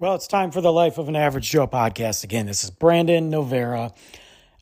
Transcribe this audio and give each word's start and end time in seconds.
Well, 0.00 0.14
it's 0.14 0.28
time 0.28 0.52
for 0.52 0.60
the 0.60 0.70
Life 0.72 0.98
of 0.98 1.08
an 1.08 1.16
Average 1.16 1.50
Joe 1.50 1.66
podcast 1.66 2.22
again. 2.22 2.46
This 2.46 2.62
is 2.62 2.70
Brandon 2.70 3.32
Novera. 3.32 3.92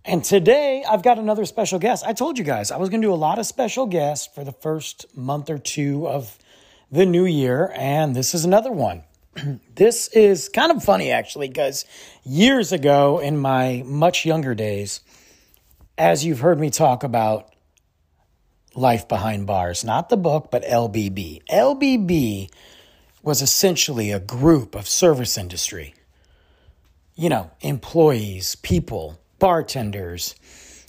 And 0.02 0.24
today 0.24 0.82
I've 0.88 1.02
got 1.02 1.18
another 1.18 1.44
special 1.44 1.78
guest. 1.78 2.06
I 2.06 2.14
told 2.14 2.38
you 2.38 2.44
guys 2.44 2.70
I 2.70 2.78
was 2.78 2.88
going 2.88 3.02
to 3.02 3.08
do 3.08 3.12
a 3.12 3.16
lot 3.16 3.38
of 3.38 3.44
special 3.44 3.84
guests 3.84 4.34
for 4.34 4.44
the 4.44 4.52
first 4.52 5.14
month 5.14 5.50
or 5.50 5.58
two 5.58 6.08
of 6.08 6.38
the 6.90 7.04
new 7.04 7.26
year, 7.26 7.70
and 7.76 8.16
this 8.16 8.34
is 8.34 8.46
another 8.46 8.72
one. 8.72 9.02
this 9.74 10.08
is 10.08 10.48
kind 10.48 10.72
of 10.72 10.82
funny 10.82 11.10
actually, 11.10 11.48
because 11.48 11.84
years 12.24 12.72
ago 12.72 13.18
in 13.18 13.36
my 13.36 13.82
much 13.84 14.24
younger 14.24 14.54
days, 14.54 15.00
as 15.98 16.24
you've 16.24 16.40
heard 16.40 16.58
me 16.58 16.70
talk 16.70 17.04
about 17.04 17.54
Life 18.74 19.06
Behind 19.06 19.46
Bars, 19.46 19.84
not 19.84 20.08
the 20.08 20.16
book, 20.16 20.50
but 20.50 20.64
LBB. 20.64 21.42
LBB 21.50 22.48
was 23.26 23.42
essentially 23.42 24.12
a 24.12 24.20
group 24.20 24.76
of 24.76 24.88
service 24.88 25.36
industry. 25.36 25.92
You 27.16 27.28
know, 27.28 27.50
employees, 27.60 28.54
people, 28.54 29.18
bartenders, 29.40 30.36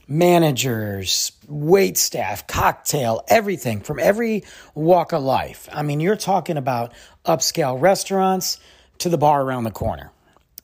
managers, 0.08 1.32
wait 1.48 1.98
staff, 1.98 2.46
cocktail, 2.46 3.26
everything 3.28 3.82
from 3.82 3.98
every 3.98 4.44
walk 4.76 5.14
of 5.14 5.24
life. 5.24 5.68
I 5.74 5.82
mean, 5.82 6.00
you're 6.00 6.16
talking 6.16 6.58
about 6.58 6.94
upscale 7.26 7.82
restaurants 7.82 8.60
to 9.00 9.10
the 9.10 9.18
bar 9.18 9.42
around 9.42 9.64
the 9.64 9.72
corner. 9.72 10.12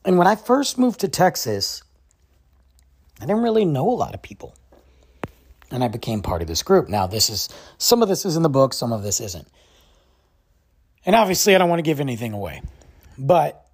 And 0.04 0.16
when 0.16 0.28
I 0.28 0.36
first 0.36 0.78
moved 0.78 1.00
to 1.00 1.08
Texas, 1.08 1.82
I 3.20 3.26
didn't 3.26 3.42
really 3.42 3.64
know 3.64 3.90
a 3.90 3.98
lot 3.98 4.14
of 4.14 4.22
people. 4.22 4.54
And 5.72 5.82
I 5.82 5.88
became 5.88 6.22
part 6.22 6.40
of 6.40 6.46
this 6.46 6.62
group. 6.62 6.88
Now, 6.88 7.08
this 7.08 7.28
is 7.28 7.48
some 7.78 8.00
of 8.00 8.08
this 8.08 8.24
is 8.24 8.36
in 8.36 8.44
the 8.44 8.48
book, 8.48 8.74
some 8.74 8.92
of 8.92 9.02
this 9.02 9.20
isn't. 9.20 9.48
And 11.06 11.14
obviously, 11.14 11.54
I 11.54 11.58
don't 11.58 11.68
want 11.68 11.78
to 11.78 11.84
give 11.84 12.00
anything 12.00 12.32
away, 12.32 12.62
but 13.18 13.66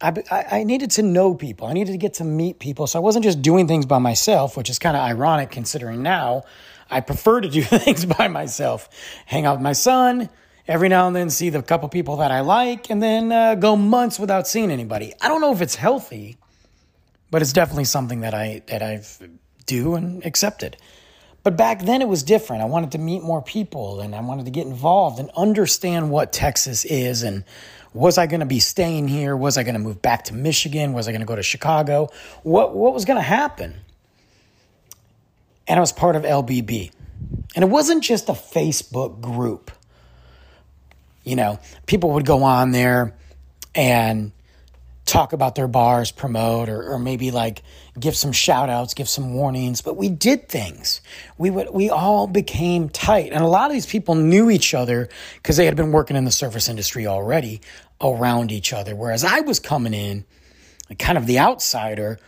I, 0.00 0.12
I, 0.30 0.64
needed 0.64 0.90
to 0.92 1.02
know 1.02 1.34
people. 1.34 1.66
I 1.66 1.72
needed 1.72 1.92
to 1.92 1.98
get 1.98 2.14
to 2.14 2.24
meet 2.24 2.58
people. 2.58 2.86
So 2.86 2.98
I 2.98 3.02
wasn't 3.02 3.24
just 3.24 3.40
doing 3.40 3.66
things 3.66 3.86
by 3.86 3.98
myself, 3.98 4.54
which 4.54 4.68
is 4.68 4.78
kind 4.78 4.94
of 4.94 5.02
ironic 5.02 5.50
considering 5.50 6.02
now 6.02 6.42
I 6.90 7.00
prefer 7.00 7.40
to 7.40 7.48
do 7.48 7.62
things 7.62 8.04
by 8.04 8.28
myself. 8.28 8.88
Hang 9.24 9.46
out 9.46 9.56
with 9.56 9.62
my 9.62 9.72
son, 9.72 10.28
every 10.68 10.88
now 10.88 11.06
and 11.06 11.16
then 11.16 11.30
see 11.30 11.50
the 11.50 11.62
couple 11.62 11.88
people 11.88 12.16
that 12.16 12.30
I 12.30 12.40
like, 12.40 12.90
and 12.90 13.02
then 13.02 13.32
uh, 13.32 13.54
go 13.54 13.76
months 13.76 14.18
without 14.18 14.46
seeing 14.46 14.70
anybody. 14.70 15.12
I 15.20 15.28
don't 15.28 15.40
know 15.40 15.52
if 15.52 15.62
it's 15.62 15.76
healthy, 15.76 16.36
but 17.30 17.42
it's 17.42 17.52
definitely 17.52 17.84
something 17.84 18.20
that 18.20 18.34
I 18.34 18.62
that 18.66 18.82
I've 18.82 19.18
do 19.64 19.94
and 19.94 20.24
accepted. 20.24 20.76
But 21.46 21.56
back 21.56 21.82
then 21.82 22.02
it 22.02 22.08
was 22.08 22.24
different. 22.24 22.62
I 22.62 22.64
wanted 22.64 22.90
to 22.90 22.98
meet 22.98 23.22
more 23.22 23.40
people 23.40 24.00
and 24.00 24.16
I 24.16 24.20
wanted 24.20 24.46
to 24.46 24.50
get 24.50 24.66
involved 24.66 25.20
and 25.20 25.30
understand 25.36 26.10
what 26.10 26.32
Texas 26.32 26.84
is 26.84 27.22
and 27.22 27.44
was 27.94 28.18
I 28.18 28.26
going 28.26 28.40
to 28.40 28.46
be 28.46 28.58
staying 28.58 29.06
here? 29.06 29.36
Was 29.36 29.56
I 29.56 29.62
going 29.62 29.76
to 29.76 29.78
move 29.78 30.02
back 30.02 30.24
to 30.24 30.34
Michigan? 30.34 30.92
Was 30.92 31.06
I 31.06 31.12
going 31.12 31.20
to 31.20 31.26
go 31.26 31.36
to 31.36 31.44
Chicago? 31.44 32.08
What 32.42 32.74
what 32.74 32.92
was 32.92 33.04
going 33.04 33.18
to 33.18 33.22
happen? 33.22 33.76
And 35.68 35.78
I 35.78 35.80
was 35.80 35.92
part 35.92 36.16
of 36.16 36.24
LBB. 36.24 36.90
And 37.54 37.62
it 37.62 37.68
wasn't 37.68 38.02
just 38.02 38.28
a 38.28 38.32
Facebook 38.32 39.20
group. 39.20 39.70
You 41.22 41.36
know, 41.36 41.60
people 41.86 42.10
would 42.14 42.26
go 42.26 42.42
on 42.42 42.72
there 42.72 43.14
and 43.72 44.32
talk 45.16 45.32
about 45.32 45.54
their 45.54 45.66
bars, 45.66 46.10
promote, 46.10 46.68
or, 46.68 46.92
or 46.92 46.98
maybe 46.98 47.30
like 47.30 47.62
give 47.98 48.14
some 48.14 48.32
shout 48.32 48.68
outs, 48.68 48.92
give 48.92 49.08
some 49.08 49.32
warnings, 49.32 49.80
but 49.80 49.96
we 49.96 50.10
did 50.10 50.46
things. 50.46 51.00
We 51.38 51.48
would, 51.48 51.70
we 51.70 51.88
all 51.88 52.26
became 52.26 52.90
tight. 52.90 53.32
And 53.32 53.42
a 53.42 53.46
lot 53.46 53.70
of 53.70 53.72
these 53.72 53.86
people 53.86 54.14
knew 54.14 54.50
each 54.50 54.74
other 54.74 55.08
because 55.36 55.56
they 55.56 55.64
had 55.64 55.74
been 55.74 55.90
working 55.90 56.18
in 56.18 56.26
the 56.26 56.30
service 56.30 56.68
industry 56.68 57.06
already 57.06 57.62
around 57.98 58.52
each 58.52 58.74
other. 58.74 58.94
Whereas 58.94 59.24
I 59.24 59.40
was 59.40 59.58
coming 59.58 59.94
in 59.94 60.26
kind 60.98 61.16
of 61.16 61.26
the 61.26 61.38
outsider, 61.38 62.18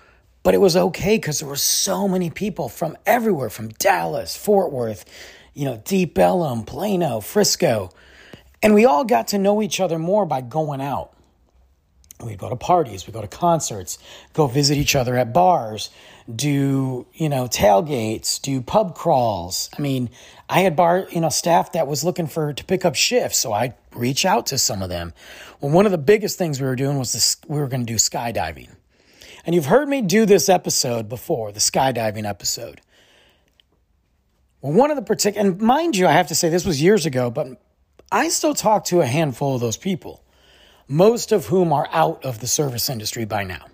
but 0.43 0.55
it 0.55 0.59
was 0.59 0.75
okay 0.75 1.19
because 1.19 1.41
there 1.41 1.49
were 1.49 1.57
so 1.57 2.09
many 2.09 2.31
people 2.31 2.71
from 2.71 2.97
everywhere, 3.05 3.51
from 3.51 3.69
Dallas, 3.69 4.35
Fort 4.35 4.73
Worth, 4.73 5.05
you 5.53 5.67
know, 5.67 5.77
Deep 5.85 6.19
Ellum, 6.19 6.65
Plano, 6.65 7.21
Frisco. 7.21 7.91
And 8.63 8.73
we 8.73 8.87
all 8.87 9.05
got 9.05 9.29
to 9.29 9.39
know 9.39 9.61
each 9.61 9.79
other 9.79 9.99
more 9.99 10.25
by 10.25 10.41
going 10.41 10.81
out 10.81 11.13
we 12.21 12.35
go 12.35 12.49
to 12.49 12.57
parties, 12.57 13.07
we'd 13.07 13.13
go 13.13 13.21
to 13.21 13.29
concerts, 13.29 13.99
go 14.33 14.47
visit 14.47 14.77
each 14.77 14.97
other 14.97 15.17
at 15.17 15.33
bars, 15.33 15.91
do, 16.35 17.07
you 17.15 17.29
know, 17.29 17.45
tailgates, 17.45 18.41
do 18.41 18.61
pub 18.61 18.95
crawls. 18.95 19.71
I 19.79 19.81
mean, 19.81 20.11
I 20.49 20.61
had 20.61 20.75
bar, 20.77 21.07
you 21.11 21.21
know, 21.21 21.29
staff 21.29 21.73
that 21.73 21.87
was 21.87 22.05
looking 22.05 22.27
for 22.27 22.53
to 22.53 22.65
pick 22.65 22.85
up 22.85 22.95
shifts, 22.95 23.39
so 23.39 23.53
I 23.53 23.75
reach 23.95 24.25
out 24.25 24.47
to 24.47 24.59
some 24.59 24.83
of 24.83 24.89
them. 24.89 25.13
Well, 25.61 25.73
one 25.73 25.87
of 25.87 25.93
the 25.93 25.99
biggest 25.99 26.39
things 26.39 26.61
we 26.61 26.67
were 26.67 26.77
doing 26.77 26.99
was 26.99 27.13
this, 27.13 27.37
we 27.47 27.59
were 27.59 27.69
going 27.69 27.87
to 27.87 27.93
do 27.93 27.97
skydiving. 27.97 28.71
And 29.47 29.55
you've 29.55 29.67
heard 29.67 29.89
me 29.89 30.03
do 30.03 30.27
this 30.27 30.49
episode 30.49 31.09
before, 31.09 31.53
the 31.53 31.61
skydiving 31.61 32.29
episode. 32.29 32.81
Well, 34.61 34.73
one 34.73 34.91
of 34.91 34.97
the 34.97 35.03
particular, 35.03 35.49
and 35.49 35.61
mind 35.61 35.97
you, 35.97 36.07
I 36.07 36.13
have 36.13 36.29
to 36.29 36.35
say 36.35 36.49
this 36.49 36.67
was 36.67 36.83
years 36.83 37.07
ago, 37.07 37.31
but 37.31 37.47
I 38.11 38.29
still 38.29 38.55
talk 38.55 38.85
to 38.87 39.01
a 39.01 39.07
handful 39.07 39.55
of 39.55 39.61
those 39.61 39.77
people 39.77 40.23
most 40.89 41.33
of 41.33 41.47
whom 41.47 41.73
are 41.73 41.89
out 41.93 42.25
of 42.25 42.41
the 42.41 42.47
service 42.47 42.89
industry 42.89 43.25
by 43.25 43.45
now. 43.45 43.67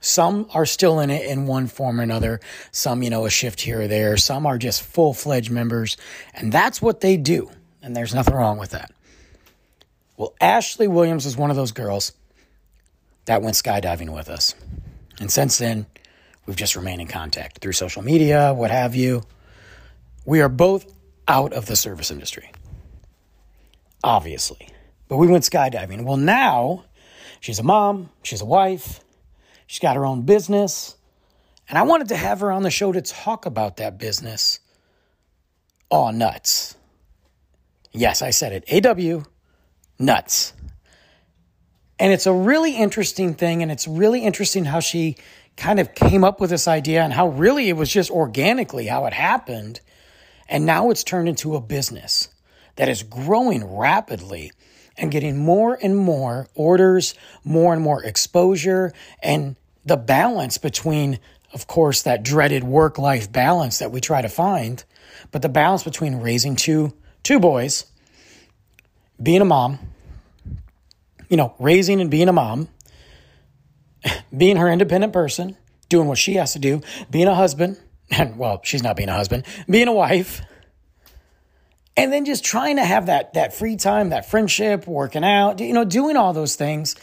Some 0.00 0.48
are 0.54 0.66
still 0.66 1.00
in 1.00 1.10
it 1.10 1.26
in 1.26 1.46
one 1.46 1.66
form 1.66 2.00
or 2.00 2.02
another. 2.02 2.40
Some, 2.70 3.02
you 3.02 3.10
know, 3.10 3.26
a 3.26 3.30
shift 3.30 3.60
here 3.60 3.82
or 3.82 3.88
there. 3.88 4.16
Some 4.16 4.46
are 4.46 4.58
just 4.58 4.82
full 4.82 5.12
fledged 5.12 5.50
members. 5.50 5.96
And 6.34 6.52
that's 6.52 6.80
what 6.80 7.00
they 7.00 7.16
do. 7.16 7.50
And 7.82 7.94
there's 7.94 8.14
nothing 8.14 8.34
wrong 8.34 8.58
with 8.58 8.70
that. 8.70 8.92
Well, 10.16 10.34
Ashlee 10.40 10.88
Williams 10.88 11.26
is 11.26 11.36
one 11.36 11.50
of 11.50 11.56
those 11.56 11.72
girls 11.72 12.12
that 13.26 13.42
went 13.42 13.56
skydiving 13.56 14.14
with 14.14 14.28
us. 14.28 14.54
And 15.20 15.30
since 15.30 15.58
then, 15.58 15.86
we've 16.46 16.56
just 16.56 16.76
remained 16.76 17.00
in 17.00 17.08
contact 17.08 17.58
through 17.58 17.72
social 17.72 18.02
media, 18.02 18.54
what 18.54 18.70
have 18.70 18.94
you. 18.94 19.22
We 20.24 20.40
are 20.40 20.48
both 20.48 20.86
out 21.28 21.52
of 21.52 21.66
the 21.66 21.76
service 21.76 22.10
industry. 22.10 22.50
Obviously. 24.04 24.68
But 25.08 25.18
we 25.18 25.26
went 25.26 25.44
skydiving. 25.44 26.04
Well, 26.04 26.16
now 26.16 26.84
she's 27.40 27.58
a 27.58 27.62
mom, 27.62 28.10
she's 28.22 28.40
a 28.40 28.46
wife, 28.46 29.00
she's 29.66 29.78
got 29.78 29.96
her 29.96 30.04
own 30.04 30.22
business. 30.22 30.96
And 31.68 31.76
I 31.76 31.82
wanted 31.82 32.08
to 32.08 32.16
have 32.16 32.40
her 32.40 32.52
on 32.52 32.62
the 32.62 32.70
show 32.70 32.92
to 32.92 33.02
talk 33.02 33.46
about 33.46 33.78
that 33.78 33.98
business. 33.98 34.60
Aw, 35.90 36.10
nuts. 36.12 36.76
Yes, 37.92 38.22
I 38.22 38.30
said 38.30 38.52
it. 38.52 38.86
AW, 38.86 39.24
nuts. 39.98 40.52
And 41.98 42.12
it's 42.12 42.26
a 42.26 42.32
really 42.32 42.76
interesting 42.76 43.34
thing. 43.34 43.62
And 43.62 43.72
it's 43.72 43.88
really 43.88 44.22
interesting 44.22 44.64
how 44.64 44.80
she 44.80 45.16
kind 45.56 45.80
of 45.80 45.94
came 45.94 46.22
up 46.22 46.40
with 46.40 46.50
this 46.50 46.68
idea 46.68 47.02
and 47.02 47.12
how 47.12 47.28
really 47.28 47.68
it 47.68 47.76
was 47.76 47.90
just 47.90 48.10
organically 48.10 48.86
how 48.86 49.06
it 49.06 49.12
happened. 49.12 49.80
And 50.48 50.66
now 50.66 50.90
it's 50.90 51.02
turned 51.02 51.28
into 51.28 51.56
a 51.56 51.60
business 51.60 52.28
that 52.76 52.88
is 52.88 53.02
growing 53.02 53.64
rapidly 53.64 54.52
and 54.98 55.10
getting 55.10 55.36
more 55.36 55.78
and 55.80 55.96
more 55.96 56.48
orders, 56.54 57.14
more 57.44 57.72
and 57.74 57.82
more 57.82 58.02
exposure, 58.02 58.92
and 59.22 59.56
the 59.84 59.96
balance 59.96 60.58
between, 60.58 61.18
of 61.52 61.66
course, 61.66 62.02
that 62.02 62.22
dreaded 62.22 62.64
work 62.64 62.98
life 62.98 63.30
balance 63.30 63.78
that 63.78 63.92
we 63.92 64.00
try 64.00 64.22
to 64.22 64.28
find, 64.28 64.84
but 65.30 65.42
the 65.42 65.48
balance 65.48 65.84
between 65.84 66.16
raising 66.16 66.56
two, 66.56 66.92
two 67.22 67.38
boys, 67.38 67.84
being 69.22 69.40
a 69.40 69.44
mom, 69.44 69.78
you 71.28 71.36
know, 71.36 71.54
raising 71.58 72.00
and 72.00 72.10
being 72.10 72.28
a 72.28 72.32
mom, 72.32 72.68
being 74.36 74.56
her 74.56 74.68
independent 74.68 75.12
person, 75.12 75.56
doing 75.88 76.08
what 76.08 76.18
she 76.18 76.34
has 76.34 76.52
to 76.52 76.58
do, 76.58 76.80
being 77.10 77.26
a 77.26 77.34
husband, 77.34 77.78
and 78.10 78.36
well, 78.36 78.60
she's 78.64 78.82
not 78.82 78.96
being 78.96 79.08
a 79.08 79.14
husband, 79.14 79.44
being 79.68 79.88
a 79.88 79.92
wife 79.92 80.42
and 81.96 82.12
then 82.12 82.24
just 82.24 82.44
trying 82.44 82.76
to 82.76 82.84
have 82.84 83.06
that 83.06 83.34
that 83.34 83.54
free 83.54 83.76
time, 83.76 84.10
that 84.10 84.28
friendship, 84.28 84.86
working 84.86 85.24
out, 85.24 85.60
you 85.60 85.72
know, 85.72 85.84
doing 85.84 86.16
all 86.16 86.32
those 86.32 86.56
things. 86.56 86.96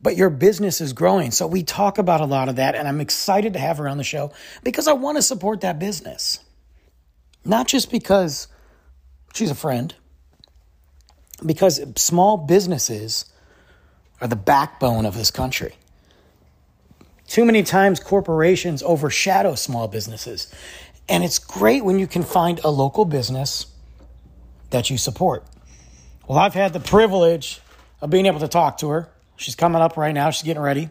But 0.00 0.16
your 0.16 0.30
business 0.30 0.80
is 0.80 0.92
growing. 0.92 1.32
So 1.32 1.46
we 1.46 1.64
talk 1.64 1.98
about 1.98 2.20
a 2.20 2.24
lot 2.24 2.48
of 2.48 2.56
that 2.56 2.74
and 2.74 2.86
I'm 2.86 3.00
excited 3.00 3.54
to 3.54 3.58
have 3.58 3.78
her 3.78 3.88
on 3.88 3.98
the 3.98 4.04
show 4.04 4.32
because 4.62 4.86
I 4.86 4.92
want 4.92 5.16
to 5.18 5.22
support 5.22 5.60
that 5.62 5.78
business. 5.78 6.38
Not 7.44 7.66
just 7.66 7.90
because 7.90 8.46
she's 9.34 9.50
a 9.50 9.56
friend, 9.56 9.94
because 11.44 11.80
small 11.96 12.36
businesses 12.36 13.24
are 14.20 14.28
the 14.28 14.36
backbone 14.36 15.06
of 15.06 15.14
this 15.14 15.30
country. 15.30 15.74
Too 17.26 17.44
many 17.44 17.62
times 17.62 18.00
corporations 18.00 18.82
overshadow 18.82 19.54
small 19.54 19.88
businesses. 19.88 20.52
And 21.08 21.24
it's 21.24 21.38
great 21.38 21.84
when 21.84 21.98
you 21.98 22.06
can 22.06 22.22
find 22.22 22.60
a 22.64 22.70
local 22.70 23.04
business 23.04 23.66
that 24.70 24.90
you 24.90 24.98
support. 24.98 25.44
Well, 26.26 26.38
I've 26.38 26.54
had 26.54 26.72
the 26.72 26.80
privilege 26.80 27.60
of 28.00 28.10
being 28.10 28.26
able 28.26 28.40
to 28.40 28.48
talk 28.48 28.78
to 28.78 28.88
her. 28.90 29.08
She's 29.36 29.54
coming 29.54 29.80
up 29.80 29.96
right 29.96 30.12
now, 30.12 30.30
she's 30.30 30.42
getting 30.44 30.62
ready. 30.62 30.90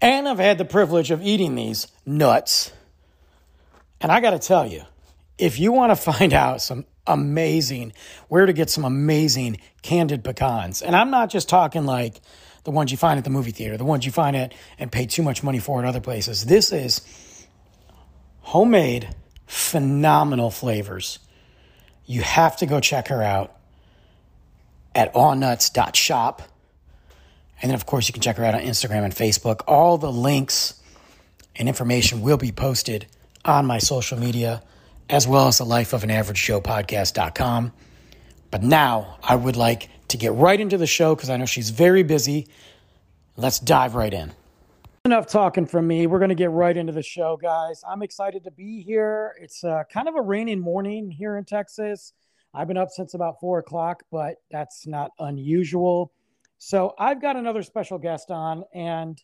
And 0.00 0.28
I've 0.28 0.38
had 0.38 0.58
the 0.58 0.64
privilege 0.64 1.10
of 1.10 1.22
eating 1.22 1.54
these 1.54 1.86
nuts. 2.04 2.72
And 4.00 4.12
I 4.12 4.20
got 4.20 4.30
to 4.30 4.38
tell 4.38 4.66
you, 4.66 4.82
if 5.38 5.58
you 5.58 5.72
want 5.72 5.92
to 5.92 5.96
find 6.12 6.32
out 6.32 6.60
some 6.60 6.84
amazing, 7.06 7.92
where 8.28 8.46
to 8.46 8.52
get 8.52 8.70
some 8.70 8.84
amazing 8.84 9.58
candied 9.82 10.24
pecans, 10.24 10.82
and 10.82 10.94
I'm 10.94 11.10
not 11.10 11.30
just 11.30 11.48
talking 11.48 11.86
like 11.86 12.20
the 12.64 12.70
ones 12.70 12.90
you 12.90 12.96
find 12.96 13.18
at 13.18 13.24
the 13.24 13.30
movie 13.30 13.50
theater, 13.50 13.76
the 13.76 13.84
ones 13.84 14.04
you 14.04 14.12
find 14.12 14.36
at 14.36 14.54
and 14.78 14.90
pay 14.90 15.06
too 15.06 15.22
much 15.22 15.42
money 15.42 15.58
for 15.58 15.80
at 15.80 15.86
other 15.86 16.00
places. 16.00 16.44
This 16.46 16.72
is 16.72 17.46
homemade, 18.40 19.14
phenomenal 19.46 20.50
flavors. 20.50 21.18
You 22.06 22.22
have 22.22 22.56
to 22.58 22.66
go 22.66 22.80
check 22.80 23.08
her 23.08 23.22
out 23.22 23.54
at 24.94 25.12
awnuts.shop. 25.14 26.42
And 27.62 27.70
then, 27.70 27.74
of 27.74 27.86
course, 27.86 28.08
you 28.08 28.12
can 28.12 28.22
check 28.22 28.36
her 28.36 28.44
out 28.44 28.54
on 28.54 28.60
Instagram 28.60 29.04
and 29.04 29.14
Facebook. 29.14 29.62
All 29.66 29.96
the 29.96 30.12
links 30.12 30.74
and 31.56 31.68
information 31.68 32.20
will 32.20 32.36
be 32.36 32.52
posted 32.52 33.06
on 33.44 33.66
my 33.66 33.78
social 33.78 34.18
media, 34.18 34.62
as 35.08 35.26
well 35.26 35.48
as 35.48 35.58
the 35.58 35.64
Life 35.64 35.92
of 35.92 36.04
an 36.04 36.10
Average 36.10 36.42
Joe 36.42 36.60
podcast.com. 36.60 37.72
But 38.50 38.62
now 38.62 39.18
I 39.22 39.36
would 39.36 39.56
like 39.56 39.88
to 40.08 40.16
get 40.16 40.32
right 40.34 40.60
into 40.60 40.76
the 40.76 40.86
show 40.86 41.14
because 41.14 41.30
I 41.30 41.36
know 41.36 41.46
she's 41.46 41.70
very 41.70 42.02
busy. 42.02 42.48
Let's 43.36 43.58
dive 43.58 43.94
right 43.94 44.12
in. 44.12 44.32
Enough 45.06 45.26
talking 45.26 45.66
from 45.66 45.86
me. 45.86 46.06
We're 46.06 46.18
going 46.18 46.30
to 46.30 46.34
get 46.34 46.50
right 46.50 46.74
into 46.74 46.90
the 46.90 47.02
show, 47.02 47.36
guys. 47.36 47.82
I'm 47.86 48.00
excited 48.00 48.42
to 48.44 48.50
be 48.50 48.80
here. 48.80 49.34
It's 49.38 49.62
uh, 49.62 49.82
kind 49.92 50.08
of 50.08 50.14
a 50.14 50.22
rainy 50.22 50.56
morning 50.56 51.10
here 51.10 51.36
in 51.36 51.44
Texas. 51.44 52.14
I've 52.54 52.68
been 52.68 52.78
up 52.78 52.88
since 52.88 53.12
about 53.12 53.38
four 53.38 53.58
o'clock, 53.58 54.02
but 54.10 54.36
that's 54.50 54.86
not 54.86 55.10
unusual. 55.18 56.10
So 56.56 56.94
I've 56.98 57.20
got 57.20 57.36
another 57.36 57.62
special 57.62 57.98
guest 57.98 58.30
on. 58.30 58.64
And 58.72 59.22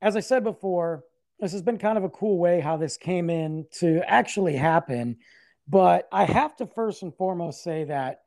as 0.00 0.14
I 0.14 0.20
said 0.20 0.44
before, 0.44 1.02
this 1.40 1.50
has 1.50 1.62
been 1.62 1.78
kind 1.78 1.98
of 1.98 2.04
a 2.04 2.10
cool 2.10 2.38
way 2.38 2.60
how 2.60 2.76
this 2.76 2.96
came 2.96 3.28
in 3.28 3.66
to 3.80 4.00
actually 4.08 4.54
happen. 4.54 5.16
But 5.66 6.06
I 6.12 6.26
have 6.26 6.54
to 6.58 6.66
first 6.68 7.02
and 7.02 7.12
foremost 7.12 7.64
say 7.64 7.82
that 7.86 8.20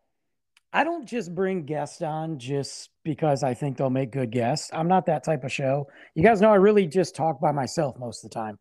I 0.74 0.86
don't 0.86 1.06
just 1.06 1.36
bring 1.36 1.66
guests 1.66 2.02
on 2.02 2.40
just 2.40 2.90
because 3.04 3.44
I 3.44 3.54
think 3.54 3.78
they'll 3.78 3.90
make 3.90 4.12
good 4.12 4.32
guests. 4.32 4.70
I'm 4.74 4.88
not 4.88 5.06
that 5.08 5.24
type 5.24 5.44
of 5.44 5.52
show. 5.52 5.88
You 6.16 6.24
guys 6.24 6.40
know 6.40 6.52
I 6.52 6.56
really 6.56 6.88
just 6.88 7.16
talk 7.16 7.42
by 7.42 7.52
myself 7.52 7.98
most 8.00 8.24
of 8.24 8.30
the 8.30 8.36
time. 8.36 8.58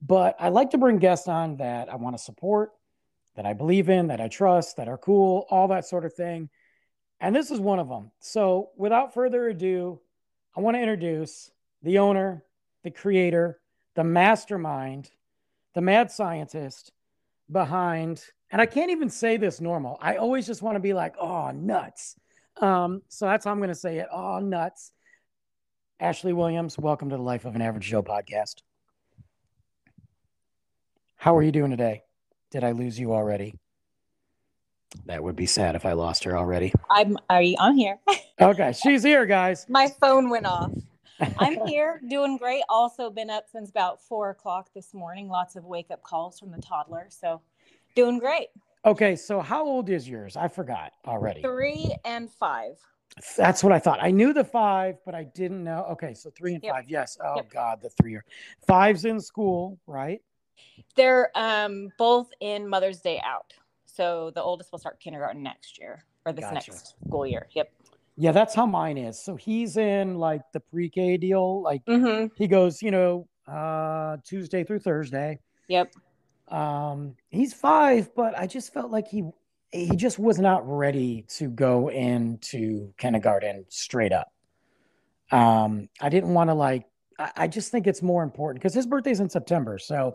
But 0.00 0.34
I 0.40 0.48
like 0.48 0.70
to 0.70 0.78
bring 0.78 0.98
guests 0.98 1.28
on 1.28 1.58
that 1.58 1.88
I 1.88 1.94
want 1.94 2.16
to 2.16 2.22
support, 2.22 2.70
that 3.36 3.46
I 3.46 3.52
believe 3.52 3.88
in, 3.88 4.08
that 4.08 4.20
I 4.20 4.26
trust, 4.26 4.76
that 4.76 4.88
are 4.88 4.98
cool, 4.98 5.46
all 5.50 5.68
that 5.68 5.86
sort 5.86 6.04
of 6.04 6.12
thing. 6.14 6.50
And 7.20 7.36
this 7.36 7.52
is 7.52 7.60
one 7.60 7.78
of 7.78 7.88
them. 7.88 8.10
So 8.18 8.70
without 8.76 9.14
further 9.14 9.48
ado, 9.48 10.00
I 10.56 10.60
want 10.60 10.76
to 10.76 10.80
introduce 10.80 11.52
the 11.82 11.98
owner, 11.98 12.44
the 12.82 12.90
creator, 12.90 13.60
the 13.94 14.02
mastermind, 14.02 15.10
the 15.74 15.80
mad 15.80 16.10
scientist 16.10 16.90
behind, 17.52 18.24
and 18.50 18.60
I 18.60 18.66
can't 18.66 18.90
even 18.90 19.10
say 19.10 19.36
this 19.36 19.60
normal. 19.60 19.98
I 20.00 20.16
always 20.16 20.46
just 20.46 20.62
want 20.62 20.76
to 20.76 20.80
be 20.80 20.94
like, 20.94 21.14
oh, 21.20 21.50
nuts. 21.50 22.16
Um, 22.60 23.02
so 23.08 23.26
that's 23.26 23.44
how 23.44 23.50
I'm 23.50 23.58
going 23.58 23.68
to 23.68 23.74
say 23.74 23.98
it. 23.98 24.08
Oh, 24.10 24.38
nuts. 24.38 24.92
Ashlee 26.00 26.34
Williams, 26.34 26.78
welcome 26.78 27.10
to 27.10 27.16
the 27.16 27.22
Life 27.22 27.44
of 27.44 27.54
an 27.54 27.62
Average 27.62 27.86
Joe 27.86 28.02
podcast. 28.02 28.56
How 31.16 31.36
are 31.36 31.42
you 31.42 31.52
doing 31.52 31.70
today? 31.70 32.02
Did 32.50 32.64
I 32.64 32.72
lose 32.72 32.98
you 32.98 33.12
already? 33.12 33.54
That 35.06 35.22
would 35.22 35.36
be 35.36 35.46
sad 35.46 35.76
if 35.76 35.86
I 35.86 35.92
lost 35.92 36.24
her 36.24 36.36
already. 36.36 36.72
I'm 36.90 37.16
are 37.30 37.40
you 37.40 37.56
I'm 37.58 37.76
here. 37.76 37.98
okay, 38.40 38.72
she's 38.72 39.02
here, 39.02 39.24
guys. 39.24 39.64
My 39.68 39.88
phone 40.00 40.28
went 40.28 40.46
off. 40.46 40.72
I'm 41.38 41.66
here 41.66 42.00
doing 42.08 42.36
great. 42.36 42.62
Also 42.68 43.10
been 43.10 43.30
up 43.30 43.46
since 43.50 43.70
about 43.70 44.02
four 44.02 44.30
o'clock 44.30 44.70
this 44.74 44.94
morning. 44.94 45.28
Lots 45.28 45.56
of 45.56 45.64
wake 45.64 45.90
up 45.90 46.02
calls 46.02 46.38
from 46.38 46.50
the 46.50 46.60
toddler. 46.60 47.06
So 47.10 47.40
doing 47.94 48.18
great. 48.18 48.48
Okay, 48.84 49.14
so 49.14 49.40
how 49.40 49.64
old 49.64 49.88
is 49.88 50.08
yours? 50.08 50.36
I 50.36 50.48
forgot 50.48 50.92
already. 51.06 51.40
Three 51.42 51.94
and 52.04 52.30
five. 52.30 52.76
That's 53.36 53.62
what 53.62 53.72
I 53.72 53.78
thought. 53.78 53.98
I 54.02 54.10
knew 54.10 54.32
the 54.32 54.44
five, 54.44 54.96
but 55.04 55.14
I 55.14 55.24
didn't 55.24 55.62
know. 55.62 55.86
Okay, 55.90 56.14
so 56.14 56.30
three 56.30 56.54
and 56.54 56.64
yep. 56.64 56.74
five. 56.74 56.84
Yes. 56.88 57.18
Oh 57.22 57.36
yep. 57.36 57.50
God, 57.50 57.80
the 57.82 57.90
three 57.90 58.14
are 58.14 58.24
Five's 58.66 59.04
in 59.04 59.20
school, 59.20 59.78
right? 59.86 60.20
They're 60.96 61.30
um, 61.34 61.90
both 61.98 62.30
in 62.40 62.68
Mother's 62.68 63.00
Day 63.00 63.20
out. 63.24 63.52
So 63.84 64.32
the 64.34 64.42
oldest 64.42 64.72
will 64.72 64.78
start 64.78 64.98
kindergarten 65.00 65.42
next 65.42 65.78
year 65.78 66.04
or 66.24 66.32
this 66.32 66.44
gotcha. 66.44 66.54
next 66.54 66.94
school 67.06 67.26
year. 67.26 67.48
Yep. 67.52 67.70
Yeah, 68.22 68.30
that's 68.30 68.54
how 68.54 68.66
mine 68.66 68.98
is. 68.98 69.20
So 69.20 69.34
he's 69.34 69.76
in 69.76 70.14
like 70.16 70.42
the 70.52 70.60
pre-K 70.60 71.16
deal. 71.16 71.60
Like 71.60 71.84
mm-hmm. 71.86 72.26
he 72.36 72.46
goes, 72.46 72.80
you 72.80 72.92
know, 72.92 73.26
uh 73.48 74.18
Tuesday 74.24 74.62
through 74.62 74.78
Thursday. 74.78 75.40
Yep. 75.66 75.92
Um, 76.46 77.16
he's 77.30 77.52
five, 77.52 78.14
but 78.14 78.38
I 78.38 78.46
just 78.46 78.72
felt 78.72 78.92
like 78.92 79.08
he 79.08 79.24
he 79.72 79.96
just 79.96 80.20
was 80.20 80.38
not 80.38 80.62
ready 80.64 81.24
to 81.38 81.48
go 81.48 81.90
into 81.90 82.94
kindergarten 82.96 83.64
straight 83.70 84.12
up. 84.12 84.28
Um, 85.32 85.88
I 86.00 86.08
didn't 86.08 86.32
want 86.32 86.48
to 86.50 86.54
like. 86.54 86.84
I, 87.18 87.32
I 87.36 87.48
just 87.48 87.72
think 87.72 87.88
it's 87.88 88.02
more 88.02 88.22
important 88.22 88.62
because 88.62 88.74
his 88.74 88.86
birthday's 88.86 89.18
in 89.18 89.30
September, 89.30 89.78
so 89.78 90.14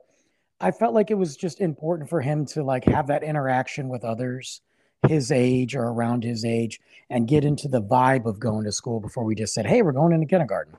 I 0.62 0.72
felt 0.72 0.94
like 0.94 1.12
it 1.12 1.18
was 1.18 1.36
just 1.36 1.60
important 1.60 2.10
for 2.10 2.22
him 2.22 2.46
to 2.54 2.64
like 2.64 2.86
have 2.86 3.08
that 3.08 3.24
interaction 3.24 3.90
with 3.90 4.06
others 4.06 4.62
his 5.08 5.32
age 5.32 5.76
or 5.76 5.84
around 5.84 6.24
his 6.24 6.44
age 6.44 6.80
and 7.10 7.28
get 7.28 7.46
into 7.46 7.68
the 7.68 7.82
vibe 7.82 8.26
of 8.26 8.40
going 8.40 8.66
to 8.66 8.72
school 8.72 9.00
before 9.00 9.24
we 9.24 9.36
just 9.36 9.54
said, 9.54 9.66
"Hey, 9.66 9.82
we're 9.82 9.92
going 9.92 10.14
into 10.14 10.26
kindergarten." 10.26 10.76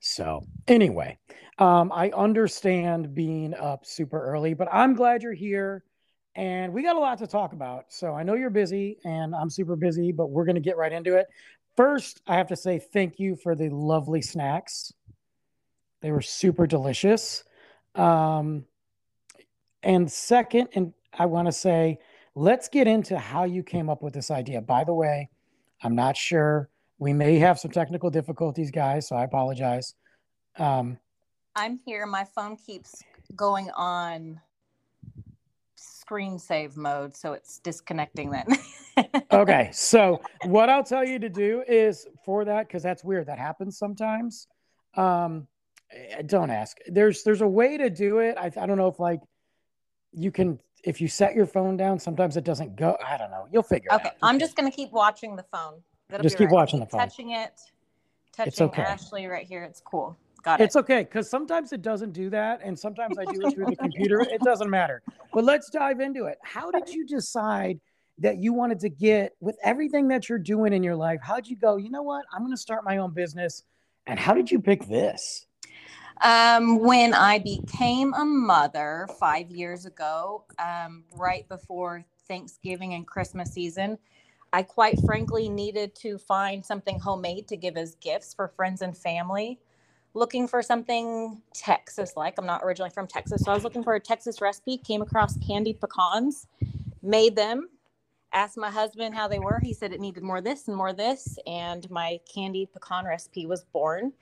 So, 0.00 0.44
anyway, 0.66 1.18
um, 1.58 1.92
I 1.92 2.10
understand 2.10 3.14
being 3.14 3.54
up 3.54 3.86
super 3.86 4.20
early, 4.20 4.52
but 4.52 4.68
I'm 4.72 4.94
glad 4.94 5.22
you're 5.22 5.32
here 5.32 5.84
and 6.34 6.72
we 6.72 6.82
got 6.82 6.96
a 6.96 6.98
lot 6.98 7.18
to 7.18 7.26
talk 7.26 7.52
about. 7.52 7.92
So, 7.92 8.14
I 8.14 8.24
know 8.24 8.34
you're 8.34 8.50
busy 8.50 8.98
and 9.04 9.34
I'm 9.34 9.48
super 9.48 9.76
busy, 9.76 10.10
but 10.10 10.30
we're 10.30 10.44
going 10.44 10.56
to 10.56 10.60
get 10.60 10.76
right 10.76 10.92
into 10.92 11.16
it. 11.16 11.28
First, 11.76 12.20
I 12.26 12.36
have 12.36 12.48
to 12.48 12.56
say 12.56 12.78
thank 12.78 13.18
you 13.20 13.36
for 13.36 13.54
the 13.54 13.68
lovely 13.68 14.22
snacks. 14.22 14.92
They 16.00 16.10
were 16.10 16.20
super 16.20 16.66
delicious. 16.66 17.44
Um, 17.94 18.66
and 19.82 20.10
second, 20.10 20.68
and 20.74 20.92
I 21.16 21.26
want 21.26 21.46
to 21.46 21.52
say, 21.52 22.00
let's 22.34 22.68
get 22.68 22.86
into 22.86 23.18
how 23.18 23.44
you 23.44 23.62
came 23.62 23.88
up 23.88 24.02
with 24.02 24.14
this 24.14 24.30
idea. 24.30 24.60
By 24.60 24.84
the 24.84 24.94
way, 24.94 25.30
I'm 25.82 25.94
not 25.94 26.16
sure. 26.16 26.68
We 26.98 27.12
may 27.12 27.38
have 27.38 27.58
some 27.58 27.70
technical 27.70 28.10
difficulties, 28.10 28.70
guys, 28.70 29.08
so 29.08 29.16
I 29.16 29.24
apologize. 29.24 29.94
Um, 30.56 30.98
I'm 31.56 31.78
here. 31.84 32.06
My 32.06 32.24
phone 32.24 32.56
keeps 32.56 33.02
going 33.34 33.70
on 33.70 34.40
screen 35.74 36.38
save 36.38 36.76
mode, 36.76 37.16
so 37.16 37.32
it's 37.32 37.58
disconnecting 37.58 38.30
then. 38.30 38.46
okay. 39.32 39.70
So, 39.72 40.20
what 40.44 40.68
I'll 40.68 40.84
tell 40.84 41.04
you 41.04 41.18
to 41.18 41.28
do 41.28 41.64
is 41.66 42.06
for 42.24 42.44
that, 42.44 42.68
because 42.68 42.82
that's 42.82 43.02
weird. 43.02 43.26
That 43.26 43.38
happens 43.38 43.78
sometimes. 43.78 44.46
Um, 44.94 45.46
eh, 45.90 46.22
don't 46.22 46.50
ask. 46.50 46.76
There's 46.86 47.22
there's 47.22 47.40
a 47.40 47.48
way 47.48 47.76
to 47.76 47.90
do 47.90 48.18
it. 48.18 48.36
I, 48.38 48.52
I 48.56 48.66
don't 48.66 48.78
know 48.78 48.88
if 48.88 49.00
like 49.00 49.20
you 50.12 50.30
can 50.30 50.58
if 50.82 51.00
you 51.00 51.08
set 51.08 51.34
your 51.34 51.46
phone 51.46 51.76
down, 51.76 51.98
sometimes 51.98 52.36
it 52.36 52.44
doesn't 52.44 52.76
go. 52.76 52.96
I 53.04 53.16
don't 53.16 53.30
know. 53.30 53.46
You'll 53.52 53.62
figure 53.62 53.88
okay, 53.92 54.02
it 54.02 54.06
out. 54.06 54.12
Okay. 54.12 54.16
I'm 54.22 54.38
just 54.38 54.56
going 54.56 54.70
to 54.70 54.74
keep 54.74 54.92
watching 54.92 55.36
the 55.36 55.44
phone. 55.44 55.80
That'll 56.08 56.22
just 56.22 56.36
keep 56.36 56.48
right. 56.48 56.54
watching 56.54 56.80
the 56.80 56.86
phone. 56.86 57.00
Touching 57.00 57.30
it, 57.30 57.60
touching 58.36 58.48
it's 58.48 58.60
okay. 58.60 58.82
Ashlee 58.82 59.30
right 59.30 59.46
here. 59.46 59.62
It's 59.62 59.80
cool. 59.80 60.16
Got 60.42 60.60
it. 60.60 60.64
It's 60.64 60.76
okay 60.76 61.04
because 61.04 61.30
sometimes 61.30 61.72
it 61.72 61.82
doesn't 61.82 62.12
do 62.12 62.28
that, 62.30 62.60
and 62.64 62.78
sometimes 62.78 63.16
I 63.18 63.24
do 63.24 63.46
it 63.46 63.54
through 63.54 63.66
the 63.66 63.76
computer. 63.76 64.20
It 64.20 64.40
doesn't 64.42 64.68
matter. 64.68 65.02
But 65.32 65.44
let's 65.44 65.70
dive 65.70 66.00
into 66.00 66.24
it. 66.24 66.38
How 66.42 66.70
did 66.70 66.88
you 66.88 67.06
decide 67.06 67.80
that 68.18 68.38
you 68.38 68.52
wanted 68.52 68.80
to 68.80 68.88
get 68.88 69.34
with 69.40 69.56
everything 69.62 70.08
that 70.08 70.28
you're 70.28 70.38
doing 70.38 70.72
in 70.72 70.82
your 70.82 70.96
life? 70.96 71.20
How'd 71.22 71.46
you 71.46 71.56
go? 71.56 71.76
You 71.76 71.90
know 71.90 72.02
what? 72.02 72.24
I'm 72.32 72.40
going 72.40 72.50
to 72.52 72.60
start 72.60 72.84
my 72.84 72.98
own 72.98 73.12
business. 73.12 73.62
And 74.06 74.18
how 74.18 74.34
did 74.34 74.50
you 74.50 74.60
pick 74.60 74.86
this? 74.88 75.46
Um, 76.22 76.78
when 76.78 77.14
I 77.14 77.40
became 77.40 78.14
a 78.14 78.24
mother 78.24 79.08
five 79.18 79.50
years 79.50 79.86
ago, 79.86 80.44
um, 80.58 81.04
right 81.16 81.48
before 81.48 82.04
Thanksgiving 82.28 82.94
and 82.94 83.06
Christmas 83.06 83.52
season, 83.52 83.98
I 84.52 84.62
quite 84.62 85.00
frankly 85.04 85.48
needed 85.48 85.96
to 85.96 86.18
find 86.18 86.64
something 86.64 87.00
homemade 87.00 87.48
to 87.48 87.56
give 87.56 87.76
as 87.76 87.96
gifts 87.96 88.34
for 88.34 88.48
friends 88.48 88.82
and 88.82 88.96
family. 88.96 89.58
Looking 90.14 90.46
for 90.46 90.62
something 90.62 91.42
Texas 91.54 92.12
like. 92.16 92.34
I'm 92.38 92.46
not 92.46 92.62
originally 92.62 92.90
from 92.90 93.08
Texas, 93.08 93.42
so 93.42 93.50
I 93.50 93.54
was 93.54 93.64
looking 93.64 93.82
for 93.82 93.94
a 93.94 94.00
Texas 94.00 94.40
recipe, 94.40 94.76
came 94.76 95.02
across 95.02 95.36
candied 95.38 95.80
pecans, 95.80 96.46
made 97.02 97.34
them, 97.34 97.68
asked 98.32 98.58
my 98.58 98.70
husband 98.70 99.14
how 99.14 99.26
they 99.26 99.38
were. 99.40 99.58
He 99.60 99.74
said 99.74 99.92
it 99.92 100.00
needed 100.00 100.22
more 100.22 100.40
this 100.40 100.68
and 100.68 100.76
more 100.76 100.92
this, 100.92 101.38
and 101.46 101.90
my 101.90 102.20
candied 102.32 102.72
pecan 102.72 103.06
recipe 103.06 103.46
was 103.46 103.64
born. 103.72 104.12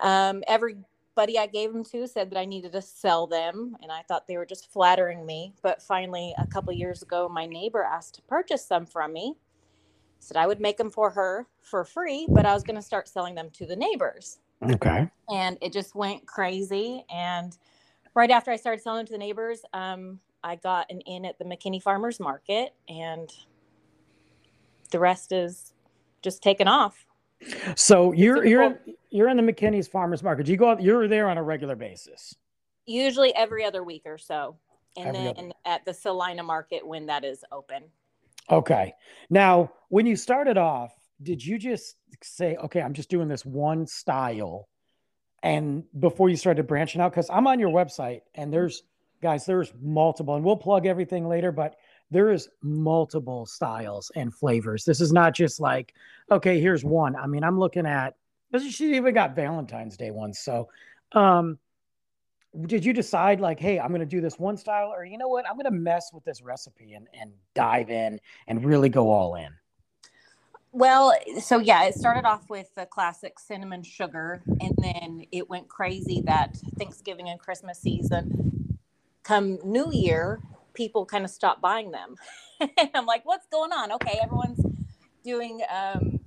Um, 0.00 0.42
every 0.48 0.76
buddy 1.20 1.38
I 1.38 1.46
gave 1.48 1.74
them 1.74 1.84
to 1.84 2.06
said 2.06 2.30
that 2.30 2.38
I 2.38 2.46
needed 2.46 2.72
to 2.72 2.80
sell 2.80 3.26
them, 3.26 3.76
and 3.82 3.92
I 3.92 4.00
thought 4.00 4.26
they 4.26 4.38
were 4.38 4.46
just 4.46 4.72
flattering 4.72 5.26
me. 5.26 5.52
But 5.60 5.82
finally, 5.82 6.34
a 6.38 6.46
couple 6.46 6.72
years 6.72 7.02
ago, 7.02 7.28
my 7.28 7.44
neighbor 7.44 7.82
asked 7.82 8.14
to 8.14 8.22
purchase 8.22 8.64
some 8.64 8.86
from 8.86 9.12
me. 9.12 9.34
Said 10.20 10.38
I 10.38 10.46
would 10.46 10.60
make 10.62 10.78
them 10.78 10.90
for 10.90 11.10
her 11.10 11.46
for 11.60 11.84
free, 11.84 12.26
but 12.30 12.46
I 12.46 12.54
was 12.54 12.62
going 12.62 12.76
to 12.76 12.82
start 12.82 13.06
selling 13.06 13.34
them 13.34 13.50
to 13.50 13.66
the 13.66 13.76
neighbors. 13.76 14.38
Okay. 14.62 15.10
And 15.28 15.58
it 15.60 15.74
just 15.74 15.94
went 15.94 16.24
crazy. 16.26 17.04
And 17.10 17.54
right 18.14 18.30
after 18.30 18.50
I 18.50 18.56
started 18.56 18.82
selling 18.82 19.00
them 19.00 19.06
to 19.08 19.12
the 19.12 19.18
neighbors, 19.18 19.60
um, 19.74 20.20
I 20.42 20.56
got 20.56 20.90
an 20.90 21.02
in 21.02 21.26
at 21.26 21.38
the 21.38 21.44
McKinney 21.44 21.82
Farmers 21.82 22.18
Market, 22.18 22.74
and 22.88 23.30
the 24.90 24.98
rest 24.98 25.32
is 25.32 25.74
just 26.22 26.42
taken 26.42 26.66
off. 26.66 27.04
So 27.74 28.12
you're 28.12 28.44
you're 28.44 28.62
in, 28.62 28.78
you're 29.10 29.28
in 29.28 29.36
the 29.36 29.42
McKinney's 29.42 29.88
Farmers 29.88 30.22
Market. 30.22 30.46
You 30.48 30.56
go 30.56 30.70
out, 30.70 30.82
you're 30.82 31.08
there 31.08 31.28
on 31.28 31.38
a 31.38 31.42
regular 31.42 31.76
basis. 31.76 32.34
Usually 32.86 33.34
every 33.34 33.64
other 33.64 33.82
week 33.82 34.02
or 34.04 34.18
so, 34.18 34.56
and 34.96 35.16
every 35.16 35.32
then 35.32 35.52
at 35.64 35.84
the 35.84 35.94
Celina 35.94 36.42
Market 36.42 36.86
when 36.86 37.06
that 37.06 37.24
is 37.24 37.44
open. 37.52 37.84
Okay. 38.50 38.94
Now, 39.28 39.72
when 39.88 40.06
you 40.06 40.16
started 40.16 40.58
off, 40.58 40.92
did 41.22 41.44
you 41.44 41.58
just 41.58 41.96
say, 42.22 42.56
"Okay, 42.56 42.80
I'm 42.80 42.94
just 42.94 43.10
doing 43.10 43.28
this 43.28 43.44
one 43.44 43.86
style," 43.86 44.68
and 45.42 45.84
before 45.98 46.28
you 46.28 46.36
started 46.36 46.66
branching 46.66 47.00
out? 47.00 47.12
Because 47.12 47.30
I'm 47.30 47.46
on 47.46 47.58
your 47.58 47.70
website, 47.70 48.22
and 48.34 48.52
there's 48.52 48.82
guys, 49.22 49.46
there's 49.46 49.72
multiple, 49.80 50.34
and 50.34 50.44
we'll 50.44 50.56
plug 50.56 50.86
everything 50.86 51.28
later, 51.28 51.52
but 51.52 51.76
there 52.10 52.30
is 52.30 52.48
multiple 52.62 53.46
styles 53.46 54.10
and 54.16 54.34
flavors. 54.34 54.84
This 54.84 55.00
is 55.00 55.12
not 55.12 55.34
just 55.34 55.60
like, 55.60 55.94
okay, 56.30 56.60
here's 56.60 56.84
one. 56.84 57.16
I 57.16 57.26
mean, 57.26 57.44
I'm 57.44 57.58
looking 57.58 57.86
at 57.86 58.16
she 58.68 58.96
even 58.96 59.14
got 59.14 59.36
Valentine's 59.36 59.96
Day 59.96 60.10
ones. 60.10 60.38
So 60.38 60.68
um 61.12 61.58
did 62.66 62.84
you 62.84 62.92
decide 62.92 63.40
like, 63.40 63.60
hey, 63.60 63.78
I'm 63.78 63.92
gonna 63.92 64.04
do 64.04 64.20
this 64.20 64.38
one 64.38 64.56
style, 64.56 64.92
or 64.92 65.04
you 65.04 65.18
know 65.18 65.28
what, 65.28 65.48
I'm 65.48 65.56
gonna 65.56 65.70
mess 65.70 66.10
with 66.12 66.24
this 66.24 66.42
recipe 66.42 66.94
and, 66.94 67.06
and 67.18 67.32
dive 67.54 67.90
in 67.90 68.20
and 68.48 68.64
really 68.64 68.88
go 68.88 69.10
all 69.10 69.36
in? 69.36 69.50
Well, 70.72 71.14
so 71.40 71.58
yeah, 71.58 71.84
it 71.84 71.94
started 71.94 72.24
off 72.24 72.48
with 72.48 72.72
the 72.76 72.86
classic 72.86 73.38
cinnamon 73.38 73.82
sugar, 73.82 74.42
and 74.60 74.74
then 74.78 75.26
it 75.32 75.48
went 75.48 75.68
crazy 75.68 76.22
that 76.26 76.56
Thanksgiving 76.78 77.28
and 77.28 77.40
Christmas 77.40 77.78
season. 77.78 78.78
Come 79.22 79.58
New 79.64 79.90
Year, 79.92 80.40
people 80.74 81.06
kind 81.06 81.24
of 81.24 81.30
stopped 81.30 81.60
buying 81.60 81.90
them. 81.90 82.16
and 82.60 82.90
I'm 82.94 83.06
like, 83.06 83.24
what's 83.24 83.46
going 83.46 83.72
on? 83.72 83.92
Okay, 83.92 84.18
everyone's 84.22 84.64
doing 85.24 85.60
um, 85.70 86.20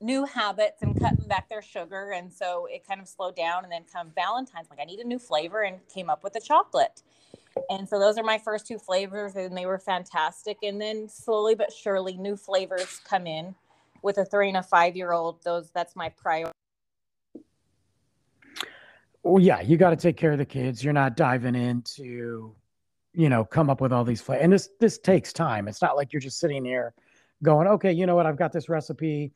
new 0.00 0.24
habits 0.24 0.82
and 0.82 0.98
cutting 0.98 1.26
back 1.28 1.48
their 1.48 1.62
sugar. 1.62 2.12
And 2.12 2.32
so 2.32 2.66
it 2.70 2.86
kind 2.86 3.00
of 3.00 3.08
slowed 3.08 3.36
down. 3.36 3.64
And 3.64 3.72
then 3.72 3.84
come 3.92 4.10
Valentine's, 4.14 4.68
like, 4.70 4.80
I 4.80 4.84
need 4.84 5.00
a 5.00 5.06
new 5.06 5.18
flavor 5.18 5.62
and 5.62 5.78
came 5.92 6.10
up 6.10 6.24
with 6.24 6.32
the 6.32 6.40
chocolate. 6.40 7.02
And 7.70 7.88
so 7.88 7.98
those 7.98 8.18
are 8.18 8.22
my 8.22 8.38
first 8.38 8.66
two 8.66 8.78
flavors, 8.78 9.36
and 9.36 9.56
they 9.56 9.66
were 9.66 9.78
fantastic. 9.78 10.58
And 10.62 10.80
then 10.80 11.08
slowly 11.08 11.54
but 11.54 11.72
surely, 11.72 12.16
new 12.16 12.36
flavors 12.36 13.00
come 13.04 13.26
in 13.26 13.54
with 14.02 14.18
a 14.18 14.24
three 14.24 14.48
and 14.48 14.56
a 14.56 14.62
five 14.62 14.96
year 14.96 15.12
old. 15.12 15.42
Those 15.44 15.70
that's 15.70 15.94
my 15.94 16.08
priority. 16.08 16.52
Well, 19.22 19.42
yeah, 19.42 19.60
you 19.60 19.76
got 19.76 19.90
to 19.90 19.96
take 19.96 20.16
care 20.16 20.32
of 20.32 20.38
the 20.38 20.44
kids. 20.44 20.82
You're 20.82 20.92
not 20.92 21.16
diving 21.16 21.54
into 21.54 22.54
you 23.14 23.28
know 23.28 23.44
come 23.44 23.68
up 23.68 23.80
with 23.80 23.92
all 23.92 24.04
these 24.04 24.20
flavors 24.20 24.44
and 24.44 24.52
this 24.52 24.70
this 24.80 24.98
takes 24.98 25.32
time. 25.32 25.68
It's 25.68 25.82
not 25.82 25.96
like 25.96 26.12
you're 26.12 26.20
just 26.20 26.38
sitting 26.38 26.64
here 26.64 26.94
going 27.42 27.66
okay 27.68 27.92
you 27.92 28.06
know 28.06 28.14
what? 28.14 28.26
I've 28.26 28.36
got 28.36 28.52
this 28.52 28.68
recipe. 28.68 29.32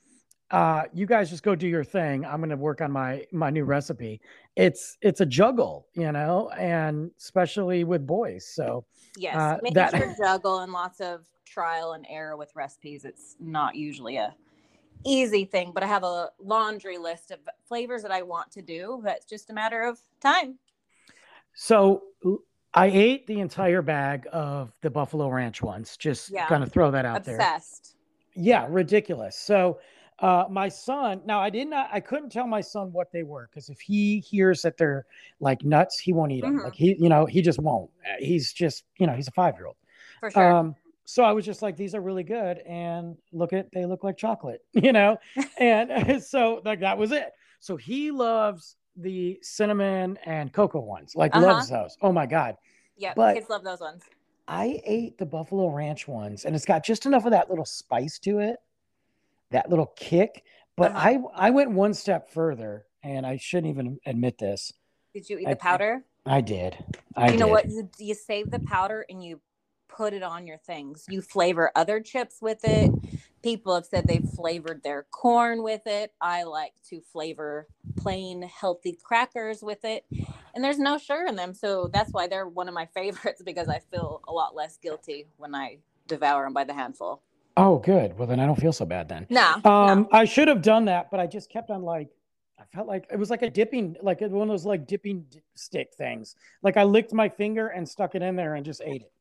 Uh 0.50 0.84
you 0.94 1.06
guys 1.06 1.28
just 1.30 1.42
go 1.42 1.54
do 1.54 1.66
your 1.66 1.84
thing. 1.84 2.24
I'm 2.24 2.38
going 2.38 2.50
to 2.50 2.56
work 2.56 2.80
on 2.80 2.90
my 2.90 3.26
my 3.32 3.50
new 3.50 3.64
recipe. 3.64 4.20
It's 4.54 4.96
it's 5.02 5.20
a 5.20 5.26
juggle 5.26 5.88
you 5.94 6.12
know 6.12 6.50
and 6.50 7.10
especially 7.18 7.84
with 7.84 8.06
boys. 8.06 8.46
So 8.46 8.84
yes 9.16 9.36
uh, 9.36 9.58
making 9.62 9.74
that... 9.74 9.96
sure 9.96 10.14
juggle 10.18 10.60
and 10.60 10.72
lots 10.72 11.00
of 11.00 11.26
trial 11.44 11.92
and 11.92 12.06
error 12.08 12.36
with 12.36 12.54
recipes. 12.54 13.04
It's 13.04 13.36
not 13.40 13.74
usually 13.74 14.16
a 14.16 14.34
easy 15.04 15.44
thing 15.44 15.70
but 15.72 15.84
i 15.84 15.86
have 15.86 16.02
a 16.02 16.30
laundry 16.40 16.98
list 16.98 17.30
of 17.30 17.38
flavors 17.68 18.02
that 18.02 18.10
i 18.10 18.22
want 18.22 18.50
to 18.50 18.60
do 18.60 18.98
but 19.04 19.16
it's 19.16 19.26
just 19.26 19.50
a 19.50 19.52
matter 19.52 19.82
of 19.82 20.00
time. 20.20 20.58
So 21.54 22.02
I 22.76 22.86
ate 22.86 23.26
the 23.26 23.40
entire 23.40 23.82
bag 23.82 24.26
of 24.32 24.72
the 24.82 24.90
Buffalo 24.90 25.28
Ranch 25.28 25.62
ones. 25.62 25.96
Just 25.96 26.30
yeah. 26.30 26.46
kind 26.46 26.62
of 26.62 26.70
throw 26.70 26.90
that 26.90 27.04
out 27.04 27.18
Obsessed. 27.18 27.38
there. 27.38 27.54
Obsessed. 27.54 27.96
Yeah, 28.34 28.66
ridiculous. 28.68 29.38
So 29.38 29.78
uh, 30.18 30.44
my 30.50 30.68
son, 30.68 31.22
now 31.24 31.40
I 31.40 31.50
did 31.50 31.68
not, 31.68 31.88
I 31.92 32.00
couldn't 32.00 32.30
tell 32.30 32.46
my 32.46 32.60
son 32.60 32.92
what 32.92 33.10
they 33.12 33.22
were 33.22 33.48
because 33.50 33.68
if 33.68 33.80
he 33.80 34.20
hears 34.20 34.62
that 34.62 34.76
they're 34.76 35.06
like 35.40 35.64
nuts, 35.64 35.98
he 35.98 36.12
won't 36.12 36.32
eat 36.32 36.42
them. 36.42 36.56
Mm-hmm. 36.56 36.64
Like 36.64 36.74
he, 36.74 36.96
you 36.98 37.08
know, 37.08 37.26
he 37.26 37.42
just 37.42 37.58
won't. 37.58 37.90
He's 38.18 38.52
just, 38.52 38.84
you 38.98 39.06
know, 39.06 39.14
he's 39.14 39.28
a 39.28 39.32
five 39.32 39.54
year 39.56 39.66
old. 39.66 39.76
For 40.20 40.30
sure. 40.30 40.52
Um, 40.52 40.74
so 41.06 41.22
I 41.22 41.32
was 41.32 41.44
just 41.44 41.62
like, 41.62 41.76
these 41.76 41.94
are 41.94 42.00
really 42.00 42.24
good, 42.24 42.58
and 42.66 43.16
look 43.32 43.52
at 43.52 43.70
they 43.72 43.86
look 43.86 44.02
like 44.02 44.16
chocolate, 44.16 44.62
you 44.72 44.92
know, 44.92 45.16
and 45.58 46.22
so 46.22 46.60
like 46.64 46.80
that 46.80 46.98
was 46.98 47.12
it. 47.12 47.32
So 47.60 47.76
he 47.76 48.10
loves 48.10 48.76
the 48.96 49.38
cinnamon 49.42 50.18
and 50.24 50.52
cocoa 50.52 50.80
ones, 50.80 51.14
like 51.14 51.34
uh-huh. 51.34 51.46
loves 51.46 51.68
those. 51.68 51.96
Oh 52.02 52.12
my 52.12 52.26
god! 52.26 52.56
Yeah, 52.96 53.12
but 53.14 53.34
kids 53.34 53.48
love 53.48 53.64
those 53.64 53.80
ones. 53.80 54.02
I 54.48 54.80
ate 54.84 55.18
the 55.18 55.26
Buffalo 55.26 55.68
Ranch 55.68 56.06
ones, 56.06 56.44
and 56.44 56.54
it's 56.54 56.64
got 56.64 56.84
just 56.84 57.06
enough 57.06 57.24
of 57.24 57.32
that 57.32 57.50
little 57.50 57.64
spice 57.64 58.18
to 58.20 58.38
it, 58.38 58.56
that 59.50 59.70
little 59.70 59.92
kick. 59.96 60.44
But 60.76 60.92
uh-huh. 60.92 61.08
I 61.36 61.46
I 61.48 61.50
went 61.50 61.70
one 61.70 61.94
step 61.94 62.30
further, 62.30 62.86
and 63.02 63.26
I 63.26 63.36
shouldn't 63.36 63.70
even 63.70 63.98
admit 64.06 64.38
this. 64.38 64.72
Did 65.14 65.28
you 65.28 65.38
eat 65.38 65.46
I, 65.46 65.50
the 65.50 65.56
powder? 65.56 66.04
I 66.26 66.40
did. 66.40 66.76
I 67.16 67.30
you 67.30 67.38
know 67.38 67.46
what? 67.46 67.70
You 67.70 67.88
you 67.98 68.14
save 68.14 68.50
the 68.50 68.60
powder 68.60 69.06
and 69.08 69.22
you 69.22 69.40
put 69.88 70.12
it 70.12 70.22
on 70.22 70.46
your 70.46 70.58
things. 70.58 71.04
You 71.08 71.22
flavor 71.22 71.70
other 71.74 72.00
chips 72.00 72.38
with 72.40 72.60
it. 72.64 72.90
People 73.46 73.76
have 73.76 73.86
said 73.86 74.08
they've 74.08 74.28
flavored 74.34 74.82
their 74.82 75.06
corn 75.12 75.62
with 75.62 75.86
it. 75.86 76.12
I 76.20 76.42
like 76.42 76.72
to 76.90 77.00
flavor 77.12 77.68
plain 77.94 78.42
healthy 78.42 78.98
crackers 79.00 79.62
with 79.62 79.84
it. 79.84 80.04
And 80.56 80.64
there's 80.64 80.80
no 80.80 80.98
sugar 80.98 81.26
in 81.28 81.36
them. 81.36 81.54
So 81.54 81.88
that's 81.92 82.10
why 82.10 82.26
they're 82.26 82.48
one 82.48 82.66
of 82.66 82.74
my 82.74 82.86
favorites 82.94 83.42
because 83.46 83.68
I 83.68 83.78
feel 83.78 84.20
a 84.26 84.32
lot 84.32 84.56
less 84.56 84.78
guilty 84.78 85.28
when 85.36 85.54
I 85.54 85.78
devour 86.08 86.42
them 86.42 86.54
by 86.54 86.64
the 86.64 86.74
handful. 86.74 87.22
Oh, 87.56 87.78
good. 87.78 88.18
Well, 88.18 88.26
then 88.26 88.40
I 88.40 88.46
don't 88.46 88.58
feel 88.58 88.72
so 88.72 88.84
bad 88.84 89.08
then. 89.08 89.28
No. 89.30 89.60
Um, 89.62 89.62
no. 89.62 90.08
I 90.10 90.24
should 90.24 90.48
have 90.48 90.60
done 90.60 90.86
that, 90.86 91.12
but 91.12 91.20
I 91.20 91.28
just 91.28 91.48
kept 91.48 91.70
on 91.70 91.84
like, 91.84 92.08
I 92.58 92.64
felt 92.74 92.88
like 92.88 93.06
it 93.12 93.16
was 93.16 93.30
like 93.30 93.42
a 93.42 93.50
dipping, 93.50 93.94
like 94.02 94.22
one 94.22 94.42
of 94.42 94.48
those 94.48 94.66
like 94.66 94.88
dipping 94.88 95.24
stick 95.54 95.94
things. 95.96 96.34
Like 96.64 96.76
I 96.76 96.82
licked 96.82 97.12
my 97.12 97.28
finger 97.28 97.68
and 97.68 97.88
stuck 97.88 98.16
it 98.16 98.22
in 98.22 98.34
there 98.34 98.56
and 98.56 98.66
just 98.66 98.82
ate 98.84 99.02
it. 99.02 99.12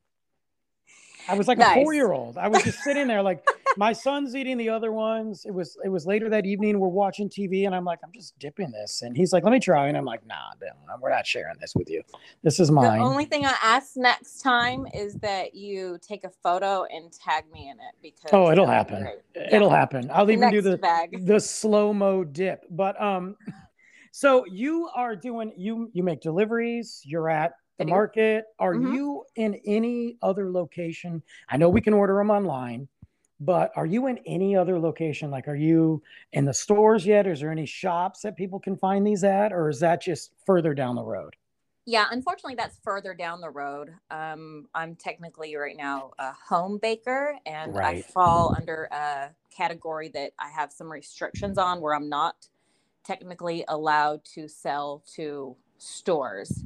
I 1.28 1.36
was 1.36 1.48
like 1.48 1.60
nice. 1.60 1.78
a 1.78 1.84
four 1.84 1.94
year 1.94 2.12
old. 2.12 2.40
I 2.40 2.48
was 2.48 2.64
just 2.64 2.80
sitting 2.80 3.08
there 3.08 3.22
like 3.22 3.46
my 3.78 3.94
son's 3.94 4.36
eating 4.36 4.58
the 4.58 4.70
other 4.70 4.92
ones. 4.92 5.46
It 5.46 5.54
was 5.54 5.78
it 5.84 5.90
was 5.90 6.06
later 6.06 6.30
that 6.30 6.46
evening. 6.46 6.80
We're 6.80 6.88
watching 6.88 7.30
TV, 7.30 7.66
and 7.66 7.76
I'm 7.76 7.86
like, 7.86 8.00
I'm 8.04 8.12
just 8.12 8.38
dipping 8.40 8.72
this, 8.72 9.02
and 9.02 9.16
he's 9.16 9.34
like, 9.34 9.44
Let 9.44 9.52
me 9.52 9.60
try, 9.60 9.88
and 9.88 9.98
I'm 9.98 10.06
like, 10.06 10.26
Nah, 10.26 10.36
ben, 10.60 10.70
we're 11.02 11.10
not 11.10 11.26
sharing 11.26 11.56
this 11.60 11.74
with 11.76 11.90
you. 11.90 12.02
This 12.44 12.60
is 12.60 12.72
mine. 12.72 13.00
The 13.00 13.06
only 13.06 13.26
thing 13.26 13.46
I 13.46 13.56
ask 13.62 13.96
next 13.96 14.42
time 14.42 14.88
is 14.94 15.16
that 15.16 15.56
you 15.56 15.98
take 16.02 16.24
a 16.24 16.30
photo 16.30 16.86
and 16.86 17.12
tag 17.12 17.46
me 17.52 17.70
in 17.70 17.78
it 17.78 17.96
because 18.02 18.30
oh, 18.34 18.52
it'll 18.52 18.68
happen. 18.68 19.08
Yeah. 19.36 19.56
It'll 19.56 19.70
happen. 19.70 20.10
I'll 20.12 20.30
even 20.30 20.42
next 20.42 20.54
do 20.54 20.62
the 20.62 20.78
bag. 20.78 21.26
the 21.26 21.40
slow 21.40 21.94
mo 21.94 22.24
dip. 22.24 22.66
But 22.70 23.02
um, 23.02 23.36
so 24.12 24.46
you 24.46 24.90
are 24.96 25.16
doing 25.16 25.54
you 25.58 25.90
you 25.94 26.04
make 26.04 26.22
deliveries. 26.22 27.02
You're 27.06 27.30
at 27.30 27.54
the 27.78 27.86
market. 27.86 28.46
Are 28.60 28.74
mm-hmm. 28.74 28.94
you 28.94 29.24
in 29.36 29.60
any 29.66 30.18
other 30.22 30.52
location? 30.52 31.22
I 31.50 31.58
know 31.58 31.70
we 31.70 31.82
can 31.82 31.94
order 31.94 32.16
them 32.16 32.32
online, 32.32 32.88
but 33.40 33.72
are 33.76 33.86
you 33.86 34.08
in 34.08 34.20
any 34.26 34.56
other 34.56 34.80
location? 34.80 35.30
Like, 35.30 35.48
are 35.48 35.56
you 35.56 36.02
in 36.34 36.46
the 36.46 36.54
stores 36.54 37.06
yet? 37.06 37.28
Is 37.28 37.42
there 37.42 37.52
any 37.52 37.66
shops 37.66 38.22
that 38.22 38.36
people 38.36 38.60
can 38.60 38.76
find 38.76 39.06
these 39.06 39.24
at, 39.24 39.52
or 39.52 39.70
is 39.70 39.80
that 39.82 40.02
just 40.02 40.32
further 40.46 40.74
down 40.74 40.96
the 40.96 41.04
road? 41.04 41.36
Yeah, 41.88 42.08
unfortunately, 42.10 42.56
that's 42.56 42.80
further 42.84 43.14
down 43.14 43.42
the 43.42 43.50
road. 43.50 43.90
Um, 44.10 44.68
I'm 44.74 44.96
technically 44.96 45.56
right 45.56 45.78
now 45.78 46.12
a 46.18 46.32
home 46.34 46.80
baker, 46.82 47.38
and 47.46 47.76
right. 47.76 47.98
I 47.98 48.02
fall 48.02 48.56
under 48.58 48.86
a 48.86 49.30
category 49.56 50.10
that 50.10 50.32
I 50.40 50.50
have 50.50 50.72
some 50.72 50.92
restrictions 50.92 51.58
on 51.58 51.82
where 51.82 51.94
I'm 51.94 52.10
not 52.10 52.48
technically 53.04 53.66
allowed 53.68 54.26
to 54.34 54.48
sell 54.48 55.04
to 55.16 55.56
stores 55.78 56.64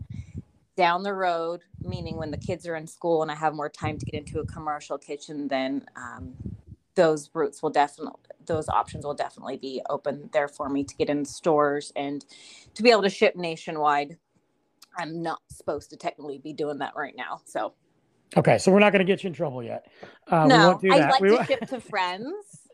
down 0.78 1.04
the 1.04 1.14
road, 1.14 1.64
meaning 1.84 2.16
when 2.16 2.32
the 2.32 2.38
kids 2.38 2.66
are 2.66 2.76
in 2.76 2.88
school 2.88 3.22
and 3.22 3.30
I 3.30 3.36
have 3.36 3.54
more 3.54 3.68
time 3.68 3.98
to 3.98 4.06
get 4.06 4.14
into 4.14 4.40
a 4.40 4.46
commercial 4.46 4.98
kitchen, 4.98 5.50
then 5.50 5.86
um, 5.98 6.34
those 6.96 7.30
routes 7.34 7.62
will 7.62 7.70
definitely, 7.70 8.20
those 8.46 8.70
options 8.70 9.06
will 9.06 9.14
definitely 9.14 9.58
be 9.58 9.82
open 9.90 10.30
there 10.34 10.48
for 10.48 10.70
me 10.70 10.84
to 10.84 10.96
get 10.96 11.10
in 11.10 11.26
stores 11.26 11.92
and 11.96 12.26
to 12.76 12.84
be 12.84 12.92
able 12.92 13.04
to 13.04 13.10
ship 13.10 13.36
nationwide. 13.36 14.18
I'm 14.98 15.22
not 15.22 15.40
supposed 15.50 15.92
to 15.92 15.98
technically 15.98 16.40
be 16.40 16.54
doing 16.54 16.80
that 16.80 16.96
right 16.96 17.14
now. 17.16 17.42
So, 17.46 17.74
okay, 18.36 18.58
so 18.58 18.72
we're 18.72 18.80
not 18.80 18.92
going 18.92 19.06
to 19.06 19.12
get 19.12 19.24
you 19.24 19.28
in 19.28 19.34
trouble 19.34 19.64
yet. 19.64 19.86
Uh, 20.28 20.48
no, 20.48 20.80
I 20.92 21.10
like 21.10 21.22
we 21.22 21.38
to 21.38 21.46
ship 21.46 21.68
to 21.68 21.80
friends. 21.80 22.34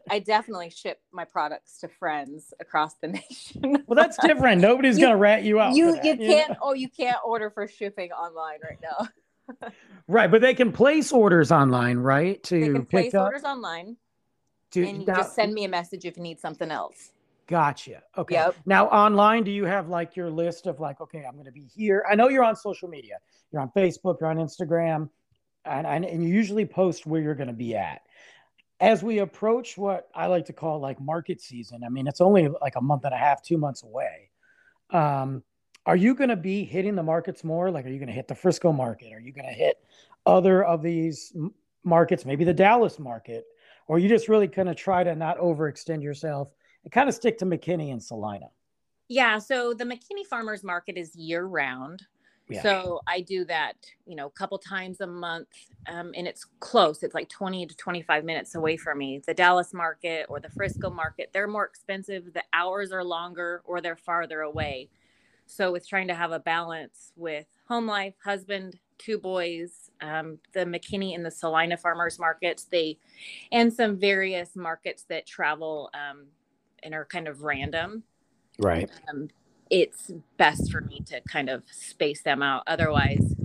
I 0.09 0.19
definitely 0.19 0.69
ship 0.69 0.99
my 1.11 1.25
products 1.25 1.79
to 1.79 1.87
friends 1.87 2.53
across 2.59 2.95
the 2.95 3.07
nation. 3.29 3.83
well, 3.87 3.95
that's 3.95 4.17
different. 4.17 4.61
Nobody's 4.61 4.97
gonna 4.97 5.17
rat 5.17 5.43
you 5.43 5.59
out. 5.59 5.75
You 5.75 5.99
you 6.03 6.15
can't. 6.15 6.57
Oh, 6.61 6.73
you 6.73 6.89
can't 6.89 7.17
order 7.25 7.49
for 7.49 7.67
shipping 7.67 8.11
online 8.11 8.59
right 8.63 8.79
now. 8.81 9.69
right, 10.07 10.29
but 10.29 10.41
they 10.41 10.53
can 10.53 10.71
place 10.71 11.11
orders 11.11 11.51
online, 11.51 11.97
right? 11.97 12.41
To 12.43 12.59
they 12.59 12.69
can 12.69 12.85
place 12.85 13.13
up? 13.13 13.25
orders 13.25 13.43
online. 13.43 13.97
To, 14.75 14.87
and 14.87 15.01
you 15.01 15.05
now, 15.05 15.15
just 15.15 15.35
send 15.35 15.53
me 15.53 15.65
a 15.65 15.69
message 15.69 16.05
if 16.05 16.17
you 16.17 16.23
need 16.23 16.39
something 16.39 16.71
else. 16.71 17.11
Gotcha. 17.47 18.01
Okay. 18.17 18.35
Yep. 18.35 18.55
Now 18.65 18.87
online, 18.87 19.43
do 19.43 19.51
you 19.51 19.65
have 19.65 19.89
like 19.89 20.15
your 20.15 20.29
list 20.29 20.65
of 20.67 20.79
like, 20.79 21.01
okay, 21.01 21.25
I'm 21.27 21.33
going 21.33 21.45
to 21.45 21.51
be 21.51 21.67
here. 21.75 22.03
I 22.09 22.15
know 22.15 22.29
you're 22.29 22.43
on 22.43 22.55
social 22.55 22.87
media. 22.87 23.17
You're 23.51 23.61
on 23.61 23.69
Facebook. 23.75 24.19
You're 24.19 24.29
on 24.29 24.37
Instagram, 24.37 25.09
and 25.65 25.85
and, 25.85 26.05
and 26.05 26.23
you 26.23 26.33
usually 26.33 26.65
post 26.65 27.05
where 27.05 27.21
you're 27.21 27.35
going 27.35 27.47
to 27.47 27.53
be 27.53 27.75
at 27.75 28.01
as 28.79 29.03
we 29.03 29.19
approach 29.19 29.77
what 29.77 30.09
I 30.13 30.27
like 30.27 30.45
to 30.45 30.53
call 30.53 30.79
like 30.79 30.99
market 30.99 31.41
season, 31.41 31.83
I 31.83 31.89
mean, 31.89 32.07
it's 32.07 32.21
only 32.21 32.49
like 32.61 32.75
a 32.75 32.81
month 32.81 33.05
and 33.05 33.13
a 33.13 33.17
half, 33.17 33.41
two 33.41 33.57
months 33.57 33.83
away. 33.83 34.29
Um, 34.89 35.43
are 35.85 35.95
you 35.95 36.15
going 36.15 36.29
to 36.29 36.35
be 36.35 36.63
hitting 36.63 36.95
the 36.95 37.03
markets 37.03 37.43
more? 37.43 37.71
Like, 37.71 37.85
are 37.85 37.89
you 37.89 37.99
going 37.99 38.07
to 38.07 38.13
hit 38.13 38.27
the 38.27 38.35
Frisco 38.35 38.73
market? 38.73 39.13
Are 39.13 39.19
you 39.19 39.31
going 39.31 39.47
to 39.47 39.53
hit 39.53 39.77
other 40.25 40.63
of 40.63 40.81
these 40.81 41.33
markets, 41.83 42.25
maybe 42.25 42.43
the 42.43 42.53
Dallas 42.53 42.99
market? 42.99 43.45
Or 43.87 43.99
you 43.99 44.09
just 44.09 44.29
really 44.29 44.47
kind 44.47 44.69
of 44.69 44.75
try 44.75 45.03
to 45.03 45.15
not 45.15 45.37
overextend 45.37 46.01
yourself 46.01 46.49
and 46.83 46.91
kind 46.91 47.07
of 47.07 47.15
stick 47.15 47.37
to 47.39 47.45
McKinney 47.45 47.91
and 47.91 48.01
Celina? 48.01 48.47
Yeah. 49.07 49.37
So 49.37 49.73
the 49.73 49.83
McKinney 49.83 50.25
Farmers 50.27 50.63
Market 50.63 50.97
is 50.97 51.15
year 51.15 51.45
round. 51.45 52.03
Yeah. 52.47 52.61
So 52.61 53.01
I 53.07 53.21
do 53.21 53.43
that, 53.45 53.73
you 54.05 54.15
know, 54.15 54.27
a 54.27 54.31
couple 54.31 54.59
times 54.59 55.01
a 55.01 55.07
month, 55.07 55.47
um, 55.87 56.11
and 56.15 56.27
it's 56.27 56.45
close. 56.59 57.01
It's 57.01 57.15
like 57.15 57.27
20 57.27 57.65
to 57.65 57.75
25 57.75 58.23
minutes 58.23 58.53
away 58.53 58.77
from 58.77 58.99
me. 58.99 59.19
The 59.25 59.33
Dallas 59.33 59.73
market 59.73 60.27
or 60.29 60.39
the 60.39 60.49
Frisco 60.49 60.91
market, 60.91 61.31
they're 61.33 61.47
more 61.47 61.65
expensive. 61.65 62.33
The 62.33 62.43
hours 62.53 62.91
are 62.91 63.03
longer 63.03 63.63
or 63.65 63.81
they're 63.81 63.95
farther 63.95 64.41
away. 64.41 64.89
So 65.47 65.71
with 65.71 65.87
trying 65.87 66.07
to 66.09 66.15
have 66.15 66.31
a 66.31 66.39
balance 66.39 67.11
with 67.15 67.47
home 67.67 67.87
life, 67.87 68.13
husband, 68.23 68.77
two 68.99 69.17
boys, 69.17 69.84
um, 70.01 70.39
the 70.53 70.61
McKinney 70.61 71.15
and 71.15 71.25
the 71.25 71.31
Celina 71.31 71.77
farmers 71.77 72.19
markets, 72.19 72.65
they, 72.65 72.97
and 73.51 73.73
some 73.73 73.97
various 73.97 74.55
markets 74.55 75.05
that 75.09 75.25
travel 75.25 75.89
um, 75.93 76.25
and 76.83 76.93
are 76.93 77.05
kind 77.05 77.27
of 77.27 77.43
random. 77.43 78.03
Right. 78.59 78.89
Um, 79.09 79.29
it's 79.69 80.11
best 80.37 80.71
for 80.71 80.81
me 80.81 81.01
to 81.07 81.21
kind 81.21 81.49
of 81.49 81.63
space 81.71 82.21
them 82.21 82.41
out. 82.43 82.63
Otherwise, 82.67 83.35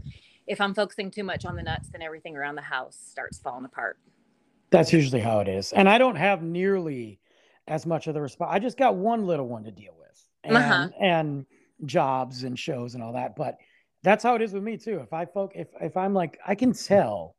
if 0.47 0.61
I'm 0.61 0.75
focusing 0.75 1.11
too 1.11 1.25
much 1.25 1.45
on 1.45 1.57
the 1.57 1.63
nuts, 1.63 1.89
then 1.91 2.03
everything 2.03 2.37
around 2.37 2.57
the 2.57 2.63
house 2.63 2.99
starts 3.11 3.39
falling 3.39 3.65
apart. 3.65 3.99
That's 4.71 4.93
usually 4.93 5.21
how 5.21 5.41
it 5.41 5.49
is. 5.49 5.73
And 5.73 5.89
I 5.89 5.99
don't 5.99 6.17
have 6.17 6.43
nearly 6.43 7.19
as 7.67 7.87
much 7.87 8.07
of 8.07 8.15
the 8.15 8.21
response. 8.21 8.51
I 8.53 8.59
just 8.59 8.77
got 8.77 8.97
one 8.97 9.27
little 9.27 9.49
one 9.49 9.65
to 9.65 9.71
deal 9.71 9.95
with 9.99 10.25
and, 10.45 10.57
uh-huh. 10.57 10.89
and 11.01 11.47
jobs 11.87 12.45
and 12.45 12.59
shows 12.59 12.95
and 12.95 13.03
all 13.03 13.13
that. 13.15 13.37
But 13.37 13.59
that's 14.03 14.23
how 14.23 14.35
it 14.35 14.43
is 14.43 14.53
with 14.53 14.63
me 14.63 14.77
too. 14.77 15.01
If 15.01 15.13
I 15.13 15.27
folk, 15.27 15.53
if, 15.55 15.69
if 15.81 15.97
I'm 15.97 16.15
like, 16.15 16.39
I 16.47 16.55
can 16.55 16.73
tell 16.73 17.37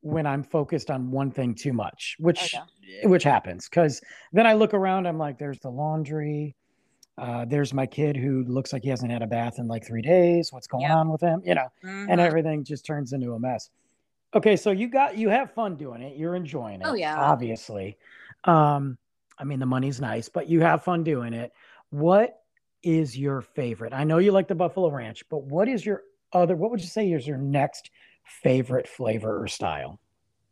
when 0.00 0.26
I'm 0.26 0.42
focused 0.42 0.90
on 0.90 1.10
one 1.10 1.30
thing 1.30 1.54
too 1.54 1.72
much, 1.72 2.16
which, 2.18 2.54
okay. 2.54 3.06
which 3.06 3.22
happens. 3.22 3.68
Cause 3.68 4.00
then 4.32 4.46
I 4.46 4.52
look 4.52 4.74
around, 4.74 5.06
I'm 5.06 5.18
like, 5.18 5.38
there's 5.38 5.58
the 5.60 5.70
laundry, 5.70 6.54
uh, 7.16 7.44
there's 7.44 7.72
my 7.72 7.86
kid 7.86 8.16
who 8.16 8.44
looks 8.44 8.72
like 8.72 8.82
he 8.82 8.88
hasn't 8.88 9.10
had 9.10 9.22
a 9.22 9.26
bath 9.26 9.58
in 9.58 9.68
like 9.68 9.86
three 9.86 10.02
days. 10.02 10.52
What's 10.52 10.66
going 10.66 10.82
yep. 10.82 10.92
on 10.92 11.10
with 11.10 11.20
him? 11.20 11.42
You 11.44 11.54
know, 11.54 11.68
mm-hmm. 11.84 12.10
and 12.10 12.20
everything 12.20 12.64
just 12.64 12.84
turns 12.84 13.12
into 13.12 13.32
a 13.32 13.38
mess. 13.38 13.70
Okay, 14.34 14.56
so 14.56 14.72
you 14.72 14.88
got 14.88 15.16
you 15.16 15.28
have 15.28 15.52
fun 15.52 15.76
doing 15.76 16.02
it. 16.02 16.16
You're 16.16 16.34
enjoying 16.34 16.80
it. 16.80 16.86
Oh 16.86 16.94
yeah, 16.94 17.16
obviously. 17.16 17.96
Um, 18.44 18.98
I 19.38 19.44
mean 19.44 19.60
the 19.60 19.66
money's 19.66 20.00
nice, 20.00 20.28
but 20.28 20.48
you 20.48 20.60
have 20.60 20.82
fun 20.82 21.04
doing 21.04 21.32
it. 21.34 21.52
What 21.90 22.40
is 22.84 23.16
your 23.16 23.40
favorite? 23.40 23.92
I 23.92 24.04
know 24.04 24.18
you 24.18 24.32
like 24.32 24.48
the 24.48 24.54
Buffalo 24.54 24.90
Ranch, 24.90 25.24
but 25.28 25.44
what 25.44 25.68
is 25.68 25.84
your 25.84 26.02
other? 26.32 26.54
What 26.54 26.70
would 26.70 26.80
you 26.80 26.86
say 26.86 27.10
is 27.10 27.26
your 27.26 27.38
next 27.38 27.90
favorite 28.24 28.88
flavor 28.88 29.42
or 29.42 29.48
style? 29.48 29.98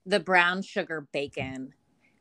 The 0.06 0.20
brown 0.20 0.62
sugar 0.62 1.06
bacon. 1.12 1.74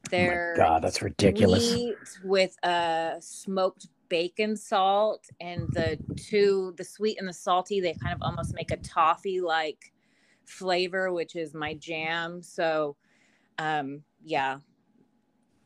They're 0.09 0.53
oh 0.55 0.57
God, 0.57 0.83
that's 0.83 1.01
ridiculous. 1.01 1.75
with 2.23 2.55
a 2.63 3.15
smoked 3.19 3.87
bacon 4.09 4.57
salt 4.57 5.25
and 5.39 5.69
the 5.69 5.97
two 6.17 6.73
the 6.75 6.83
sweet 6.83 7.17
and 7.17 7.25
the 7.25 7.33
salty 7.33 7.79
they 7.79 7.93
kind 7.93 8.13
of 8.13 8.21
almost 8.21 8.53
make 8.53 8.69
a 8.69 8.75
toffee 8.75 9.39
like 9.39 9.93
flavor 10.43 11.13
which 11.13 11.37
is 11.37 11.53
my 11.53 11.73
jam 11.75 12.41
so 12.43 12.97
um 13.57 14.03
yeah 14.21 14.57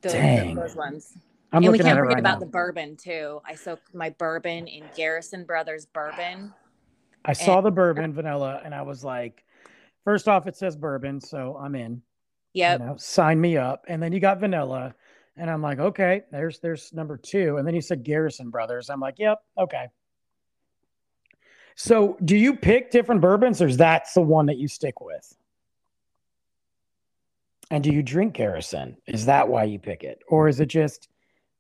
those, 0.04 0.12
Dang. 0.12 0.54
those 0.54 0.75
ones 0.75 1.18
I'm 1.52 1.64
and 1.64 1.72
we 1.72 1.80
can't 1.80 1.98
forget 1.98 2.16
right 2.16 2.20
about 2.20 2.40
now. 2.40 2.46
the 2.46 2.52
bourbon 2.52 2.98
too 2.98 3.42
i 3.46 3.56
soak 3.56 3.80
my 3.94 4.10
bourbon 4.10 4.68
in 4.68 4.84
garrison 4.96 5.46
brothers 5.46 5.86
bourbon 5.86 6.54
i 7.24 7.34
saw 7.34 7.62
the 7.62 7.72
bourbon 7.72 8.14
vanilla 8.14 8.62
and 8.66 8.75
i 8.75 8.81
was 8.81 9.03
like 9.03 9.44
first 10.03 10.27
off 10.27 10.48
it 10.48 10.55
says 10.55 10.75
bourbon 10.75 11.22
so 11.22 11.58
i'm 11.62 11.75
in 11.75 12.01
yeah 12.53 12.74
you 12.74 12.79
know, 12.79 12.96
sign 12.98 13.40
me 13.40 13.58
up 13.58 13.86
and 13.88 14.01
then 14.01 14.12
you 14.12 14.20
got 14.20 14.40
vanilla 14.40 14.94
and 15.38 15.50
I'm 15.50 15.62
like, 15.62 15.79
okay, 15.79 16.24
there's 16.31 16.60
there's 16.60 16.94
number 16.94 17.18
two. 17.18 17.58
And 17.58 17.68
then 17.68 17.75
you 17.75 17.81
said 17.81 18.03
Garrison 18.03 18.50
Brothers. 18.50 18.90
I'm 18.90 19.00
like, 19.00 19.20
yep, 19.20 19.40
okay. 19.58 19.88
So 21.75 22.18
do 22.24 22.38
you 22.38 22.55
pick 22.55 22.90
different 22.90 23.22
bourbons 23.22 23.62
or 23.62 23.68
is 23.68 23.77
that 23.77 24.08
the 24.16 24.22
one 24.22 24.46
that 24.46 24.58
you 24.58 24.68
stick 24.68 25.01
with? 25.01 25.36
And 27.70 27.84
do 27.84 27.92
you 27.92 28.01
drink 28.01 28.34
Garrison? 28.34 28.96
Is 29.08 29.25
that 29.25 29.50
why 29.50 29.66
you 29.66 29.79
pick 29.79 30.03
it? 30.03 30.20
Or 30.29 30.48
is 30.48 30.60
it 30.60 30.68
just 30.68 31.10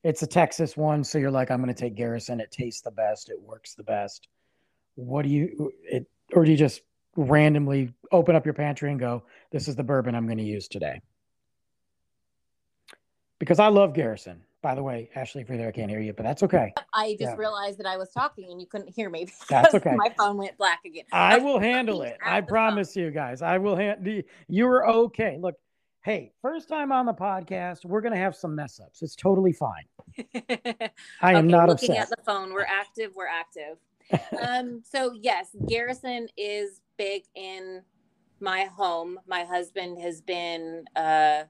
it's 0.05 0.21
a 0.21 0.27
Texas 0.27 0.77
one, 0.77 1.03
so 1.03 1.17
you're 1.17 1.31
like, 1.31 1.51
I'm 1.51 1.59
gonna 1.59 1.73
take 1.73 1.95
Garrison, 1.95 2.39
it 2.39 2.51
tastes 2.51 2.81
the 2.81 2.91
best, 2.91 3.29
it 3.29 3.41
works 3.41 3.73
the 3.73 3.83
best. 3.83 4.29
What 4.95 5.23
do 5.23 5.29
you 5.29 5.73
it 5.83 6.07
or 6.33 6.45
do 6.45 6.51
you 6.51 6.57
just 6.57 6.81
randomly 7.17 7.93
open 8.11 8.35
up 8.35 8.45
your 8.45 8.53
pantry 8.53 8.91
and 8.91 8.99
go, 8.99 9.23
This 9.51 9.67
is 9.67 9.75
the 9.75 9.83
bourbon 9.83 10.15
I'm 10.15 10.27
gonna 10.27 10.43
use 10.43 10.67
today? 10.67 11.01
because 13.39 13.59
I 13.59 13.67
love 13.67 13.93
Garrison. 13.93 14.41
By 14.61 14.73
the 14.73 14.81
way, 14.81 15.09
Ashlee, 15.15 15.41
if 15.41 15.49
you're 15.49 15.57
there, 15.57 15.67
I 15.67 15.71
can't 15.71 15.91
hear 15.91 15.99
you, 15.99 16.13
but 16.13 16.23
that's 16.23 16.41
okay. 16.41 16.73
I 16.93 17.11
just 17.11 17.21
yeah. 17.21 17.35
realized 17.35 17.77
that 17.77 17.85
I 17.85 17.97
was 17.97 18.09
talking 18.11 18.49
and 18.49 18.59
you 18.59 18.65
couldn't 18.65 18.89
hear 18.89 19.11
me. 19.11 19.27
That's 19.49 19.75
okay. 19.75 19.93
My 19.95 20.11
phone 20.17 20.37
went 20.37 20.57
black 20.57 20.79
again. 20.85 21.03
I, 21.11 21.37
will 21.39 21.59
handle 21.59 22.01
it. 22.01 22.17
I 22.25 22.41
promise 22.41 22.95
phone. 22.95 23.03
you 23.03 23.11
guys. 23.11 23.43
I 23.43 23.59
will 23.59 23.75
handle. 23.75 24.23
You're 24.47 24.89
okay. 24.89 25.37
Look, 25.39 25.55
hey, 26.05 26.31
first 26.39 26.69
time 26.69 26.91
on 26.91 27.07
the 27.07 27.13
podcast, 27.13 27.83
we're 27.83 27.99
gonna 27.99 28.15
have 28.15 28.35
some 28.35 28.55
mess 28.55 28.79
ups. 28.79 29.01
It's 29.01 29.15
totally 29.15 29.51
fine. 29.51 29.83
I 31.19 31.33
am 31.33 31.45
okay, 31.45 31.47
not 31.47 31.67
looking 31.67 31.97
at 31.97 32.09
the 32.09 32.17
phone. 32.23 32.53
We're 32.53 32.67
active. 32.69 33.11
We're 33.15 33.27
active. 33.27 33.77
um. 34.47 34.83
So 34.85 35.13
yes, 35.19 35.49
Garrison 35.67 36.27
is 36.37 36.81
big 36.95 37.23
in 37.33 37.81
my 38.39 38.65
home. 38.65 39.19
My 39.27 39.43
husband 39.43 39.99
has 39.99 40.21
been 40.21 40.85
uh 40.95 41.43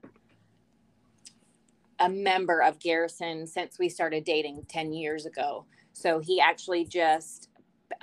a 1.98 2.08
member 2.08 2.62
of 2.62 2.78
Garrison 2.78 3.46
since 3.46 3.78
we 3.78 3.88
started 3.88 4.24
dating 4.24 4.66
10 4.68 4.92
years 4.92 5.24
ago. 5.24 5.64
So 5.94 6.18
he 6.18 6.40
actually 6.40 6.84
just 6.84 7.48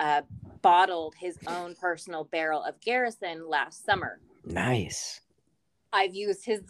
uh, 0.00 0.22
bottled 0.62 1.14
his 1.16 1.38
own 1.46 1.76
personal 1.80 2.24
barrel 2.24 2.60
of 2.64 2.80
Garrison 2.80 3.48
last 3.48 3.86
summer. 3.86 4.18
Nice. 4.44 5.20
I've 5.94 6.14
used 6.14 6.44
his 6.44 6.60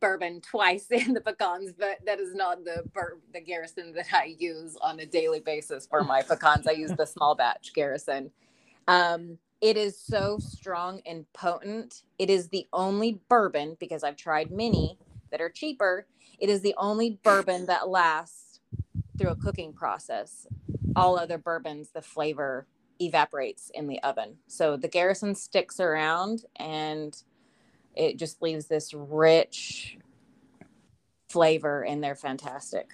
bourbon 0.00 0.40
twice 0.40 0.86
in 0.90 1.14
the 1.14 1.20
pecans, 1.20 1.72
but 1.76 1.98
that 2.06 2.20
is 2.20 2.34
not 2.34 2.64
the 2.64 2.84
bur- 2.94 3.20
the 3.32 3.40
Garrison 3.40 3.92
that 3.94 4.06
I 4.12 4.36
use 4.38 4.76
on 4.80 5.00
a 5.00 5.06
daily 5.06 5.40
basis 5.40 5.86
for 5.86 6.04
my 6.04 6.22
pecans. 6.28 6.68
I 6.68 6.72
use 6.72 6.92
the 6.92 7.06
small 7.06 7.34
batch 7.34 7.72
Garrison. 7.74 8.30
Um, 8.86 9.38
it 9.60 9.76
is 9.76 9.98
so 9.98 10.38
strong 10.38 11.00
and 11.06 11.24
potent. 11.32 12.02
It 12.18 12.30
is 12.30 12.48
the 12.50 12.68
only 12.72 13.20
bourbon 13.28 13.76
because 13.80 14.04
I've 14.04 14.16
tried 14.16 14.52
many 14.52 14.98
that 15.32 15.40
are 15.40 15.50
cheaper 15.50 16.06
it 16.38 16.50
is 16.50 16.60
the 16.60 16.74
only 16.76 17.18
bourbon 17.22 17.66
that 17.66 17.88
lasts 17.88 18.60
through 19.18 19.30
a 19.30 19.36
cooking 19.36 19.72
process. 19.72 20.46
All 20.94 21.18
other 21.18 21.38
bourbons, 21.38 21.90
the 21.90 22.02
flavor 22.02 22.66
evaporates 23.00 23.70
in 23.74 23.86
the 23.86 24.02
oven. 24.02 24.36
So 24.46 24.76
the 24.76 24.88
Garrison 24.88 25.34
sticks 25.34 25.80
around 25.80 26.44
and 26.56 27.16
it 27.96 28.18
just 28.18 28.42
leaves 28.42 28.66
this 28.66 28.92
rich 28.94 29.98
flavor 31.28 31.84
and 31.84 32.02
they're 32.02 32.14
fantastic. 32.14 32.90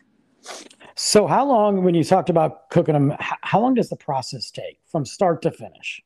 So 0.94 1.26
how 1.26 1.46
long 1.46 1.84
when 1.84 1.94
you 1.94 2.04
talked 2.04 2.30
about 2.30 2.68
cooking 2.70 2.94
them 2.94 3.14
how 3.18 3.60
long 3.60 3.74
does 3.74 3.88
the 3.88 3.96
process 3.96 4.50
take 4.50 4.78
from 4.86 5.04
start 5.04 5.42
to 5.42 5.50
finish? 5.50 6.02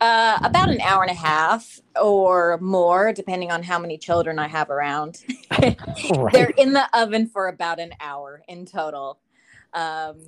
Uh, 0.00 0.38
about 0.44 0.68
an 0.68 0.80
hour 0.80 1.02
and 1.02 1.10
a 1.10 1.14
half 1.14 1.80
or 2.00 2.56
more, 2.60 3.12
depending 3.12 3.50
on 3.50 3.64
how 3.64 3.80
many 3.80 3.98
children 3.98 4.38
I 4.38 4.46
have 4.46 4.70
around. 4.70 5.24
right. 5.60 6.32
They're 6.32 6.50
in 6.56 6.72
the 6.72 6.86
oven 6.96 7.26
for 7.26 7.48
about 7.48 7.80
an 7.80 7.92
hour 8.00 8.42
in 8.46 8.64
total. 8.64 9.18
Um, 9.74 10.20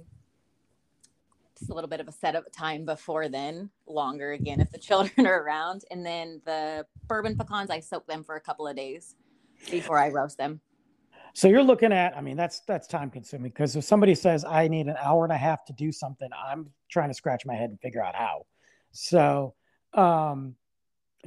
a 1.69 1.75
little 1.75 1.91
bit 1.91 2.01
of 2.01 2.09
a 2.09 2.13
setup 2.13 2.51
time 2.53 2.85
before 2.85 3.29
then, 3.29 3.71
longer 3.87 4.33
again 4.33 4.61
if 4.61 4.71
the 4.71 4.79
children 4.79 5.27
are 5.27 5.43
around. 5.43 5.85
And 5.91 6.05
then 6.05 6.41
the 6.45 6.87
bourbon 7.07 7.37
pecans, 7.37 7.71
I 7.71 7.81
soak 7.81 8.07
them 8.07 8.25
for 8.25 8.37
a 8.37 8.41
couple 8.41 8.67
of 8.67 8.77
days 8.77 9.17
before 9.71 9.99
I 9.99 10.09
roast 10.09 10.39
them. 10.39 10.61
So 11.35 11.49
you're 11.49 11.63
looking 11.63 11.93
at, 11.93 12.17
I 12.17 12.21
mean, 12.21 12.37
that's 12.37 12.61
that's 12.61 12.87
time 12.87 13.11
consuming 13.11 13.51
because 13.51 13.77
if 13.77 13.85
somebody 13.85 14.15
says 14.15 14.45
I 14.45 14.69
need 14.69 14.87
an 14.87 14.97
hour 15.01 15.25
and 15.25 15.33
a 15.33 15.37
half 15.37 15.65
to 15.67 15.73
do 15.73 15.93
something, 15.93 16.29
I'm 16.37 16.71
trying 16.91 17.09
to 17.09 17.15
scratch 17.15 17.47
my 17.47 17.55
head 17.55 17.71
and 17.71 17.81
figure 17.81 18.03
out 18.03 18.15
how. 18.17 18.47
So 18.91 19.55
um, 19.95 20.57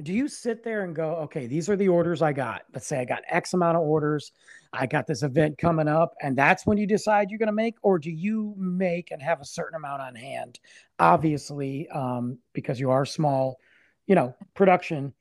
do 0.02 0.12
you 0.12 0.26
sit 0.28 0.64
there 0.64 0.82
and 0.84 0.94
go, 0.94 1.14
okay, 1.16 1.46
these 1.46 1.68
are 1.68 1.76
the 1.76 1.88
orders 1.88 2.20
I 2.20 2.32
got? 2.32 2.62
Let's 2.72 2.86
say 2.86 3.00
I 3.00 3.04
got 3.04 3.22
X 3.28 3.54
amount 3.54 3.76
of 3.76 3.82
orders. 3.84 4.32
I 4.72 4.86
got 4.86 5.06
this 5.06 5.22
event 5.22 5.56
coming 5.56 5.86
up, 5.86 6.14
and 6.20 6.36
that's 6.36 6.66
when 6.66 6.78
you 6.78 6.86
decide 6.86 7.30
you're 7.30 7.38
going 7.38 7.46
to 7.46 7.52
make, 7.52 7.76
or 7.82 7.98
do 7.98 8.10
you 8.10 8.54
make 8.58 9.12
and 9.12 9.22
have 9.22 9.40
a 9.40 9.44
certain 9.44 9.76
amount 9.76 10.02
on 10.02 10.16
hand? 10.16 10.58
Obviously, 10.98 11.88
um, 11.90 12.38
because 12.52 12.80
you 12.80 12.90
are 12.90 13.06
small, 13.06 13.58
you 14.06 14.16
know, 14.16 14.34
production. 14.54 15.12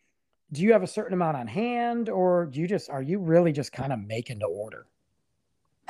do 0.53 0.61
you 0.61 0.71
have 0.71 0.83
a 0.83 0.87
certain 0.87 1.13
amount 1.13 1.35
on 1.35 1.47
hand 1.47 2.09
or 2.09 2.45
do 2.45 2.61
you 2.61 2.67
just 2.67 2.89
are 2.89 3.01
you 3.01 3.19
really 3.19 3.51
just 3.51 3.71
kind 3.71 3.91
of 3.91 3.99
making 3.99 4.39
to 4.39 4.45
order? 4.45 4.85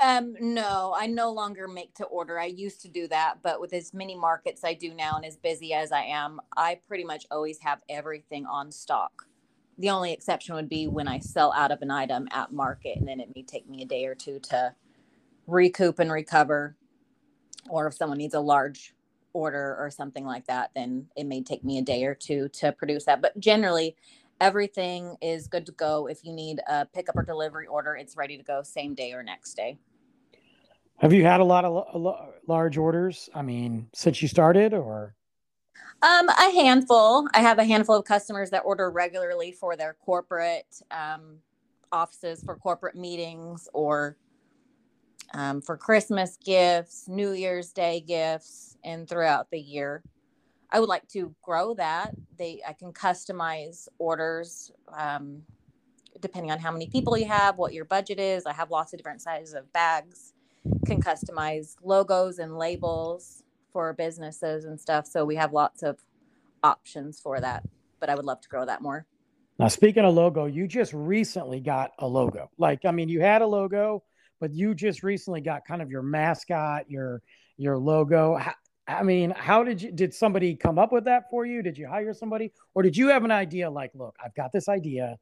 Um, 0.04 0.36
no, 0.42 0.94
I 0.98 1.08
no 1.08 1.32
longer 1.32 1.66
make 1.66 1.94
to 1.96 2.04
order. 2.04 2.38
I 2.38 2.48
used 2.48 2.82
to 2.82 2.90
do 2.90 3.08
that, 3.08 3.38
but 3.42 3.62
with 3.62 3.72
as 3.72 3.94
many 3.94 4.18
markets 4.18 4.66
I 4.66 4.74
do 4.74 4.94
now 4.94 5.16
and 5.16 5.24
as 5.24 5.38
busy 5.38 5.74
as 5.74 5.94
I 5.94 6.02
am, 6.02 6.42
I 6.58 6.82
pretty 6.86 7.06
much 7.06 7.26
always 7.32 7.60
have 7.60 7.82
everything 7.88 8.46
on 8.46 8.70
stock. 8.70 9.28
The 9.78 9.90
only 9.90 10.12
exception 10.12 10.56
would 10.56 10.68
be 10.68 10.88
when 10.88 11.08
I 11.08 11.20
sell 11.20 11.54
out 11.54 11.72
of 11.72 11.82
an 11.82 11.90
item 11.90 12.28
at 12.32 12.52
market, 12.52 12.98
and 12.98 13.08
then 13.08 13.22
it 13.22 13.30
may 13.34 13.44
take 13.44 13.70
me 13.70 13.82
a 13.82 13.86
day 13.86 14.06
or 14.06 14.14
two 14.14 14.40
to 14.50 14.76
recoup 15.48 16.00
and 16.00 16.12
recover. 16.12 16.76
Or 17.70 17.88
if 17.88 17.94
someone 17.94 18.18
needs 18.18 18.34
a 18.34 18.42
large 18.42 18.94
order 19.32 19.78
or 19.80 19.90
something 19.90 20.26
like 20.26 20.48
that, 20.48 20.72
then 20.76 21.08
it 21.16 21.28
may 21.28 21.42
take 21.42 21.64
me 21.64 21.78
a 21.78 21.82
day 21.82 22.04
or 22.04 22.14
two 22.14 22.50
to 22.50 22.74
produce 22.74 23.06
that. 23.06 23.22
But 23.22 23.40
generally, 23.40 23.96
everything 24.42 25.16
is 25.22 25.48
good 25.48 25.66
to 25.68 25.72
go. 25.72 26.08
If 26.08 26.26
you 26.26 26.34
need 26.34 26.60
a 26.68 26.86
pickup 26.86 27.16
or 27.16 27.24
delivery 27.24 27.68
order, 27.68 27.96
it's 27.96 28.18
ready 28.18 28.36
to 28.36 28.44
go 28.44 28.64
same 28.64 28.96
day 28.96 29.14
or 29.14 29.24
next 29.24 29.54
day. 29.54 29.78
Have 31.04 31.12
you 31.12 31.26
had 31.26 31.42
a 31.42 31.44
lot 31.44 31.66
of 31.66 32.30
large 32.48 32.78
orders? 32.78 33.30
I 33.36 33.42
mean, 33.42 33.90
since 33.94 34.22
you 34.22 34.30
started, 34.30 34.74
or 34.74 35.14
um, 36.02 36.30
a 36.30 36.50
handful. 36.54 37.28
I 37.34 37.42
have 37.42 37.60
a 37.60 37.66
handful 37.66 37.98
of 37.98 38.06
customers 38.06 38.52
that 38.52 38.60
order 38.60 38.90
regularly 38.90 39.52
for 39.52 39.76
their 39.76 39.98
corporate 40.06 40.82
um, 40.92 41.40
offices, 41.92 42.42
for 42.42 42.56
corporate 42.56 42.96
meetings, 42.96 43.68
or 43.74 44.16
um, 45.34 45.60
for 45.60 45.76
Christmas 45.76 46.38
gifts, 46.38 47.10
New 47.10 47.34
Year's 47.34 47.74
Day 47.74 48.00
gifts, 48.00 48.78
and 48.86 49.06
throughout 49.06 49.52
the 49.52 49.60
year. 49.60 50.04
I 50.72 50.80
would 50.80 50.88
like 50.88 51.10
to 51.10 51.36
grow 51.42 51.74
that. 51.74 52.16
They 52.38 52.62
I 52.66 52.72
can 52.72 52.94
customize 52.94 53.90
orders 53.98 54.72
um, 54.98 55.42
depending 56.22 56.50
on 56.50 56.60
how 56.60 56.72
many 56.72 56.88
people 56.88 57.18
you 57.18 57.26
have, 57.26 57.58
what 57.58 57.74
your 57.74 57.84
budget 57.84 58.22
is. 58.22 58.46
I 58.46 58.54
have 58.54 58.72
lots 58.72 58.94
of 58.94 59.00
different 59.00 59.22
sizes 59.22 59.54
of 59.54 59.74
bags. 59.74 60.34
Can 60.86 61.02
customize 61.02 61.76
logos 61.82 62.40
and 62.40 62.58
labels 62.58 63.44
for 63.72 63.94
businesses 63.94 64.66
and 64.66 64.80
stuff. 64.80 65.08
So 65.08 65.26
we 65.26 65.36
have 65.36 65.54
lots 65.54 65.82
of 65.84 66.00
options 66.64 67.20
for 67.20 67.40
that. 67.40 67.64
But 68.00 68.10
I 68.10 68.16
would 68.16 68.26
love 68.26 68.42
to 68.42 68.50
grow 68.50 68.66
that 68.66 68.82
more. 68.82 69.06
Now, 69.60 69.68
speaking 69.68 70.04
of 70.04 70.14
logo, 70.14 70.46
you 70.46 70.68
just 70.68 70.94
recently 70.94 71.60
got 71.60 71.92
a 72.00 72.08
logo. 72.08 72.50
Like, 72.58 72.86
I 72.86 72.92
mean, 72.92 73.08
you 73.08 73.22
had 73.22 73.42
a 73.42 73.48
logo, 73.48 74.04
but 74.40 74.52
you 74.52 74.74
just 74.74 75.04
recently 75.04 75.42
got 75.42 75.66
kind 75.66 75.82
of 75.82 75.90
your 75.90 76.02
mascot, 76.02 76.90
your 76.90 77.22
your 77.58 77.78
logo. 77.78 78.40
I 78.88 79.04
mean, 79.04 79.32
how 79.32 79.64
did 79.64 79.82
you 79.82 79.92
did 79.92 80.14
somebody 80.14 80.56
come 80.56 80.78
up 80.78 80.92
with 80.92 81.06
that 81.06 81.30
for 81.30 81.46
you? 81.46 81.62
Did 81.62 81.78
you 81.78 81.88
hire 81.88 82.14
somebody 82.14 82.52
or 82.74 82.84
did 82.84 82.98
you 82.98 83.08
have 83.10 83.24
an 83.24 83.32
idea 83.32 83.70
like, 83.70 83.92
look, 83.94 84.16
I've 84.24 84.36
got 84.36 84.52
this 84.52 84.68
idea. 84.68 85.18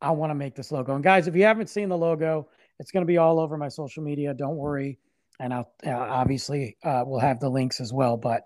I 0.00 0.10
want 0.12 0.30
to 0.30 0.34
make 0.34 0.54
this 0.54 0.72
logo. 0.72 0.94
And 0.94 1.04
guys, 1.04 1.26
if 1.26 1.34
you 1.34 1.44
haven't 1.44 1.68
seen 1.68 1.88
the 1.88 1.98
logo, 1.98 2.48
it's 2.78 2.90
going 2.90 3.02
to 3.02 3.06
be 3.06 3.18
all 3.18 3.38
over 3.38 3.56
my 3.56 3.68
social 3.68 4.02
media. 4.02 4.34
Don't 4.34 4.56
worry. 4.56 4.98
And 5.40 5.52
I'll 5.52 5.72
uh, 5.86 5.90
obviously 5.90 6.76
uh, 6.84 7.02
we'll 7.06 7.20
have 7.20 7.40
the 7.40 7.48
links 7.48 7.80
as 7.80 7.92
well. 7.92 8.16
But 8.16 8.44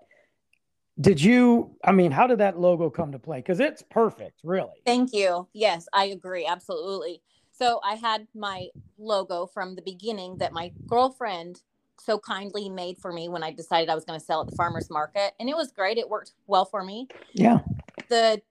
did 0.99 1.21
you, 1.21 1.75
I 1.83 1.91
mean, 1.91 2.11
how 2.11 2.27
did 2.27 2.39
that 2.39 2.59
logo 2.59 2.89
come 2.89 3.11
to 3.11 3.19
play? 3.19 3.37
Because 3.37 3.59
it's 3.59 3.83
perfect, 3.89 4.41
really. 4.43 4.81
Thank 4.85 5.13
you. 5.13 5.47
Yes, 5.53 5.87
I 5.93 6.05
agree. 6.05 6.45
Absolutely. 6.45 7.21
So 7.51 7.79
I 7.83 7.95
had 7.95 8.27
my 8.35 8.67
logo 8.97 9.45
from 9.45 9.75
the 9.75 9.81
beginning 9.81 10.37
that 10.37 10.51
my 10.51 10.71
girlfriend 10.87 11.61
so 11.99 12.17
kindly 12.17 12.69
made 12.69 12.97
for 12.97 13.11
me 13.11 13.27
when 13.27 13.43
I 13.43 13.51
decided 13.51 13.89
I 13.89 13.95
was 13.95 14.05
going 14.05 14.19
to 14.19 14.25
sell 14.25 14.41
at 14.41 14.47
the 14.47 14.55
farmers 14.55 14.89
market. 14.89 15.33
And 15.39 15.49
it 15.49 15.55
was 15.55 15.71
great. 15.71 15.97
It 15.97 16.09
worked 16.09 16.31
well 16.47 16.65
for 16.65 16.83
me. 16.83 17.07
Yeah. 17.33 17.59
The 18.07 18.41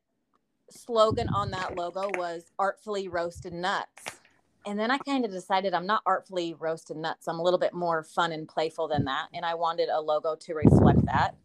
slogan 0.71 1.29
on 1.31 1.51
that 1.53 1.75
logo 1.75 2.11
was 2.17 2.45
artfully 2.59 3.09
roasted 3.09 3.55
nuts. 3.55 4.21
And 4.69 4.79
then 4.79 4.91
I 4.91 4.99
kind 4.99 5.25
of 5.25 5.31
decided 5.31 5.73
I'm 5.73 5.87
not 5.87 6.03
artfully 6.05 6.55
roasted 6.59 6.99
nuts. 6.99 7.27
I'm 7.27 7.39
a 7.39 7.43
little 7.43 7.59
bit 7.59 7.73
more 7.73 8.03
fun 8.03 8.33
and 8.33 8.47
playful 8.47 8.87
than 8.87 9.07
that. 9.07 9.29
And 9.33 9.43
I 9.43 9.55
wanted 9.55 9.89
a 9.89 9.99
logo 9.99 10.37
to 10.37 10.55
reflect 10.55 11.07
that. 11.07 11.37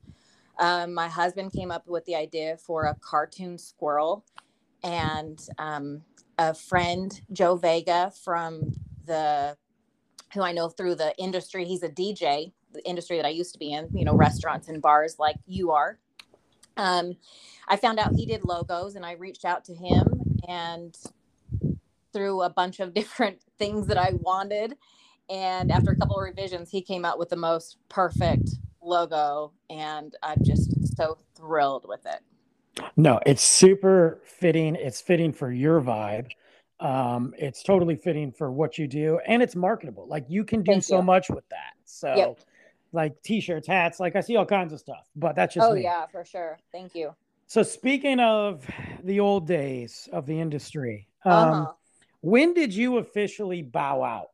Um, 0.59 0.93
my 0.93 1.07
husband 1.07 1.53
came 1.53 1.71
up 1.71 1.87
with 1.87 2.03
the 2.03 2.15
idea 2.15 2.57
for 2.57 2.83
a 2.83 2.95
cartoon 2.95 3.57
squirrel. 3.57 4.25
And 4.83 5.39
um, 5.57 6.01
a 6.37 6.53
friend, 6.53 7.21
Joe 7.31 7.55
Vega 7.55 8.11
from 8.25 8.73
the 9.05 9.55
who 10.33 10.41
I 10.41 10.51
know 10.51 10.67
through 10.67 10.95
the 10.95 11.15
industry. 11.17 11.63
He's 11.63 11.83
a 11.83 11.89
DJ, 11.89 12.51
the 12.73 12.85
industry 12.85 13.15
that 13.15 13.25
I 13.25 13.29
used 13.29 13.53
to 13.53 13.59
be 13.59 13.71
in, 13.71 13.87
you 13.93 14.03
know, 14.03 14.15
restaurants 14.15 14.67
and 14.67 14.81
bars 14.81 15.15
like 15.17 15.37
you 15.45 15.71
are. 15.71 15.97
Um, 16.75 17.15
I 17.69 17.77
found 17.77 17.99
out 17.99 18.15
he 18.15 18.25
did 18.25 18.43
logos 18.43 18.97
and 18.97 19.05
I 19.05 19.13
reached 19.13 19.45
out 19.45 19.63
to 19.65 19.73
him 19.73 20.23
and 20.49 20.97
through 22.13 22.43
a 22.43 22.49
bunch 22.49 22.79
of 22.79 22.93
different 22.99 23.41
things 23.57 23.87
that 23.87 23.97
I 23.97 24.11
wanted. 24.13 24.77
And 25.29 25.71
after 25.71 25.91
a 25.91 25.95
couple 25.95 26.17
of 26.17 26.23
revisions, 26.23 26.69
he 26.69 26.81
came 26.81 27.05
out 27.05 27.17
with 27.17 27.29
the 27.29 27.35
most 27.35 27.77
perfect 27.89 28.49
logo. 28.81 29.51
And 29.69 30.15
I'm 30.21 30.43
just 30.43 30.95
so 30.95 31.17
thrilled 31.35 31.85
with 31.87 32.05
it. 32.05 32.19
No, 32.97 33.19
it's 33.25 33.43
super 33.43 34.21
fitting. 34.25 34.75
It's 34.75 35.01
fitting 35.01 35.31
for 35.31 35.51
your 35.51 35.81
vibe. 35.81 36.29
Um, 36.79 37.33
it's 37.37 37.63
totally 37.63 37.95
fitting 37.95 38.31
for 38.31 38.51
what 38.51 38.77
you 38.77 38.87
do 38.87 39.19
and 39.25 39.41
it's 39.41 39.55
marketable. 39.55 40.07
Like 40.07 40.25
you 40.27 40.43
can 40.43 40.63
do 40.63 40.73
Thank 40.73 40.83
so 40.83 40.97
you. 40.97 41.03
much 41.03 41.29
with 41.29 41.47
that. 41.49 41.73
So 41.85 42.13
yep. 42.13 42.39
like 42.91 43.21
t-shirts, 43.23 43.67
hats, 43.67 43.99
like 44.01 44.17
I 44.17 44.21
see 44.21 44.35
all 44.35 44.45
kinds 44.45 44.73
of 44.73 44.79
stuff, 44.79 45.07
but 45.15 45.35
that's 45.35 45.53
just 45.53 45.69
Oh 45.69 45.75
me. 45.75 45.83
yeah, 45.83 46.07
for 46.07 46.25
sure. 46.25 46.59
Thank 46.73 46.93
you. 46.93 47.15
So 47.47 47.63
speaking 47.63 48.19
of 48.19 48.69
the 49.03 49.19
old 49.19 49.47
days 49.47 50.09
of 50.11 50.25
the 50.25 50.37
industry, 50.37 51.07
um, 51.23 51.31
uh-huh. 51.33 51.71
When 52.23 52.53
did 52.53 52.73
you 52.73 52.99
officially 52.99 53.61
bow 53.61 54.01
out 54.01 54.29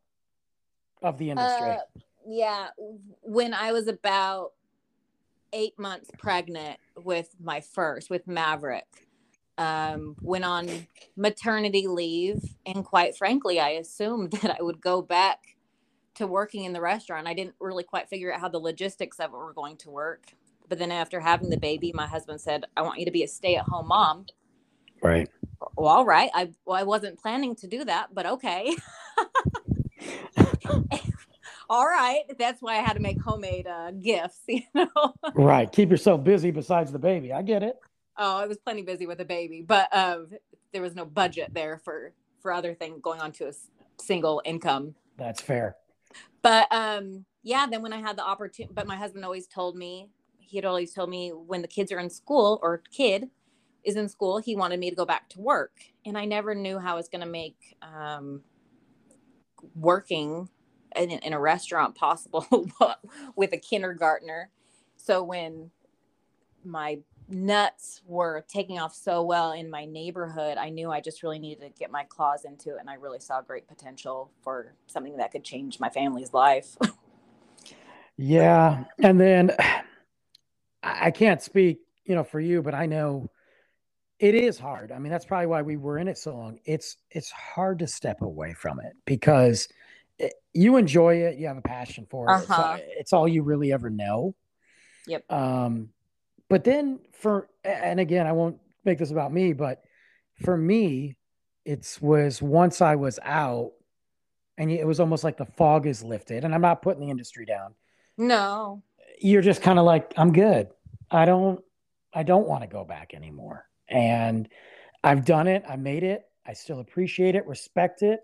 of 1.01 1.17
the 1.17 1.31
industry? 1.31 1.71
Uh, 1.71 1.79
yeah, 2.27 2.67
when 3.21 3.51
I 3.55 3.71
was 3.71 3.87
about 3.87 4.51
eight 5.53 5.77
months 5.79 6.11
pregnant 6.19 6.79
with 7.03 7.35
my 7.41 7.61
first, 7.61 8.11
with 8.11 8.27
Maverick 8.27 9.07
um, 9.57 10.15
went 10.21 10.45
on 10.45 10.87
maternity 11.17 11.87
leave. 11.87 12.55
And 12.63 12.85
quite 12.85 13.17
frankly, 13.17 13.59
I 13.59 13.69
assumed 13.69 14.31
that 14.41 14.55
I 14.59 14.61
would 14.61 14.81
go 14.81 15.01
back 15.01 15.57
to 16.13 16.27
working 16.27 16.65
in 16.65 16.73
the 16.73 16.81
restaurant. 16.81 17.27
I 17.27 17.33
didn't 17.33 17.55
really 17.59 17.83
quite 17.83 18.07
figure 18.07 18.31
out 18.31 18.39
how 18.39 18.49
the 18.49 18.59
logistics 18.59 19.19
of 19.19 19.33
it 19.33 19.37
were 19.37 19.53
going 19.53 19.77
to 19.77 19.89
work. 19.89 20.33
But 20.67 20.77
then 20.77 20.91
after 20.91 21.19
having 21.19 21.49
the 21.49 21.57
baby, 21.57 21.91
my 21.91 22.05
husband 22.05 22.39
said, 22.39 22.65
I 22.77 22.83
want 22.83 22.99
you 22.99 23.05
to 23.05 23.11
be 23.11 23.23
a 23.23 23.27
stay 23.27 23.55
at 23.55 23.65
home 23.65 23.87
mom. 23.87 24.27
Right. 25.01 25.27
Well, 25.79 25.93
all 25.93 26.05
right. 26.05 26.29
I, 26.33 26.51
well, 26.65 26.77
I 26.77 26.83
wasn't 26.83 27.17
planning 27.17 27.55
to 27.55 27.67
do 27.67 27.85
that, 27.85 28.13
but 28.13 28.25
okay. 28.25 28.75
all 31.69 31.85
right. 31.85 32.23
That's 32.37 32.61
why 32.61 32.73
I 32.73 32.81
had 32.81 32.93
to 32.93 32.99
make 32.99 33.21
homemade 33.21 33.65
uh, 33.65 33.91
gifts, 33.91 34.41
you 34.47 34.63
know? 34.75 35.13
right. 35.35 35.71
Keep 35.71 35.89
yourself 35.89 36.21
busy 36.21 36.51
besides 36.51 36.91
the 36.91 36.99
baby. 36.99 37.31
I 37.31 37.43
get 37.43 37.63
it. 37.63 37.77
Oh, 38.17 38.35
I 38.35 38.45
was 38.45 38.57
plenty 38.57 38.81
busy 38.81 39.07
with 39.07 39.21
a 39.21 39.25
baby, 39.25 39.61
but 39.65 39.87
um, 39.95 40.27
there 40.73 40.81
was 40.81 40.95
no 40.95 41.05
budget 41.05 41.53
there 41.53 41.77
for 41.77 42.11
for 42.41 42.51
other 42.51 42.73
thing 42.73 42.99
going 43.01 43.21
on 43.21 43.31
to 43.33 43.47
a 43.47 43.53
single 44.01 44.41
income. 44.43 44.95
That's 45.17 45.39
fair. 45.39 45.77
But 46.41 46.67
um, 46.71 47.23
yeah, 47.41 47.67
then 47.71 47.81
when 47.81 47.93
I 47.93 48.01
had 48.01 48.17
the 48.17 48.25
opportunity, 48.25 48.73
but 48.73 48.85
my 48.85 48.97
husband 48.97 49.23
always 49.23 49.47
told 49.47 49.77
me 49.77 50.09
he 50.39 50.57
had 50.57 50.65
always 50.65 50.93
told 50.93 51.09
me 51.09 51.29
when 51.29 51.61
the 51.61 51.69
kids 51.69 51.89
are 51.93 51.99
in 51.99 52.09
school 52.09 52.59
or 52.61 52.83
kid 52.91 53.29
is 53.83 53.95
in 53.95 54.09
school, 54.09 54.39
he 54.39 54.55
wanted 54.55 54.79
me 54.79 54.89
to 54.89 54.95
go 54.95 55.05
back 55.05 55.29
to 55.29 55.39
work, 55.39 55.71
and 56.05 56.17
I 56.17 56.25
never 56.25 56.53
knew 56.53 56.79
how 56.79 56.93
I 56.93 56.95
was 56.95 57.09
going 57.09 57.21
to 57.21 57.27
make 57.27 57.77
um, 57.81 58.41
working 59.75 60.49
in, 60.95 61.11
in 61.11 61.33
a 61.33 61.39
restaurant 61.39 61.95
possible 61.95 62.45
with 63.35 63.53
a 63.53 63.57
kindergartner. 63.57 64.49
So 64.97 65.23
when 65.23 65.71
my 66.63 66.99
nuts 67.29 68.01
were 68.05 68.45
taking 68.47 68.79
off 68.79 68.93
so 68.93 69.21
well 69.21 69.51
in 69.51 69.69
my 69.69 69.85
neighborhood, 69.85 70.57
I 70.57 70.69
knew 70.69 70.91
I 70.91 70.99
just 70.99 71.23
really 71.23 71.39
needed 71.39 71.61
to 71.61 71.69
get 71.69 71.91
my 71.91 72.03
claws 72.03 72.45
into 72.45 72.75
it. 72.75 72.79
And 72.79 72.89
I 72.89 72.95
really 72.95 73.19
saw 73.19 73.41
great 73.41 73.67
potential 73.67 74.31
for 74.41 74.73
something 74.87 75.17
that 75.17 75.31
could 75.31 75.43
change 75.43 75.79
my 75.79 75.89
family's 75.89 76.33
life. 76.33 76.75
yeah. 78.17 78.85
And 78.99 79.19
then 79.19 79.55
I 80.83 81.11
can't 81.11 81.41
speak, 81.41 81.81
you 82.05 82.15
know, 82.15 82.23
for 82.23 82.39
you, 82.39 82.61
but 82.61 82.73
I 82.73 82.85
know 82.85 83.29
it 84.19 84.35
is 84.35 84.59
hard. 84.59 84.91
I 84.91 84.99
mean, 84.99 85.11
that's 85.11 85.25
probably 85.25 85.47
why 85.47 85.61
we 85.61 85.77
were 85.77 85.97
in 85.97 86.07
it 86.07 86.17
so 86.17 86.35
long. 86.35 86.59
It's 86.65 86.97
it's 87.09 87.31
hard 87.31 87.79
to 87.79 87.87
step 87.87 88.21
away 88.21 88.53
from 88.53 88.79
it 88.79 88.93
because 89.05 89.69
it, 90.17 90.33
you 90.53 90.75
enjoy 90.75 91.15
it, 91.15 91.37
you 91.37 91.47
have 91.47 91.57
a 91.57 91.61
passion 91.61 92.05
for 92.09 92.27
it. 92.29 92.33
Uh-huh. 92.33 92.77
It's, 92.77 92.93
it's 92.99 93.13
all 93.13 93.27
you 93.27 93.43
really 93.43 93.71
ever 93.71 93.89
know. 93.89 94.35
Yep. 95.07 95.31
Um, 95.31 95.89
but 96.49 96.63
then 96.63 96.99
for 97.13 97.47
and 97.63 97.99
again, 97.99 98.27
I 98.27 98.33
won't 98.33 98.59
make 98.83 98.97
this 98.97 99.11
about 99.11 99.31
me, 99.31 99.53
but 99.53 99.83
for 100.43 100.57
me, 100.57 101.15
it 101.65 101.97
was 102.01 102.41
once 102.41 102.81
I 102.81 102.95
was 102.95 103.19
out 103.23 103.71
and 104.57 104.69
it 104.71 104.85
was 104.85 104.99
almost 104.99 105.23
like 105.23 105.37
the 105.37 105.45
fog 105.45 105.87
is 105.87 106.03
lifted. 106.03 106.43
And 106.43 106.53
I'm 106.53 106.61
not 106.61 106.81
putting 106.81 107.01
the 107.01 107.09
industry 107.09 107.45
down. 107.45 107.73
No. 108.17 108.83
You're 109.21 109.41
just 109.41 109.61
kind 109.61 109.79
of 109.79 109.85
like, 109.85 110.13
I'm 110.17 110.33
good. 110.33 110.69
I 111.09 111.25
don't 111.25 111.63
I 112.13 112.23
don't 112.23 112.47
want 112.47 112.63
to 112.63 112.67
go 112.67 112.83
back 112.83 113.13
anymore. 113.13 113.68
And 113.89 114.47
I've 115.03 115.25
done 115.25 115.47
it. 115.47 115.63
I 115.67 115.75
made 115.75 116.03
it. 116.03 116.25
I 116.49 116.53
still 116.53 116.79
appreciate 116.79 117.35
it, 117.35 117.45
respect 117.45 118.01
it, 118.01 118.21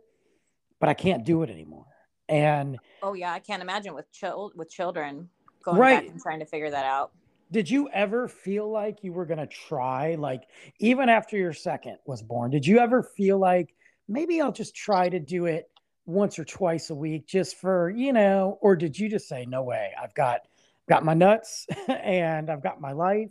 but 0.79 0.89
I 0.89 0.95
can't 0.95 1.23
do 1.23 1.43
it 1.43 1.49
anymore. 1.51 1.85
And 2.27 2.79
oh 3.03 3.13
yeah, 3.13 3.31
I 3.31 3.39
can't 3.39 3.61
imagine 3.61 3.93
with 3.93 4.11
child 4.11 4.53
with 4.55 4.69
children 4.69 5.29
going 5.63 5.77
right. 5.77 6.01
back 6.01 6.11
and 6.11 6.19
trying 6.19 6.39
to 6.39 6.45
figure 6.45 6.71
that 6.71 6.85
out. 6.85 7.11
Did 7.51 7.69
you 7.69 7.87
ever 7.89 8.27
feel 8.27 8.69
like 8.71 9.03
you 9.03 9.13
were 9.13 9.25
gonna 9.25 9.45
try, 9.45 10.15
like 10.15 10.47
even 10.79 11.07
after 11.07 11.37
your 11.37 11.53
second 11.53 11.97
was 12.07 12.23
born? 12.23 12.49
Did 12.49 12.65
you 12.65 12.79
ever 12.79 13.03
feel 13.03 13.37
like 13.37 13.75
maybe 14.07 14.41
I'll 14.41 14.51
just 14.51 14.75
try 14.75 15.07
to 15.07 15.19
do 15.19 15.45
it 15.45 15.69
once 16.07 16.39
or 16.39 16.45
twice 16.45 16.89
a 16.89 16.95
week, 16.95 17.27
just 17.27 17.57
for 17.57 17.91
you 17.91 18.11
know? 18.11 18.57
Or 18.61 18.75
did 18.75 18.97
you 18.97 19.07
just 19.07 19.27
say 19.27 19.45
no 19.45 19.61
way? 19.61 19.91
I've 20.01 20.15
got 20.15 20.41
got 20.89 21.05
my 21.05 21.13
nuts 21.13 21.67
and 21.87 22.49
I've 22.49 22.63
got 22.63 22.81
my 22.81 22.93
life. 22.93 23.29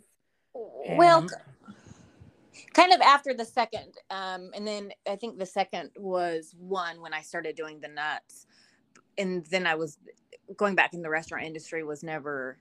Well, 0.53 1.27
kind 2.73 2.93
of 2.93 3.01
after 3.01 3.33
the 3.33 3.45
second 3.45 3.93
um, 4.09 4.51
and 4.53 4.67
then 4.67 4.91
i 5.09 5.15
think 5.15 5.37
the 5.37 5.45
second 5.45 5.89
was 5.97 6.53
one 6.57 7.01
when 7.01 7.13
i 7.13 7.21
started 7.21 7.55
doing 7.55 7.79
the 7.79 7.87
nuts. 7.87 8.47
And 9.17 9.45
then 9.47 9.65
i 9.65 9.75
was 9.75 9.97
going 10.55 10.75
back 10.75 10.93
in 10.93 11.01
the 11.01 11.09
restaurant 11.09 11.45
industry 11.45 11.83
was 11.83 12.03
never 12.03 12.57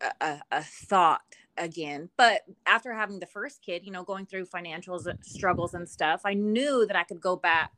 a, 0.00 0.12
a, 0.20 0.42
a 0.52 0.62
thought 0.62 1.20
again. 1.56 2.08
But 2.16 2.42
after 2.66 2.92
having 2.94 3.20
the 3.20 3.26
first 3.26 3.62
kid 3.62 3.84
you 3.84 3.92
know 3.92 4.02
going 4.02 4.26
through 4.26 4.46
financial 4.46 5.00
struggles 5.22 5.74
and 5.74 5.88
stuff 5.88 6.22
i 6.24 6.34
knew 6.34 6.86
that 6.86 6.96
i 6.96 7.04
could 7.04 7.20
go 7.20 7.36
back 7.36 7.72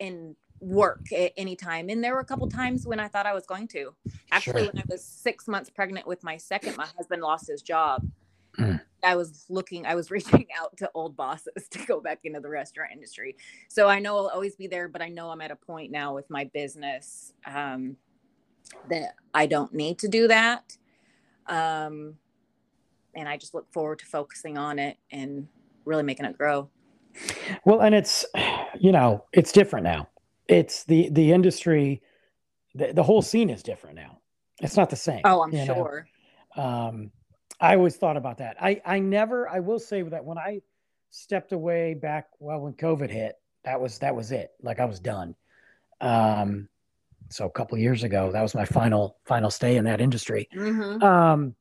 and 0.00 0.36
work 0.60 1.12
at 1.12 1.32
any 1.36 1.56
time 1.56 1.88
and 1.88 2.04
there 2.04 2.14
were 2.14 2.20
a 2.20 2.24
couple 2.24 2.48
times 2.48 2.86
when 2.86 3.00
i 3.00 3.08
thought 3.08 3.26
i 3.26 3.34
was 3.34 3.46
going 3.46 3.66
to. 3.68 3.94
Actually 4.30 4.64
sure. 4.64 4.72
when 4.72 4.82
i 4.82 4.84
was 4.88 5.04
six 5.04 5.48
months 5.48 5.70
pregnant 5.70 6.06
with 6.06 6.22
my 6.22 6.36
second 6.36 6.76
my 6.76 6.86
husband 6.96 7.22
lost 7.22 7.48
his 7.48 7.62
job. 7.62 8.06
Mm. 8.58 8.80
I 9.02 9.16
was 9.16 9.44
looking, 9.48 9.86
I 9.86 9.94
was 9.94 10.10
reaching 10.10 10.46
out 10.58 10.76
to 10.78 10.90
old 10.94 11.16
bosses 11.16 11.68
to 11.70 11.84
go 11.86 12.00
back 12.00 12.20
into 12.24 12.40
the 12.40 12.48
restaurant 12.48 12.92
industry. 12.92 13.36
So 13.68 13.88
I 13.88 13.98
know 13.98 14.16
I'll 14.16 14.28
always 14.28 14.56
be 14.56 14.66
there, 14.66 14.88
but 14.88 15.02
I 15.02 15.08
know 15.08 15.30
I'm 15.30 15.40
at 15.40 15.50
a 15.50 15.56
point 15.56 15.90
now 15.90 16.14
with 16.14 16.28
my 16.30 16.44
business 16.52 17.32
um, 17.46 17.96
that 18.88 19.14
I 19.34 19.46
don't 19.46 19.72
need 19.74 19.98
to 20.00 20.08
do 20.08 20.28
that. 20.28 20.76
Um, 21.46 22.14
and 23.14 23.28
I 23.28 23.36
just 23.36 23.54
look 23.54 23.70
forward 23.72 23.98
to 23.98 24.06
focusing 24.06 24.56
on 24.56 24.78
it 24.78 24.96
and 25.10 25.48
really 25.84 26.02
making 26.02 26.26
it 26.26 26.38
grow. 26.38 26.70
Well, 27.64 27.80
and 27.80 27.94
it's, 27.94 28.24
you 28.78 28.92
know, 28.92 29.24
it's 29.32 29.52
different 29.52 29.84
now. 29.84 30.08
It's 30.48 30.84
the, 30.84 31.08
the 31.10 31.32
industry, 31.32 32.02
the, 32.74 32.92
the 32.92 33.02
whole 33.02 33.22
scene 33.22 33.50
is 33.50 33.62
different 33.62 33.96
now. 33.96 34.18
It's 34.60 34.76
not 34.76 34.90
the 34.90 34.96
same. 34.96 35.20
Oh, 35.24 35.42
I'm 35.42 35.52
sure. 35.66 36.06
Know? 36.56 36.62
Um, 36.62 37.10
I 37.62 37.76
always 37.76 37.96
thought 37.96 38.16
about 38.16 38.38
that. 38.38 38.56
I 38.60 38.82
I 38.84 38.98
never. 38.98 39.48
I 39.48 39.60
will 39.60 39.78
say 39.78 40.02
that 40.02 40.24
when 40.24 40.36
I 40.36 40.60
stepped 41.10 41.52
away 41.52 41.94
back, 41.94 42.26
well, 42.40 42.60
when 42.60 42.72
COVID 42.72 43.08
hit, 43.08 43.36
that 43.64 43.80
was 43.80 44.00
that 44.00 44.16
was 44.16 44.32
it. 44.32 44.50
Like 44.60 44.80
I 44.80 44.84
was 44.84 44.98
done. 44.98 45.36
Um, 46.00 46.68
so 47.30 47.46
a 47.46 47.50
couple 47.50 47.78
years 47.78 48.02
ago, 48.02 48.32
that 48.32 48.42
was 48.42 48.56
my 48.56 48.64
final 48.64 49.16
final 49.24 49.48
stay 49.48 49.76
in 49.76 49.84
that 49.84 50.00
industry. 50.00 50.48
Mm-hmm. 50.52 51.02
Um, 51.04 51.54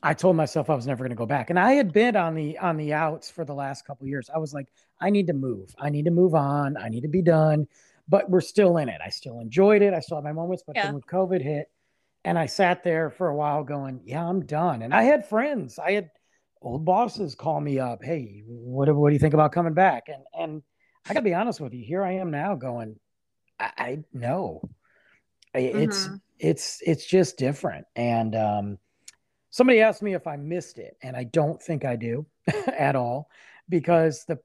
I 0.00 0.14
told 0.14 0.36
myself 0.36 0.70
I 0.70 0.74
was 0.76 0.86
never 0.86 1.02
going 1.02 1.10
to 1.10 1.16
go 1.16 1.26
back, 1.26 1.50
and 1.50 1.58
I 1.58 1.72
had 1.72 1.92
been 1.92 2.14
on 2.14 2.36
the 2.36 2.56
on 2.58 2.76
the 2.76 2.92
outs 2.92 3.28
for 3.28 3.44
the 3.44 3.54
last 3.54 3.84
couple 3.84 4.06
years. 4.06 4.30
I 4.32 4.38
was 4.38 4.54
like, 4.54 4.68
I 5.00 5.10
need 5.10 5.26
to 5.26 5.32
move. 5.32 5.74
I 5.76 5.90
need 5.90 6.04
to 6.04 6.12
move 6.12 6.36
on. 6.36 6.76
I 6.76 6.88
need 6.88 7.02
to 7.02 7.08
be 7.08 7.22
done. 7.22 7.66
But 8.06 8.30
we're 8.30 8.42
still 8.42 8.76
in 8.76 8.88
it. 8.88 9.00
I 9.04 9.08
still 9.08 9.40
enjoyed 9.40 9.82
it. 9.82 9.92
I 9.92 9.98
still 10.00 10.18
have 10.18 10.24
my 10.24 10.32
moments. 10.32 10.62
But 10.64 10.76
yeah. 10.76 10.84
then 10.84 10.92
when 10.94 11.02
COVID 11.02 11.42
hit, 11.42 11.70
and 12.24 12.38
I 12.38 12.46
sat 12.46 12.82
there 12.82 13.10
for 13.10 13.28
a 13.28 13.36
while 13.36 13.64
going, 13.64 14.00
yeah, 14.04 14.26
I'm 14.26 14.46
done. 14.46 14.82
And 14.82 14.94
I 14.94 15.02
had 15.02 15.28
friends, 15.28 15.78
I 15.78 15.92
had 15.92 16.10
old 16.62 16.84
bosses 16.84 17.34
call 17.34 17.60
me 17.60 17.78
up. 17.78 18.02
Hey, 18.02 18.42
what, 18.46 18.94
what 18.94 19.10
do 19.10 19.12
you 19.12 19.18
think 19.18 19.34
about 19.34 19.52
coming 19.52 19.74
back? 19.74 20.08
And, 20.08 20.24
and 20.38 20.62
I 21.06 21.12
gotta 21.12 21.24
be 21.24 21.34
honest 21.34 21.60
with 21.60 21.74
you, 21.74 21.84
here 21.84 22.02
I 22.02 22.12
am 22.12 22.30
now 22.30 22.54
going, 22.54 22.96
I, 23.60 23.72
I 23.76 23.98
know 24.12 24.68
it's, 25.52 26.06
mm-hmm. 26.06 26.16
it's, 26.38 26.80
it's 26.84 27.06
just 27.06 27.36
different. 27.36 27.86
And, 27.94 28.34
um, 28.34 28.78
somebody 29.50 29.80
asked 29.82 30.02
me 30.02 30.14
if 30.14 30.26
I 30.26 30.36
missed 30.36 30.78
it 30.78 30.96
and 31.02 31.16
I 31.16 31.24
don't 31.24 31.62
think 31.62 31.84
I 31.84 31.96
do 31.96 32.26
at 32.66 32.96
all 32.96 33.28
because 33.68 34.24
the, 34.24 34.38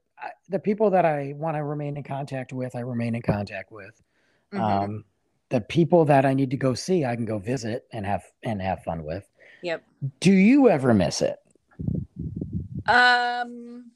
the 0.50 0.60
people 0.60 0.92
that 0.92 1.06
I 1.06 1.34
want 1.36 1.56
to 1.56 1.64
remain 1.64 1.96
in 1.96 2.04
contact 2.04 2.52
with, 2.52 2.76
I 2.76 2.82
remain 2.82 3.16
in 3.16 3.22
contact 3.22 3.72
with. 3.72 4.00
Mm-hmm. 4.54 4.64
Um, 4.64 5.06
the 5.50 5.62
people 5.62 6.06
that 6.06 6.26
I 6.26 6.34
need 6.34 6.52
to 6.52 6.58
go 6.58 6.74
see, 6.74 7.06
I 7.06 7.16
can 7.16 7.26
go 7.26 7.40
visit 7.40 7.86
and 7.92 8.06
have 8.06 8.24
and 8.44 8.62
have 8.62 8.84
fun 8.84 9.04
with. 9.04 9.28
Yep. 9.62 9.84
Do 10.20 10.32
you 10.32 10.70
ever 10.70 10.94
miss 10.94 11.22
it? 11.22 11.38
Um 12.88 13.92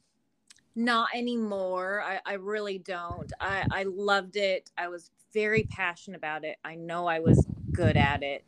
not 0.75 1.09
anymore. 1.13 2.03
I, 2.03 2.19
I 2.25 2.33
really 2.33 2.79
don't. 2.79 3.31
I, 3.39 3.65
I 3.71 3.83
loved 3.83 4.35
it. 4.37 4.71
I 4.77 4.87
was 4.87 5.11
very 5.33 5.63
passionate 5.63 6.17
about 6.17 6.43
it. 6.43 6.57
I 6.63 6.75
know 6.75 7.05
I 7.05 7.19
was 7.19 7.45
good 7.71 7.97
at 7.97 8.23
it. 8.23 8.43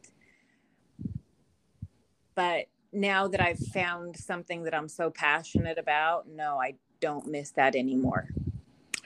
But 2.33 2.65
now 2.91 3.27
that 3.27 3.41
I've 3.41 3.59
found 3.59 4.17
something 4.17 4.63
that 4.63 4.73
I'm 4.73 4.89
so 4.89 5.09
passionate 5.09 5.77
about, 5.77 6.27
no, 6.27 6.59
I 6.59 6.75
don't 6.99 7.27
miss 7.27 7.51
that 7.51 7.75
anymore. 7.75 8.29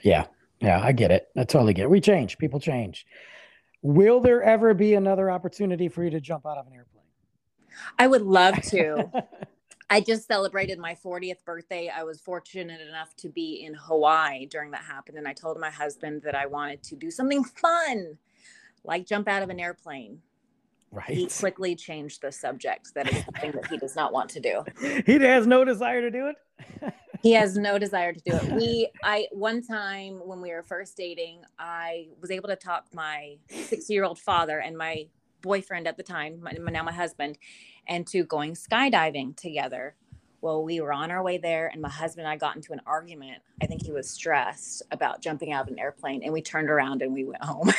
Yeah. 0.02 0.26
Yeah, 0.60 0.80
I 0.82 0.92
get 0.92 1.10
it. 1.10 1.28
I 1.36 1.44
totally 1.44 1.74
get 1.74 1.84
it. 1.84 1.90
We 1.90 2.00
change. 2.00 2.38
People 2.38 2.60
change. 2.60 3.06
Will 3.82 4.20
there 4.20 4.42
ever 4.42 4.74
be 4.74 4.94
another 4.94 5.30
opportunity 5.30 5.88
for 5.88 6.04
you 6.04 6.10
to 6.10 6.20
jump 6.20 6.46
out 6.46 6.58
of 6.58 6.66
an 6.66 6.74
airplane? 6.74 7.04
I 7.98 8.06
would 8.06 8.22
love 8.22 8.60
to. 8.62 9.10
I 9.92 10.00
just 10.00 10.28
celebrated 10.28 10.78
my 10.78 10.94
40th 10.94 11.44
birthday. 11.44 11.88
I 11.94 12.04
was 12.04 12.20
fortunate 12.20 12.80
enough 12.80 13.16
to 13.16 13.28
be 13.28 13.64
in 13.64 13.74
Hawaii 13.74 14.46
during 14.46 14.70
that 14.70 14.84
happened. 14.84 15.18
And 15.18 15.26
I 15.26 15.32
told 15.32 15.58
my 15.58 15.70
husband 15.70 16.22
that 16.22 16.36
I 16.36 16.46
wanted 16.46 16.82
to 16.84 16.96
do 16.96 17.10
something 17.10 17.42
fun, 17.42 18.16
like 18.84 19.04
jump 19.04 19.26
out 19.26 19.42
of 19.42 19.50
an 19.50 19.58
airplane. 19.58 20.20
Right. 20.92 21.08
He 21.08 21.26
quickly 21.26 21.74
changed 21.74 22.22
the 22.22 22.30
subject. 22.30 22.94
That 22.94 23.12
is 23.12 23.24
something 23.24 23.52
that 23.52 23.66
he 23.68 23.78
does 23.78 23.96
not 23.96 24.12
want 24.12 24.30
to 24.30 24.40
do. 24.40 24.64
He 25.06 25.14
has 25.14 25.46
no 25.46 25.64
desire 25.64 26.00
to 26.02 26.10
do 26.10 26.28
it. 26.28 26.94
he 27.22 27.32
has 27.32 27.56
no 27.56 27.78
desire 27.78 28.12
to 28.12 28.20
do 28.20 28.32
it. 28.32 28.52
We, 28.52 28.88
I, 29.02 29.28
one 29.32 29.62
time 29.62 30.20
when 30.24 30.40
we 30.40 30.50
were 30.50 30.62
first 30.62 30.96
dating, 30.96 31.42
I 31.58 32.08
was 32.20 32.30
able 32.30 32.48
to 32.48 32.56
talk 32.56 32.86
my 32.92 33.36
six-year-old 33.48 34.18
father 34.18 34.58
and 34.58 34.76
my 34.76 35.06
boyfriend 35.42 35.86
at 35.86 35.96
the 35.96 36.02
time, 36.02 36.40
my, 36.42 36.52
now 36.52 36.82
my 36.82 36.92
husband, 36.92 37.38
into 37.86 38.24
going 38.24 38.54
skydiving 38.54 39.36
together. 39.36 39.94
Well, 40.42 40.64
we 40.64 40.80
were 40.80 40.92
on 40.92 41.10
our 41.10 41.22
way 41.22 41.36
there, 41.36 41.68
and 41.68 41.82
my 41.82 41.90
husband 41.90 42.26
and 42.26 42.32
I 42.32 42.36
got 42.36 42.56
into 42.56 42.72
an 42.72 42.80
argument. 42.86 43.42
I 43.60 43.66
think 43.66 43.84
he 43.84 43.92
was 43.92 44.08
stressed 44.08 44.82
about 44.90 45.20
jumping 45.20 45.52
out 45.52 45.66
of 45.66 45.72
an 45.72 45.78
airplane, 45.78 46.22
and 46.22 46.32
we 46.32 46.40
turned 46.40 46.70
around 46.70 47.02
and 47.02 47.12
we 47.12 47.24
went 47.24 47.44
home. 47.44 47.70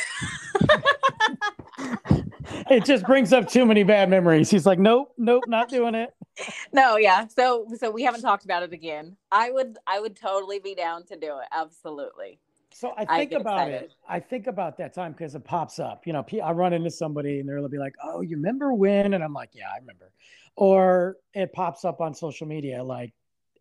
it 2.70 2.84
just 2.84 3.04
brings 3.04 3.32
up 3.32 3.48
too 3.48 3.66
many 3.66 3.82
bad 3.82 4.08
memories. 4.08 4.48
He's 4.48 4.64
like, 4.64 4.78
nope, 4.78 5.12
nope, 5.18 5.42
not 5.48 5.68
doing 5.68 5.96
it. 5.96 6.14
No, 6.72 6.96
yeah. 6.96 7.26
So 7.28 7.66
so 7.78 7.90
we 7.90 8.02
haven't 8.02 8.22
talked 8.22 8.44
about 8.44 8.62
it 8.62 8.72
again. 8.72 9.16
I 9.30 9.50
would 9.50 9.78
I 9.86 10.00
would 10.00 10.16
totally 10.16 10.58
be 10.58 10.74
down 10.74 11.04
to 11.06 11.16
do 11.16 11.38
it. 11.38 11.48
Absolutely. 11.52 12.38
So 12.74 12.94
I 12.96 13.04
think 13.04 13.34
I 13.34 13.36
about 13.36 13.68
excited. 13.68 13.82
it. 13.82 13.92
I 14.08 14.18
think 14.18 14.46
about 14.46 14.78
that 14.78 14.94
time 14.94 15.12
because 15.12 15.34
it 15.34 15.44
pops 15.44 15.78
up. 15.78 16.06
You 16.06 16.14
know, 16.14 16.24
I 16.42 16.52
run 16.52 16.72
into 16.72 16.90
somebody 16.90 17.40
and 17.40 17.48
they'll 17.48 17.68
be 17.68 17.78
like, 17.78 17.94
"Oh, 18.02 18.22
you 18.22 18.36
remember 18.36 18.72
when?" 18.72 19.12
And 19.12 19.22
I'm 19.22 19.34
like, 19.34 19.50
"Yeah, 19.52 19.68
I 19.74 19.78
remember." 19.78 20.10
Or 20.56 21.16
it 21.34 21.52
pops 21.52 21.84
up 21.84 22.00
on 22.00 22.14
social 22.14 22.46
media 22.46 22.82
like 22.82 23.12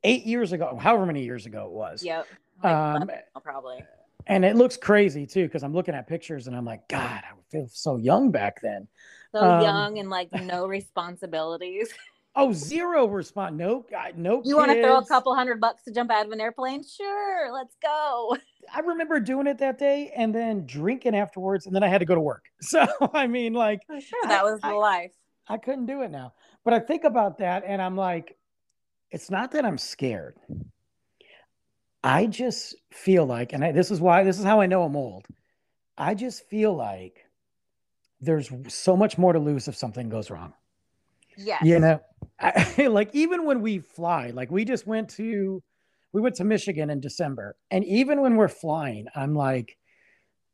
eight 0.03 0.25
years 0.25 0.53
ago, 0.53 0.77
however 0.81 1.05
many 1.05 1.23
years 1.23 1.45
ago 1.45 1.65
it 1.65 1.71
was. 1.71 2.03
Yep. 2.03 2.25
Like 2.63 2.73
um, 2.73 3.11
probably 3.43 3.83
and 4.27 4.45
it 4.45 4.55
looks 4.55 4.77
crazy 4.77 5.25
too 5.25 5.45
because 5.45 5.63
I'm 5.63 5.73
looking 5.73 5.95
at 5.95 6.07
pictures 6.07 6.47
and 6.47 6.55
I'm 6.55 6.65
like, 6.65 6.87
God, 6.87 7.21
I 7.23 7.33
feel 7.49 7.67
so 7.71 7.97
young 7.97 8.31
back 8.31 8.61
then. 8.61 8.87
So 9.33 9.39
um, 9.39 9.61
young 9.61 9.99
and 9.99 10.09
like 10.09 10.31
no 10.31 10.67
responsibilities. 10.67 11.93
Oh, 12.35 12.53
zero 12.53 13.07
response. 13.07 13.57
No, 13.57 13.85
no. 14.15 14.41
You 14.45 14.55
want 14.55 14.71
to 14.71 14.81
throw 14.81 14.97
a 14.97 15.05
couple 15.05 15.35
hundred 15.35 15.59
bucks 15.59 15.83
to 15.83 15.91
jump 15.91 16.11
out 16.11 16.25
of 16.25 16.31
an 16.31 16.39
airplane? 16.39 16.81
Sure, 16.83 17.51
let's 17.51 17.75
go. 17.81 18.37
I 18.73 18.79
remember 18.79 19.19
doing 19.19 19.47
it 19.47 19.57
that 19.57 19.77
day 19.77 20.13
and 20.15 20.33
then 20.33 20.65
drinking 20.65 21.13
afterwards, 21.13 21.65
and 21.65 21.75
then 21.75 21.83
I 21.83 21.89
had 21.89 21.97
to 21.97 22.05
go 22.05 22.15
to 22.15 22.21
work. 22.21 22.45
So 22.61 22.85
I 23.13 23.27
mean, 23.27 23.53
like, 23.53 23.81
oh, 23.89 23.99
sure, 23.99 24.19
that 24.27 24.45
was 24.45 24.59
I, 24.63 24.69
the 24.69 24.75
life. 24.75 25.11
I, 25.49 25.55
I 25.55 25.57
couldn't 25.57 25.87
do 25.87 26.03
it 26.03 26.11
now, 26.11 26.33
but 26.63 26.73
I 26.73 26.79
think 26.79 27.03
about 27.03 27.39
that, 27.39 27.63
and 27.65 27.81
I'm 27.81 27.97
like, 27.97 28.37
it's 29.09 29.29
not 29.29 29.51
that 29.51 29.65
I'm 29.65 29.77
scared. 29.77 30.37
I 32.03 32.27
just 32.27 32.75
feel 32.91 33.25
like, 33.25 33.51
and 33.51 33.63
I, 33.63 33.71
this 33.73 33.91
is 33.91 33.99
why, 33.99 34.23
this 34.23 34.39
is 34.39 34.45
how 34.45 34.61
I 34.61 34.67
know 34.67 34.83
I'm 34.83 34.95
old. 34.95 35.25
I 35.97 36.15
just 36.15 36.47
feel 36.49 36.75
like 36.75 37.25
there's 38.21 38.49
so 38.69 38.95
much 38.95 39.17
more 39.17 39.33
to 39.33 39.39
lose 39.39 39.67
if 39.67 39.75
something 39.75 40.07
goes 40.07 40.31
wrong. 40.31 40.53
Yeah. 41.37 41.59
You 41.63 41.79
know, 41.79 42.01
I, 42.39 42.87
like 42.89 43.09
even 43.13 43.45
when 43.45 43.61
we 43.61 43.79
fly, 43.79 44.31
like 44.31 44.51
we 44.51 44.65
just 44.65 44.87
went 44.87 45.09
to, 45.11 45.63
we 46.13 46.21
went 46.21 46.35
to 46.35 46.43
Michigan 46.43 46.89
in 46.89 46.99
December. 46.99 47.55
And 47.71 47.83
even 47.85 48.21
when 48.21 48.35
we're 48.35 48.47
flying, 48.49 49.07
I'm 49.15 49.35
like, 49.35 49.77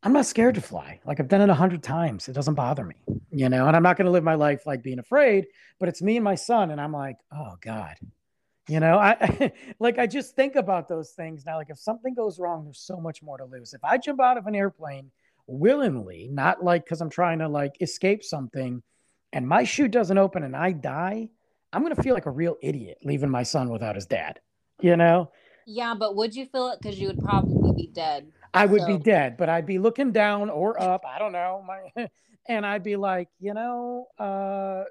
I'm 0.04 0.14
not 0.14 0.26
scared 0.28 0.56
to 0.56 0.62
fly. 0.62 1.00
Like 1.06 1.20
I've 1.20 1.28
done 1.28 1.42
it 1.42 1.50
a 1.50 1.54
hundred 1.56 1.84
times. 1.84 2.30
It 2.30 2.34
doesn't 2.34 2.54
bother 2.56 2.86
me, 2.86 2.96
you 3.32 3.50
know, 3.50 3.68
and 3.68 3.76
I'm 3.76 3.84
not 3.84 3.98
going 3.98 4.06
to 4.06 4.12
live 4.12 4.24
my 4.24 4.36
life 4.36 4.66
like 4.66 4.84
being 4.84 5.00
afraid, 5.00 5.48
but 5.80 5.90
it's 5.90 6.02
me 6.02 6.18
and 6.18 6.24
my 6.24 6.36
son. 6.36 6.72
And 6.72 6.80
I'm 6.80 6.94
like, 6.94 7.18
oh 7.34 7.56
God, 7.62 7.96
You 8.68 8.80
know, 8.82 8.98
I 8.98 9.54
like 9.80 9.98
I 9.98 10.08
just 10.08 10.36
think 10.36 10.56
about 10.56 10.88
those 10.90 11.12
things 11.12 11.46
now. 11.46 11.56
Like 11.58 11.70
if 11.70 11.80
something 11.80 12.14
goes 12.14 12.40
wrong, 12.40 12.66
there's 12.66 12.80
so 12.80 12.98
much 13.00 13.24
more 13.24 13.38
to 13.38 13.46
lose. 13.46 13.74
If 13.74 13.84
I 13.84 13.98
jump 13.98 14.20
out 14.22 14.38
of 14.38 14.46
an 14.48 14.56
airplane 14.56 15.12
willingly, 15.48 16.28
not 16.32 16.64
like 16.64 16.84
because 16.84 17.02
I'm 17.02 17.10
trying 17.10 17.40
to 17.40 17.48
like 17.48 17.78
escape 17.82 18.24
something, 18.24 18.84
and 19.34 19.48
my 19.48 19.64
chute 19.64 19.92
doesn't 19.92 20.18
open 20.18 20.44
and 20.44 20.56
I 20.56 20.72
die, 20.72 21.30
I'm 21.74 21.82
gonna 21.82 21.96
feel 21.96 22.14
like 22.14 22.26
a 22.26 22.32
real 22.32 22.58
idiot 22.62 23.00
leaving 23.04 23.30
my 23.30 23.44
son 23.44 23.70
without 23.70 23.96
his 23.96 24.06
dad. 24.06 24.40
You 24.82 24.96
know? 24.96 25.32
Yeah, 25.66 25.96
but 25.96 26.16
would 26.16 26.36
you 26.36 26.46
feel 26.46 26.70
it? 26.70 26.80
Because 26.82 27.00
you 27.00 27.08
would 27.08 27.20
probably 27.20 27.74
be 27.74 27.92
dead. 27.94 28.32
I 28.54 28.66
would 28.66 28.82
so. 28.82 28.88
be 28.88 28.98
dead, 28.98 29.36
but 29.38 29.50
I'd 29.50 29.66
be 29.66 29.80
looking 29.80 30.12
down 30.12 30.50
or 30.50 30.82
up. 30.82 31.04
I 31.06 31.20
don't 31.20 31.34
know. 31.34 31.64
My, 31.68 32.08
and 32.48 32.66
I'd 32.66 32.84
be 32.84 32.96
like, 32.96 33.28
you 33.40 33.54
know, 33.54 34.08
uh, 34.18 34.86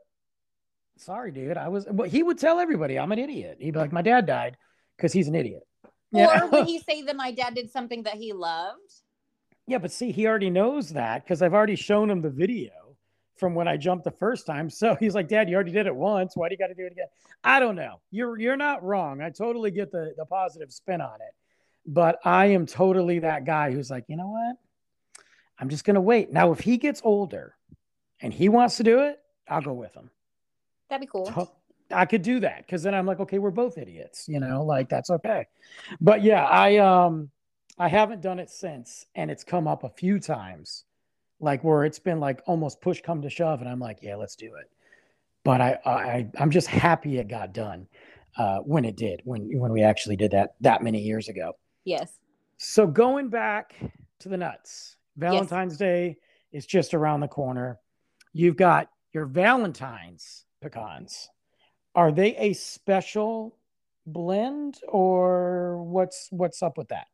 sorry, 0.99 1.33
dude. 1.33 1.57
I 1.57 1.69
was, 1.69 1.87
but 1.91 2.09
he 2.09 2.23
would 2.23 2.39
tell 2.39 2.61
everybody 2.61 2.99
I'm 2.99 3.11
an 3.13 3.19
idiot. 3.19 3.57
He'd 3.59 3.73
be 3.73 3.79
like, 3.79 3.93
my 3.93 4.03
dad 4.03 4.27
died 4.27 4.57
because 4.97 5.13
he's 5.13 5.29
an 5.29 5.35
idiot. 5.35 5.67
Or 6.13 6.21
yeah. 6.21 6.45
would 6.45 6.67
he 6.67 6.79
say 6.89 7.03
that 7.03 7.17
my 7.17 7.33
dad 7.33 7.55
did 7.55 7.71
something 7.71 8.03
that 8.03 8.15
he 8.15 8.33
loved? 8.33 8.81
Yeah, 9.67 9.79
but 9.79 9.91
see, 9.91 10.13
he 10.13 10.27
already 10.27 10.51
knows 10.51 10.91
that 10.91 11.25
because 11.25 11.43
I've 11.43 11.55
already 11.55 11.77
shown 11.77 12.11
him 12.11 12.21
the 12.21 12.31
video 12.31 12.71
from 13.37 13.55
when 13.55 13.69
I 13.69 13.77
jumped 13.77 14.05
the 14.05 14.11
first 14.11 14.47
time. 14.47 14.71
So 14.71 14.95
he's 14.95 15.15
like, 15.15 15.29
Dad, 15.29 15.49
you 15.49 15.55
already 15.55 15.73
did 15.73 15.87
it 15.87 15.95
once. 15.95 16.37
Why 16.37 16.49
do 16.49 16.55
you 16.55 16.59
got 16.59 16.69
to 16.69 16.75
do 16.75 16.87
it 16.87 16.93
again? 16.93 17.07
I 17.43 17.61
don't 17.61 17.77
know. 17.77 18.01
You're 18.11 18.39
you're 18.39 18.57
not 18.57 18.83
wrong. 18.83 19.23
I 19.23 19.31
totally 19.31 19.71
get 19.71 19.91
the 19.91 20.15
the 20.17 20.27
positive 20.27 20.73
spin 20.73 21.01
on 21.01 21.17
it. 21.17 21.35
But 21.87 22.19
I 22.25 22.47
am 22.47 22.67
totally 22.67 23.21
that 23.21 23.45
guy 23.45 23.71
who's 23.71 23.91
like, 23.91 24.05
you 24.09 24.17
know 24.17 24.29
what? 24.29 24.57
I'm 25.59 25.69
just 25.69 25.85
gonna 25.85 26.01
wait. 26.01 26.33
Now, 26.33 26.53
if 26.53 26.61
he 26.61 26.77
gets 26.77 27.01
older 27.05 27.55
and 28.21 28.35
he 28.35 28.49
wants 28.49 28.77
to 28.79 28.83
do 28.83 29.01
it, 29.01 29.19
I'll 29.49 29.63
go 29.63 29.73
with 29.73 29.95
him. 29.95 30.11
That'd 30.89 31.01
be 31.01 31.11
cool. 31.11 31.53
I 31.91 32.05
could 32.05 32.23
do 32.23 32.41
that 32.41 32.67
because 32.67 32.83
then 32.83 32.95
I'm 32.95 33.07
like, 33.07 33.21
okay, 33.21 33.39
we're 33.39 33.51
both 33.51 33.79
idiots, 33.79 34.29
you 34.29 34.41
know, 34.41 34.65
like 34.65 34.89
that's 34.89 35.11
okay. 35.11 35.47
But 36.01 36.23
yeah, 36.23 36.45
I 36.45 36.79
um 36.79 37.31
I 37.79 37.89
haven't 37.89 38.23
done 38.23 38.39
it 38.39 38.51
since, 38.51 39.07
and 39.15 39.31
it's 39.31 39.45
come 39.45 39.69
up 39.69 39.85
a 39.85 39.91
few 39.91 40.19
times, 40.19 40.85
like 41.41 41.63
where 41.65 41.85
it's 41.85 41.99
been 41.99 42.21
like 42.21 42.43
almost 42.47 42.81
push 42.81 43.01
come 43.01 43.23
to 43.23 43.31
shove, 43.31 43.61
and 43.61 43.69
I'm 43.69 43.81
like, 43.81 43.99
yeah, 44.03 44.17
let's 44.17 44.37
do 44.37 44.55
it. 44.55 44.71
But 45.45 45.61
I 45.61 45.79
I 45.85 46.31
I'm 46.39 46.51
just 46.51 46.67
happy 46.67 47.19
it 47.19 47.29
got 47.29 47.53
done 47.53 47.87
uh, 48.37 48.59
when 48.59 48.85
it 48.85 48.97
did, 48.97 49.21
when 49.25 49.49
when 49.59 49.73
we 49.73 49.83
actually 49.83 50.17
did 50.17 50.33
that 50.33 50.55
that 50.61 50.83
many 50.83 51.01
years 51.01 51.29
ago. 51.29 51.53
Yes. 51.85 52.19
So 52.59 52.87
going 52.87 53.29
back 53.29 53.75
to 54.21 54.29
the 54.29 54.37
nuts, 54.37 54.97
Valentine's 55.17 55.75
yes. 55.75 55.79
Day 55.79 56.17
is 56.53 56.67
just 56.67 56.95
around 56.95 57.21
the 57.21 57.29
corner. 57.29 57.79
You've 58.33 58.57
got 58.57 58.89
your 59.13 59.27
Valentine's 59.27 60.45
pecans. 60.63 61.29
Are 61.95 62.13
they 62.13 62.37
a 62.37 62.53
special 62.53 63.57
blend 64.07 64.79
or 64.89 65.83
what's 65.83 66.29
what's 66.31 66.63
up 66.63 66.79
with 66.79 66.89
that? 66.89 67.07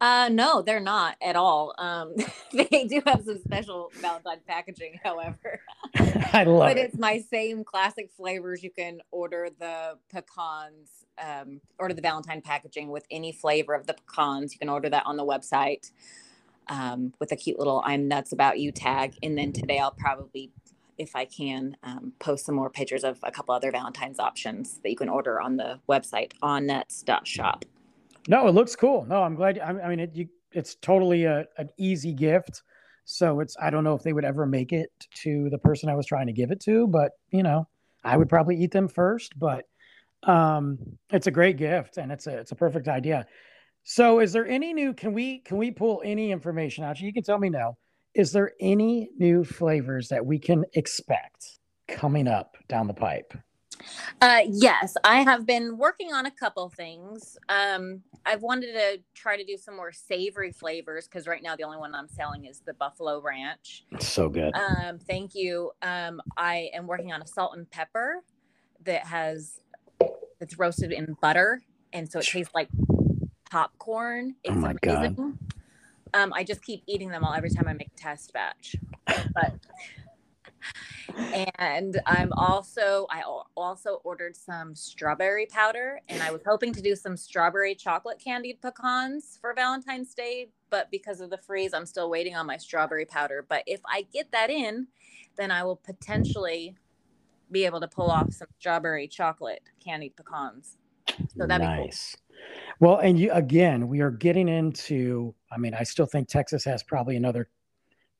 Uh, 0.00 0.28
no, 0.30 0.62
they're 0.62 0.80
not 0.80 1.16
at 1.22 1.36
all. 1.36 1.74
Um, 1.78 2.14
they 2.52 2.86
do 2.88 3.02
have 3.06 3.24
some 3.24 3.38
special 3.38 3.90
Valentine 4.00 4.40
packaging, 4.46 5.00
however. 5.02 5.60
I 5.96 6.44
love 6.46 6.68
but 6.68 6.76
it. 6.76 6.86
it's 6.86 6.98
my 6.98 7.18
same 7.30 7.64
classic 7.64 8.10
flavors. 8.16 8.62
You 8.62 8.70
can 8.70 9.00
order 9.10 9.48
the 9.58 9.98
pecans, 10.12 11.06
um, 11.18 11.60
order 11.78 11.94
the 11.94 12.02
Valentine 12.02 12.42
packaging 12.42 12.90
with 12.90 13.06
any 13.10 13.32
flavor 13.32 13.74
of 13.74 13.86
the 13.86 13.94
pecans. 13.94 14.52
You 14.52 14.58
can 14.58 14.68
order 14.68 14.90
that 14.90 15.04
on 15.06 15.16
the 15.16 15.24
website 15.24 15.90
um, 16.68 17.14
with 17.18 17.32
a 17.32 17.36
cute 17.36 17.58
little 17.58 17.82
"I'm 17.84 18.06
nuts 18.06 18.32
about 18.32 18.58
you" 18.58 18.72
tag. 18.72 19.16
And 19.22 19.38
then 19.38 19.52
today 19.52 19.78
I'll 19.78 19.92
probably, 19.92 20.52
if 20.98 21.16
I 21.16 21.24
can, 21.24 21.76
um, 21.82 22.12
post 22.18 22.44
some 22.44 22.54
more 22.54 22.68
pictures 22.70 23.02
of 23.02 23.18
a 23.22 23.30
couple 23.30 23.54
other 23.54 23.72
Valentine's 23.72 24.20
options 24.20 24.78
that 24.82 24.90
you 24.90 24.96
can 24.96 25.08
order 25.08 25.40
on 25.40 25.56
the 25.56 25.80
website 25.88 26.32
awnuts.shop. 26.42 27.64
No, 28.28 28.48
it 28.48 28.52
looks 28.52 28.74
cool. 28.76 29.04
No, 29.06 29.22
I'm 29.22 29.34
glad. 29.34 29.58
I, 29.58 29.70
I 29.70 29.88
mean, 29.88 30.00
it, 30.00 30.14
you, 30.14 30.28
it's 30.52 30.74
totally 30.76 31.24
a, 31.24 31.44
an 31.58 31.68
easy 31.78 32.12
gift. 32.12 32.62
So 33.04 33.40
it's, 33.40 33.56
I 33.62 33.70
don't 33.70 33.84
know 33.84 33.94
if 33.94 34.02
they 34.02 34.12
would 34.12 34.24
ever 34.24 34.46
make 34.46 34.72
it 34.72 34.90
to 35.22 35.48
the 35.50 35.58
person 35.58 35.88
I 35.88 35.94
was 35.94 36.06
trying 36.06 36.26
to 36.26 36.32
give 36.32 36.50
it 36.50 36.60
to, 36.62 36.88
but 36.88 37.12
you 37.30 37.42
know, 37.42 37.68
I 38.02 38.16
would 38.16 38.28
probably 38.28 38.56
eat 38.56 38.72
them 38.72 38.88
first, 38.88 39.38
but 39.38 39.64
um, 40.24 40.78
it's 41.10 41.28
a 41.28 41.30
great 41.30 41.56
gift 41.56 41.98
and 41.98 42.10
it's 42.10 42.26
a, 42.26 42.38
it's 42.38 42.52
a 42.52 42.56
perfect 42.56 42.88
idea. 42.88 43.26
So 43.84 44.18
is 44.18 44.32
there 44.32 44.46
any 44.46 44.72
new, 44.74 44.92
can 44.92 45.12
we, 45.12 45.38
can 45.38 45.56
we 45.56 45.70
pull 45.70 46.02
any 46.04 46.32
information 46.32 46.82
out? 46.82 47.00
You 47.00 47.12
can 47.12 47.22
tell 47.22 47.38
me 47.38 47.48
now, 47.48 47.76
is 48.14 48.32
there 48.32 48.52
any 48.60 49.10
new 49.16 49.44
flavors 49.44 50.08
that 50.08 50.26
we 50.26 50.40
can 50.40 50.64
expect 50.74 51.58
coming 51.86 52.26
up 52.26 52.56
down 52.66 52.88
the 52.88 52.94
pipe? 52.94 53.32
Uh, 54.20 54.40
yes, 54.48 54.96
I 55.04 55.22
have 55.22 55.46
been 55.46 55.76
working 55.76 56.12
on 56.12 56.26
a 56.26 56.30
couple 56.30 56.68
things. 56.70 57.36
Um, 57.48 58.02
I've 58.24 58.42
wanted 58.42 58.72
to 58.72 58.98
try 59.14 59.36
to 59.36 59.44
do 59.44 59.56
some 59.56 59.76
more 59.76 59.92
savory 59.92 60.52
flavors 60.52 61.06
because 61.06 61.26
right 61.26 61.42
now 61.42 61.56
the 61.56 61.64
only 61.64 61.78
one 61.78 61.94
I'm 61.94 62.08
selling 62.08 62.44
is 62.46 62.60
the 62.60 62.74
Buffalo 62.74 63.20
Ranch. 63.20 63.84
so 64.00 64.28
good. 64.28 64.54
Um, 64.54 64.98
thank 64.98 65.34
you. 65.34 65.72
Um, 65.82 66.20
I 66.36 66.70
am 66.74 66.86
working 66.86 67.12
on 67.12 67.22
a 67.22 67.26
salt 67.26 67.56
and 67.56 67.70
pepper 67.70 68.22
that 68.84 69.06
has 69.06 69.60
it's 70.40 70.58
roasted 70.58 70.92
in 70.92 71.16
butter, 71.20 71.62
and 71.92 72.10
so 72.10 72.18
it 72.18 72.26
tastes 72.26 72.54
like 72.54 72.68
popcorn. 73.50 74.34
It's 74.44 74.54
oh 74.54 74.58
my 74.58 74.74
amazing. 74.82 75.14
god! 75.14 75.38
Um, 76.14 76.32
I 76.32 76.44
just 76.44 76.62
keep 76.62 76.82
eating 76.86 77.10
them 77.10 77.24
all 77.24 77.34
every 77.34 77.50
time 77.50 77.68
I 77.68 77.72
make 77.72 77.88
a 77.88 78.00
test 78.00 78.32
batch, 78.32 78.76
but 79.06 79.54
and 81.58 82.00
I'm 82.06 82.32
also 82.32 83.06
I 83.10 83.22
also 83.56 84.00
ordered 84.04 84.36
some 84.36 84.74
strawberry 84.74 85.46
powder 85.46 86.00
and 86.08 86.22
I 86.22 86.30
was 86.30 86.42
hoping 86.46 86.72
to 86.74 86.82
do 86.82 86.94
some 86.96 87.16
strawberry 87.16 87.74
chocolate 87.74 88.20
candied 88.22 88.60
pecans 88.60 89.38
for 89.40 89.54
Valentine's 89.54 90.14
Day, 90.14 90.48
but 90.70 90.90
because 90.90 91.20
of 91.20 91.30
the 91.30 91.38
freeze, 91.38 91.74
I'm 91.74 91.86
still 91.86 92.10
waiting 92.10 92.36
on 92.36 92.46
my 92.46 92.56
strawberry 92.56 93.06
powder. 93.06 93.44
But 93.48 93.62
if 93.66 93.80
I 93.86 94.06
get 94.12 94.32
that 94.32 94.50
in, 94.50 94.88
then 95.36 95.50
I 95.50 95.62
will 95.64 95.76
potentially 95.76 96.76
be 97.50 97.64
able 97.64 97.80
to 97.80 97.88
pull 97.88 98.10
off 98.10 98.32
some 98.32 98.48
strawberry 98.58 99.08
chocolate 99.08 99.62
candied 99.82 100.16
pecans. 100.16 100.76
So 101.36 101.46
that'd 101.46 101.66
nice. 101.66 102.16
be 102.16 102.18
cool. 102.18 102.26
Well, 102.78 102.98
and 102.98 103.18
you 103.18 103.32
again, 103.32 103.88
we 103.88 104.00
are 104.00 104.10
getting 104.10 104.48
into. 104.48 105.34
I 105.50 105.58
mean, 105.58 105.74
I 105.74 105.84
still 105.84 106.06
think 106.06 106.28
Texas 106.28 106.64
has 106.64 106.82
probably 106.82 107.16
another 107.16 107.48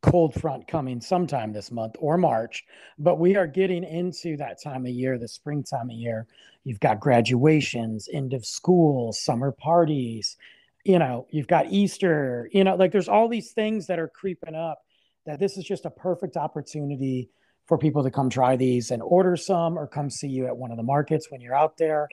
cold 0.07 0.35
front 0.41 0.69
coming 0.69 1.01
sometime 1.01 1.53
this 1.53 1.71
month 1.71 1.97
or 1.99 2.17
March, 2.17 2.65
but 2.99 3.19
we 3.19 3.37
are 3.37 3.47
getting 3.47 3.85
into 3.85 4.37
that 4.37 4.63
time 4.63 4.87
of 4.87 4.93
year, 4.93 5.19
the 5.19 5.29
springtime 5.29 5.91
of 5.91 5.97
year. 5.97 6.27
You've 6.65 6.81
got 6.81 7.01
graduations, 7.01 8.09
end 8.13 8.33
of 8.33 8.47
school, 8.47 9.13
summer 9.13 9.53
parties, 9.53 10.37
you 10.85 11.01
know, 11.01 11.27
you've 11.31 11.49
got 11.49 11.67
Easter, 11.73 12.49
you 12.53 12.63
know, 12.63 12.77
like 12.77 12.93
there's 12.93 13.09
all 13.09 13.29
these 13.29 13.51
things 13.51 13.89
that 13.89 13.99
are 13.99 14.09
creeping 14.09 14.55
up 14.55 14.79
that 15.27 15.41
this 15.41 15.57
is 15.57 15.65
just 15.65 15.85
a 15.85 15.91
perfect 15.91 16.37
opportunity 16.37 17.29
for 17.67 17.77
people 17.77 18.05
to 18.05 18.11
come 18.11 18.31
try 18.31 18.55
these 18.55 18.93
and 18.93 19.03
order 19.03 19.37
some 19.37 19.77
or 19.77 19.89
come 19.89 20.09
see 20.09 20.29
you 20.29 20.47
at 20.47 20.57
one 20.57 20.71
of 20.71 20.77
the 20.77 20.85
markets 20.85 21.29
when 21.29 21.41
you're 21.41 21.57
out 21.57 21.77
there. 21.77 22.09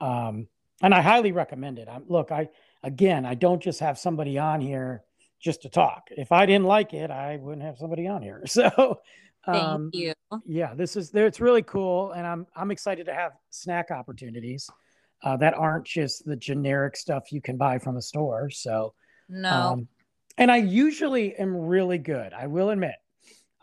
Um, 0.00 0.46
and 0.80 0.94
I 0.94 1.02
highly 1.02 1.32
recommend 1.32 1.80
it. 1.80 1.88
I'm, 1.90 2.04
look, 2.06 2.30
I, 2.30 2.48
again, 2.84 3.26
I 3.26 3.34
don't 3.34 3.60
just 3.60 3.80
have 3.80 3.98
somebody 3.98 4.38
on 4.38 4.60
here 4.60 5.02
just 5.42 5.62
to 5.62 5.68
talk. 5.68 6.08
If 6.10 6.32
I 6.32 6.46
didn't 6.46 6.66
like 6.66 6.94
it, 6.94 7.10
I 7.10 7.36
wouldn't 7.36 7.62
have 7.62 7.76
somebody 7.76 8.06
on 8.06 8.22
here. 8.22 8.42
So, 8.46 9.00
um, 9.44 9.90
thank 9.92 9.94
you. 9.96 10.14
Yeah, 10.46 10.72
this 10.74 10.94
is 10.94 11.10
there. 11.10 11.26
it's 11.26 11.40
really 11.40 11.62
cool, 11.62 12.12
and 12.12 12.24
I'm 12.24 12.46
I'm 12.54 12.70
excited 12.70 13.06
to 13.06 13.14
have 13.14 13.32
snack 13.50 13.90
opportunities 13.90 14.70
uh, 15.24 15.36
that 15.38 15.54
aren't 15.54 15.84
just 15.84 16.24
the 16.24 16.36
generic 16.36 16.96
stuff 16.96 17.32
you 17.32 17.40
can 17.40 17.56
buy 17.56 17.78
from 17.78 17.96
a 17.96 18.02
store. 18.02 18.50
So, 18.50 18.94
no. 19.28 19.50
Um, 19.50 19.88
and 20.38 20.50
I 20.50 20.58
usually 20.58 21.34
am 21.34 21.56
really 21.56 21.98
good. 21.98 22.32
I 22.32 22.46
will 22.46 22.70
admit, 22.70 22.94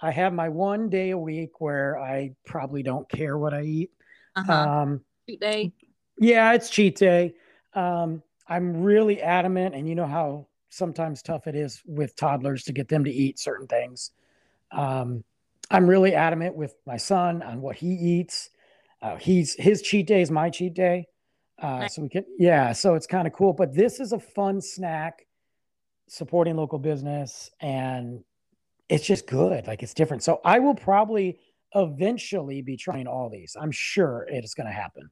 I 0.01 0.11
have 0.11 0.33
my 0.33 0.49
one 0.49 0.89
day 0.89 1.11
a 1.11 1.17
week 1.17 1.61
where 1.61 1.97
I 1.97 2.31
probably 2.45 2.83
don't 2.83 3.09
care 3.09 3.37
what 3.37 3.53
I 3.53 3.63
eat. 3.63 3.91
Uh-huh. 4.35 4.53
Um, 4.53 5.01
cheat 5.29 5.39
day. 5.39 5.73
Yeah, 6.17 6.51
it's 6.53 6.69
cheat 6.69 6.97
day. 6.97 7.35
Um, 7.73 8.21
I'm 8.47 8.83
really 8.83 9.21
adamant, 9.21 9.75
and 9.75 9.87
you 9.87 9.95
know 9.95 10.07
how 10.07 10.47
sometimes 10.69 11.21
tough 11.21 11.47
it 11.47 11.55
is 11.55 11.81
with 11.85 12.15
toddlers 12.15 12.63
to 12.63 12.73
get 12.73 12.87
them 12.87 13.03
to 13.03 13.11
eat 13.11 13.39
certain 13.39 13.67
things. 13.67 14.11
Um, 14.71 15.23
I'm 15.71 15.87
really 15.87 16.13
adamant 16.13 16.55
with 16.55 16.75
my 16.85 16.97
son 16.97 17.41
on 17.41 17.61
what 17.61 17.75
he 17.75 17.87
eats. 17.87 18.49
Uh, 19.01 19.17
he's 19.17 19.53
his 19.55 19.81
cheat 19.81 20.07
day 20.07 20.21
is 20.21 20.31
my 20.31 20.49
cheat 20.49 20.73
day. 20.73 21.07
Uh, 21.61 21.87
so 21.87 22.01
we 22.03 22.09
can, 22.09 22.23
yeah, 22.37 22.71
so 22.71 22.95
it's 22.95 23.07
kind 23.07 23.27
of 23.27 23.33
cool. 23.33 23.53
But 23.53 23.73
this 23.73 23.99
is 23.99 24.13
a 24.13 24.19
fun 24.19 24.61
snack 24.61 25.25
supporting 26.07 26.55
local 26.55 26.79
business 26.79 27.49
and 27.59 28.23
it's 28.87 29.05
just 29.05 29.27
good. 29.27 29.67
Like 29.67 29.83
it's 29.83 29.93
different. 29.93 30.23
So 30.23 30.41
I 30.43 30.59
will 30.59 30.75
probably 30.75 31.39
eventually 31.75 32.61
be 32.61 32.77
trying 32.77 33.07
all 33.07 33.29
these. 33.29 33.55
I'm 33.59 33.71
sure 33.71 34.27
it 34.31 34.43
is 34.43 34.53
going 34.53 34.67
to 34.67 34.73
happen. 34.73 35.09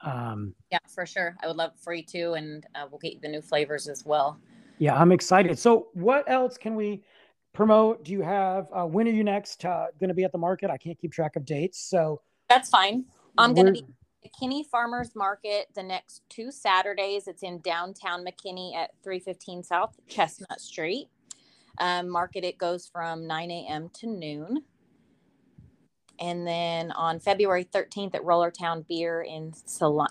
Um, 0.00 0.54
yeah, 0.70 0.78
for 0.92 1.06
sure. 1.06 1.36
I 1.42 1.46
would 1.46 1.56
love 1.56 1.72
for 1.78 1.94
you 1.94 2.02
too. 2.02 2.34
And 2.34 2.66
uh, 2.74 2.86
we'll 2.90 2.98
get 2.98 3.14
you 3.14 3.20
the 3.20 3.28
new 3.28 3.42
flavors 3.42 3.88
as 3.88 4.04
well. 4.04 4.40
Yeah, 4.78 4.94
I'm 4.94 5.12
excited. 5.12 5.58
So, 5.58 5.88
what 5.94 6.28
else 6.28 6.56
can 6.56 6.74
we 6.74 7.02
promote? 7.52 8.04
Do 8.04 8.12
you 8.12 8.22
have 8.22 8.68
uh, 8.72 8.84
when 8.84 9.08
are 9.08 9.12
you 9.12 9.24
next 9.24 9.64
uh, 9.64 9.86
going 9.98 10.08
to 10.08 10.14
be 10.14 10.24
at 10.24 10.32
the 10.32 10.38
market? 10.38 10.70
I 10.70 10.76
can't 10.76 10.98
keep 10.98 11.12
track 11.12 11.36
of 11.36 11.44
dates. 11.44 11.78
So 11.88 12.20
that's 12.48 12.68
fine. 12.68 13.06
I'm 13.38 13.54
going 13.54 13.66
to 13.66 13.72
be 13.72 13.86
McKinney 14.24 14.64
Farmers 14.66 15.14
Market 15.14 15.66
the 15.74 15.82
next 15.82 16.22
two 16.28 16.50
Saturdays. 16.50 17.26
It's 17.26 17.42
in 17.42 17.60
downtown 17.60 18.24
McKinney 18.24 18.74
at 18.74 18.90
315 19.02 19.62
South 19.62 19.96
Chestnut 20.08 20.60
Street. 20.60 21.08
Um, 21.78 22.08
market 22.08 22.44
it 22.44 22.58
goes 22.58 22.88
from 22.92 23.26
9 23.26 23.50
a.m. 23.50 23.90
to 23.94 24.06
noon. 24.06 24.62
And 26.20 26.46
then 26.46 26.92
on 26.92 27.18
February 27.18 27.64
13th 27.64 28.14
at 28.14 28.22
Rollertown 28.22 28.86
Beer 28.86 29.22
in 29.22 29.52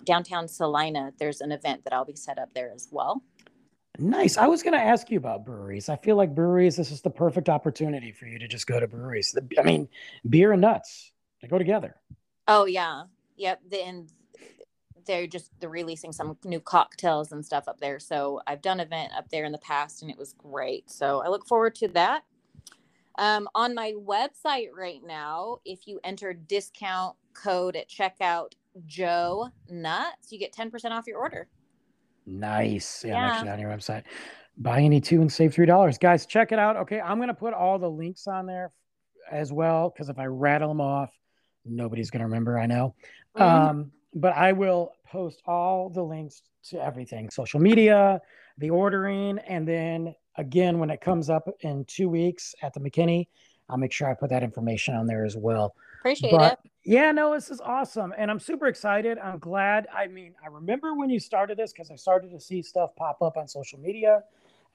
downtown 0.03 0.49
Celina, 0.49 1.13
there's 1.17 1.39
an 1.39 1.53
event 1.53 1.85
that 1.85 1.93
I'll 1.93 2.03
be 2.03 2.15
set 2.15 2.37
up 2.37 2.49
there 2.53 2.71
as 2.73 2.89
well. 2.91 3.23
Nice. 3.99 4.37
I 4.37 4.47
was 4.47 4.63
going 4.63 4.73
to 4.73 4.79
ask 4.79 5.11
you 5.11 5.17
about 5.17 5.45
breweries. 5.45 5.87
I 5.87 5.97
feel 5.97 6.15
like 6.15 6.33
breweries, 6.33 6.75
this 6.75 6.91
is 6.91 7.01
the 7.01 7.11
perfect 7.11 7.47
opportunity 7.47 8.11
for 8.11 8.25
you 8.25 8.39
to 8.39 8.47
just 8.47 8.65
go 8.65 8.79
to 8.79 8.87
breweries. 8.87 9.37
I 9.57 9.61
mean, 9.61 9.87
beer 10.27 10.51
and 10.51 10.61
nuts, 10.61 11.11
they 11.41 11.47
go 11.47 11.59
together. 11.59 11.95
Oh, 12.47 12.65
yeah. 12.65 13.03
Yep. 13.37 13.61
And 13.85 14.11
they're 15.05 15.27
just 15.27 15.51
they're 15.59 15.69
releasing 15.69 16.11
some 16.11 16.37
new 16.43 16.59
cocktails 16.59 17.31
and 17.31 17.45
stuff 17.45 17.67
up 17.67 17.79
there. 17.79 17.99
So 17.99 18.41
I've 18.47 18.61
done 18.61 18.79
event 18.79 19.11
up 19.15 19.29
there 19.29 19.45
in 19.45 19.51
the 19.51 19.57
past 19.59 20.01
and 20.01 20.09
it 20.09 20.17
was 20.17 20.33
great. 20.33 20.89
So 20.89 21.21
I 21.21 21.27
look 21.27 21.45
forward 21.45 21.75
to 21.75 21.87
that. 21.89 22.23
Um, 23.19 23.47
on 23.53 23.75
my 23.75 23.93
website 23.93 24.69
right 24.75 25.01
now, 25.05 25.57
if 25.65 25.87
you 25.87 25.99
enter 26.03 26.33
discount 26.33 27.15
code 27.33 27.75
at 27.75 27.89
checkout 27.89 28.53
Joe 28.87 29.49
Nuts, 29.69 30.31
you 30.31 30.39
get 30.39 30.51
10% 30.51 30.91
off 30.91 31.05
your 31.05 31.19
order. 31.19 31.47
Nice. 32.25 33.03
Yeah, 33.03 33.11
yeah. 33.11 33.17
I'm 33.17 33.31
actually 33.31 33.49
on 33.49 33.59
your 33.59 33.69
website. 33.69 34.03
Buy 34.57 34.81
any 34.81 35.01
two 35.01 35.21
and 35.21 35.31
save 35.31 35.53
three 35.53 35.65
dollars. 35.65 35.97
Guys, 35.97 36.25
check 36.25 36.51
it 36.51 36.59
out. 36.59 36.77
Okay, 36.77 37.01
I'm 37.01 37.19
gonna 37.19 37.33
put 37.33 37.53
all 37.53 37.79
the 37.79 37.89
links 37.89 38.27
on 38.27 38.45
there 38.45 38.71
as 39.31 39.51
well 39.51 39.89
because 39.89 40.09
if 40.09 40.19
I 40.19 40.25
rattle 40.25 40.69
them 40.69 40.81
off, 40.81 41.11
nobody's 41.65 42.11
gonna 42.11 42.25
remember. 42.25 42.59
I 42.59 42.65
know. 42.65 42.95
Mm-hmm. 43.37 43.69
Um, 43.69 43.91
but 44.13 44.33
I 44.33 44.51
will 44.51 44.93
post 45.07 45.41
all 45.45 45.89
the 45.89 46.03
links 46.03 46.43
to 46.69 46.83
everything 46.83 47.29
social 47.29 47.59
media, 47.59 48.21
the 48.57 48.69
ordering, 48.69 49.39
and 49.39 49.67
then 49.67 50.13
again, 50.37 50.79
when 50.79 50.89
it 50.89 51.01
comes 51.01 51.29
up 51.29 51.49
in 51.61 51.85
two 51.85 52.09
weeks 52.09 52.53
at 52.61 52.73
the 52.73 52.79
McKinney, 52.79 53.27
I'll 53.69 53.77
make 53.77 53.91
sure 53.91 54.09
I 54.09 54.13
put 54.13 54.29
that 54.29 54.43
information 54.43 54.95
on 54.95 55.07
there 55.07 55.25
as 55.25 55.35
well. 55.35 55.75
Appreciate 56.03 56.31
but, 56.31 56.59
it. 56.65 56.71
Yeah, 56.83 57.13
no, 57.13 57.33
this 57.33 57.49
is 57.49 57.61
awesome. 57.61 58.13
And 58.17 58.29
I'm 58.29 58.39
super 58.39 58.67
excited. 58.67 59.17
I'm 59.17 59.39
glad. 59.39 59.87
I 59.95 60.07
mean, 60.07 60.35
I 60.43 60.49
remember 60.49 60.95
when 60.95 61.09
you 61.09 61.17
started 61.17 61.57
this 61.57 61.71
because 61.71 61.89
I 61.89 61.95
started 61.95 62.29
to 62.31 62.41
see 62.41 62.61
stuff 62.61 62.93
pop 62.97 63.21
up 63.21 63.37
on 63.37 63.47
social 63.47 63.79
media. 63.79 64.21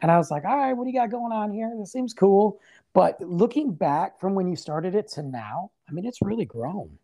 And 0.00 0.10
I 0.10 0.16
was 0.16 0.30
like, 0.30 0.46
all 0.46 0.56
right, 0.56 0.72
what 0.72 0.84
do 0.84 0.90
you 0.90 0.98
got 0.98 1.10
going 1.10 1.32
on 1.32 1.52
here? 1.52 1.70
This 1.78 1.92
seems 1.92 2.14
cool. 2.14 2.60
But 2.94 3.20
looking 3.20 3.74
back 3.74 4.18
from 4.18 4.34
when 4.34 4.48
you 4.48 4.56
started 4.56 4.94
it 4.94 5.06
to 5.08 5.22
now, 5.22 5.70
I 5.86 5.92
mean, 5.92 6.06
it's 6.06 6.22
really 6.22 6.46
grown. 6.46 6.96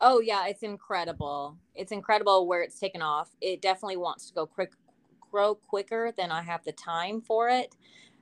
Oh 0.00 0.20
yeah, 0.20 0.46
it's 0.46 0.62
incredible. 0.62 1.56
It's 1.74 1.90
incredible 1.90 2.46
where 2.46 2.62
it's 2.62 2.78
taken 2.78 3.02
off. 3.02 3.30
It 3.40 3.62
definitely 3.62 3.96
wants 3.96 4.28
to 4.28 4.34
go 4.34 4.46
quick 4.46 4.74
grow 5.32 5.56
quicker 5.56 6.12
than 6.16 6.30
I 6.30 6.42
have 6.42 6.62
the 6.62 6.70
time 6.70 7.20
for 7.20 7.48
it. 7.48 7.74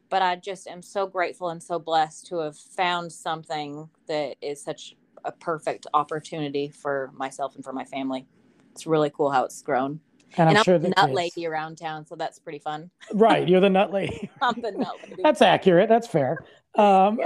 But 0.09 0.23
I 0.23 0.37
just 0.37 0.67
am 0.69 0.81
so 0.81 1.07
grateful 1.07 1.51
and 1.51 1.63
so 1.63 1.79
blessed 1.79 2.29
to 2.29 2.39
have 2.39 2.57
found 2.57 3.13
something 3.13 3.91
that 4.07 4.37
is 4.41 4.63
such 4.63 4.95
a 5.25 5.33
perfect 5.33 5.87
opportunity 5.95 6.69
for 6.69 7.11
myself 7.15 7.55
and 7.55 7.65
for 7.65 7.73
my 7.73 7.85
family. 7.85 8.27
It's 8.73 8.87
really 8.87 9.11
cool 9.11 9.31
how 9.31 9.45
it's 9.45 9.63
grown. 9.63 10.01
And, 10.37 10.49
I'm, 10.49 10.57
I'm 10.57 10.65
sure 10.65 10.79
the 10.79 10.89
nut 10.89 11.07
kids... 11.07 11.13
lady 11.13 11.47
around 11.47 11.77
town, 11.77 12.07
so 12.07 12.17
that's 12.17 12.39
pretty 12.39 12.59
fun. 12.59 12.91
Right, 13.15 13.49
you're 13.49 13.61
the 13.61 13.71
nut 13.71 13.93
lady. 13.93 14.31
I'm 14.43 14.61
the 14.61 14.73
nut 14.73 14.97
lady. 15.03 15.23
that's 15.23 15.43
accurate. 15.43 15.89
That's 15.89 16.07
fair. 16.07 16.39
Um, 16.77 17.21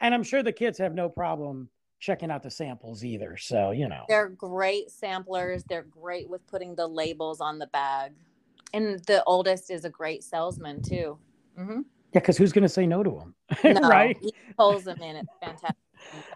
and 0.00 0.12
I'm 0.12 0.24
sure 0.24 0.42
the 0.42 0.50
kids 0.50 0.78
have 0.78 0.92
no 0.92 1.08
problem 1.08 1.68
checking 2.00 2.28
out 2.28 2.42
the 2.42 2.50
samples 2.50 3.04
either. 3.04 3.36
So, 3.36 3.70
you 3.70 3.88
know, 3.88 4.02
they're 4.08 4.30
great 4.30 4.90
samplers. 4.90 5.62
They're 5.62 5.84
great 5.84 6.28
with 6.28 6.44
putting 6.48 6.74
the 6.74 6.88
labels 6.88 7.40
on 7.40 7.60
the 7.60 7.68
bag. 7.68 8.14
And 8.74 8.98
the 9.06 9.22
oldest 9.24 9.70
is 9.70 9.84
a 9.84 9.90
great 9.90 10.24
salesman 10.24 10.82
too. 10.82 11.18
Mm-hmm. 11.56 11.82
Yeah, 12.12 12.20
because 12.20 12.36
who's 12.36 12.52
going 12.52 12.62
to 12.62 12.68
say 12.68 12.84
no 12.84 13.04
to 13.04 13.20
him? 13.20 13.34
No, 13.62 13.88
right? 13.88 14.16
He 14.20 14.34
pulls 14.56 14.82
them 14.82 15.00
in. 15.02 15.14
It's 15.14 15.28
fantastic. 15.40 15.76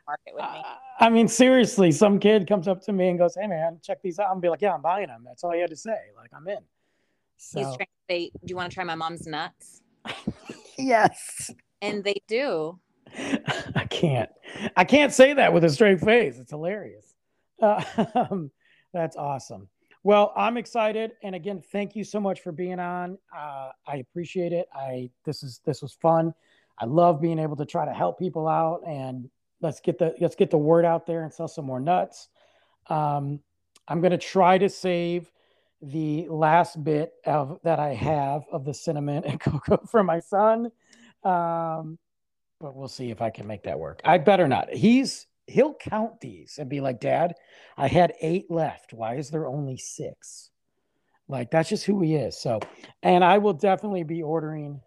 Market 0.07 0.35
with 0.35 0.43
me. 0.43 0.63
Uh, 0.65 0.75
I 1.01 1.11
mean, 1.11 1.29
seriously, 1.29 1.93
some 1.93 2.19
kid 2.19 2.47
comes 2.47 2.69
up 2.69 2.83
to 2.83 2.93
me 2.93 3.09
and 3.09 3.19
goes, 3.19 3.35
"Hey, 3.35 3.47
man, 3.47 3.79
check 3.83 4.03
these 4.03 4.19
out." 4.19 4.29
I'm 4.31 4.41
be 4.41 4.49
like, 4.49 4.63
"Yeah, 4.63 4.75
I'm 4.75 4.83
buying 4.83 5.09
them." 5.09 5.23
That's 5.25 5.45
all 5.45 5.53
he 5.53 5.61
had 5.61 5.71
to 5.71 5.77
say. 5.77 5.99
Like, 6.17 6.31
I'm 6.35 6.47
in. 6.49 6.59
So. 7.37 7.59
He's 7.59 7.67
trying 7.69 7.79
to 7.79 7.87
say, 8.11 8.31
"Do 8.33 8.51
you 8.51 8.57
want 8.57 8.71
to 8.71 8.75
try 8.75 8.85
my 8.85 8.95
mom's 8.95 9.27
nuts?" 9.27 9.83
yes. 10.79 11.51
And 11.81 12.05
they 12.05 12.17
do. 12.29 12.79
I 13.75 13.87
can't. 13.91 14.31
I 14.77 14.85
can't 14.85 15.13
say 15.13 15.33
that 15.35 15.53
with 15.53 15.65
a 15.65 15.71
straight 15.71 16.01
face. 16.01 16.39
It's 16.39 16.51
hilarious. 16.51 17.15
Uh, 17.61 17.83
that's 18.93 19.17
awesome. 19.17 19.69
Well, 20.05 20.33
I'm 20.37 20.57
excited, 20.57 21.13
and 21.23 21.35
again, 21.35 21.63
thank 21.71 21.95
you 21.95 22.03
so 22.03 22.19
much 22.19 22.41
for 22.41 22.51
being 22.51 22.81
on. 22.81 23.19
Uh, 23.37 23.71
I 23.87 23.97
appreciate 23.97 24.53
it. 24.53 24.67
I 24.75 25.11
this 25.25 25.43
is 25.43 25.61
this 25.65 25.81
was 25.81 25.93
fun. 25.93 26.35
I 26.79 26.87
love 26.87 27.21
being 27.21 27.39
able 27.39 27.57
to 27.57 27.65
try 27.65 27.85
to 27.85 27.93
help 27.93 28.19
people 28.19 28.49
out, 28.49 28.81
and 28.87 29.31
let's 29.63 29.81
get 29.81 29.99
the 29.99 30.15
let's 30.21 30.37
get 30.37 30.51
the 30.51 30.59
word 30.59 30.85
out 30.85 31.07
there 31.07 31.23
and 31.23 31.33
sell 31.33 31.49
some 31.49 31.65
more 31.65 31.81
nuts. 31.81 32.29
Um, 32.89 33.41
I'm 33.89 34.01
going 34.01 34.13
to 34.13 34.19
try 34.19 34.59
to 34.59 34.69
save 34.69 35.31
the 35.81 36.29
last 36.29 36.83
bit 36.83 37.13
of 37.25 37.59
that 37.65 37.79
I 37.79 37.95
have 37.95 38.43
of 38.53 38.65
the 38.65 38.75
cinnamon 38.75 39.25
and 39.27 39.41
cocoa 39.41 39.79
for 39.91 40.03
my 40.03 40.21
son. 40.21 40.71
Um, 41.25 41.99
but 42.61 42.77
we'll 42.77 42.89
see 42.89 43.11
if 43.11 43.21
I 43.21 43.31
can 43.31 43.47
make 43.47 43.65
that 43.65 43.79
work. 43.79 44.01
I 44.05 44.19
better 44.19 44.47
not. 44.47 44.73
He's 44.73 45.27
he'll 45.47 45.75
count 45.75 46.21
these 46.21 46.59
and 46.59 46.69
be 46.69 46.81
like, 46.81 47.01
Dad, 47.01 47.35
I 47.77 47.89
had 47.89 48.15
eight 48.21 48.51
left. 48.51 48.93
Why 48.93 49.17
is 49.17 49.31
there 49.31 49.47
only 49.47 49.77
six? 49.77 50.51
Like 51.29 51.51
that's 51.51 51.69
just 51.69 51.85
who 51.85 52.01
he 52.03 52.15
is. 52.15 52.41
So, 52.41 52.61
and 53.03 53.25
I 53.25 53.39
will 53.39 53.53
definitely 53.53 54.05
be 54.05 54.23
ordering 54.23 54.81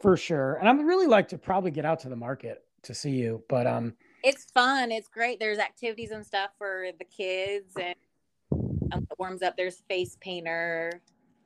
for 0.00 0.16
sure. 0.16 0.54
And 0.54 0.68
I'm 0.68 0.86
really 0.86 1.06
like 1.06 1.28
to 1.28 1.38
probably 1.38 1.70
get 1.70 1.84
out 1.84 2.00
to 2.00 2.08
the 2.08 2.16
market 2.16 2.63
to 2.84 2.94
see 2.94 3.10
you, 3.10 3.42
but 3.48 3.66
um, 3.66 3.94
it's 4.22 4.44
fun. 4.52 4.90
It's 4.92 5.08
great. 5.08 5.38
There's 5.38 5.58
activities 5.58 6.10
and 6.10 6.24
stuff 6.24 6.50
for 6.56 6.86
the 6.98 7.04
kids, 7.04 7.74
and 7.76 7.94
um, 8.92 9.06
it 9.10 9.18
warms 9.18 9.42
up. 9.42 9.56
There's 9.56 9.82
face 9.88 10.16
painter. 10.20 11.00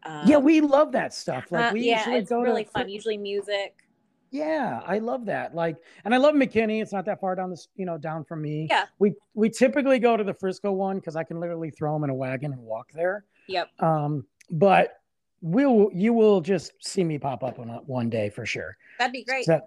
Um, 0.05 0.22
yeah, 0.26 0.36
we 0.36 0.61
love 0.61 0.93
that 0.93 1.12
stuff. 1.12 1.51
Like 1.51 1.70
uh, 1.70 1.74
we 1.74 1.82
yeah, 1.82 1.99
usually 1.99 2.16
it's 2.18 2.30
go 2.30 2.41
really 2.41 2.64
to, 2.64 2.70
fun. 2.70 2.89
Usually 2.89 3.16
music. 3.18 3.74
Yeah, 4.30 4.82
I 4.86 4.99
love 4.99 5.24
that. 5.26 5.55
Like, 5.55 5.76
and 6.05 6.14
I 6.14 6.18
love 6.18 6.34
McKinney. 6.34 6.82
It's 6.82 6.93
not 6.93 7.07
that 7.07 7.20
far 7.20 7.34
down 7.34 7.51
this, 7.51 7.68
you 7.76 7.86
know, 7.86 7.97
down 7.97 8.24
from 8.24 8.43
me. 8.43 8.66
Yeah. 8.70 8.84
We 8.99 9.14
we 9.34 9.49
typically 9.49 9.99
go 9.99 10.16
to 10.16 10.24
the 10.24 10.34
Frisco 10.34 10.70
one 10.72 10.99
because 10.99 11.16
I 11.16 11.24
can 11.24 11.41
literally 11.41 11.70
throw 11.70 11.95
them 11.95 12.05
in 12.05 12.11
a 12.11 12.14
wagon 12.14 12.53
and 12.53 12.61
walk 12.61 12.91
there. 12.93 13.24
Yep. 13.49 13.70
Um, 13.80 14.26
but 14.51 15.01
we'll 15.41 15.91
you 15.95 16.12
will 16.12 16.41
just 16.41 16.72
see 16.80 17.05
me 17.05 17.18
pop 17.18 17.43
up 17.43 17.59
on 17.59 17.68
one 17.86 18.11
day 18.11 18.28
for 18.28 18.45
sure. 18.45 18.76
That'd 18.99 19.12
be 19.12 19.24
great. 19.24 19.47
So, 19.47 19.61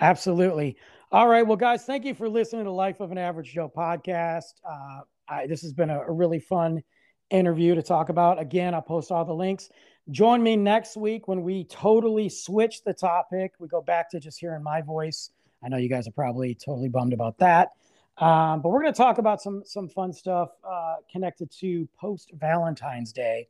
absolutely. 0.00 0.76
All 1.12 1.28
right. 1.28 1.46
Well, 1.46 1.56
guys, 1.56 1.84
thank 1.84 2.04
you 2.04 2.14
for 2.14 2.28
listening 2.28 2.64
to 2.64 2.72
Life 2.72 2.98
of 2.98 3.12
an 3.12 3.18
Average 3.18 3.52
Joe 3.52 3.70
podcast. 3.74 4.54
Uh, 4.68 5.02
I, 5.28 5.46
this 5.46 5.62
has 5.62 5.72
been 5.72 5.88
a, 5.88 6.00
a 6.00 6.10
really 6.10 6.40
fun 6.40 6.82
interview 7.30 7.76
to 7.76 7.82
talk 7.82 8.08
about. 8.08 8.40
Again, 8.40 8.74
I'll 8.74 8.82
post 8.82 9.12
all 9.12 9.24
the 9.24 9.32
links. 9.32 9.70
Join 10.10 10.42
me 10.42 10.56
next 10.56 10.96
week 10.96 11.28
when 11.28 11.42
we 11.42 11.62
totally 11.64 12.28
switch 12.28 12.82
the 12.82 12.92
topic. 12.92 13.52
We 13.60 13.68
go 13.68 13.80
back 13.80 14.10
to 14.10 14.20
just 14.20 14.40
hearing 14.40 14.64
my 14.64 14.82
voice. 14.82 15.30
I 15.64 15.68
know 15.68 15.76
you 15.76 15.88
guys 15.88 16.08
are 16.08 16.12
probably 16.12 16.56
totally 16.56 16.88
bummed 16.88 17.12
about 17.12 17.38
that. 17.38 17.70
Um, 18.18 18.60
but 18.60 18.70
we're 18.70 18.82
going 18.82 18.92
to 18.92 18.98
talk 18.98 19.18
about 19.18 19.40
some 19.40 19.62
some 19.64 19.88
fun 19.88 20.12
stuff 20.12 20.48
uh, 20.68 20.96
connected 21.10 21.52
to 21.60 21.88
post 22.00 22.32
Valentine's 22.34 23.12
Day, 23.12 23.46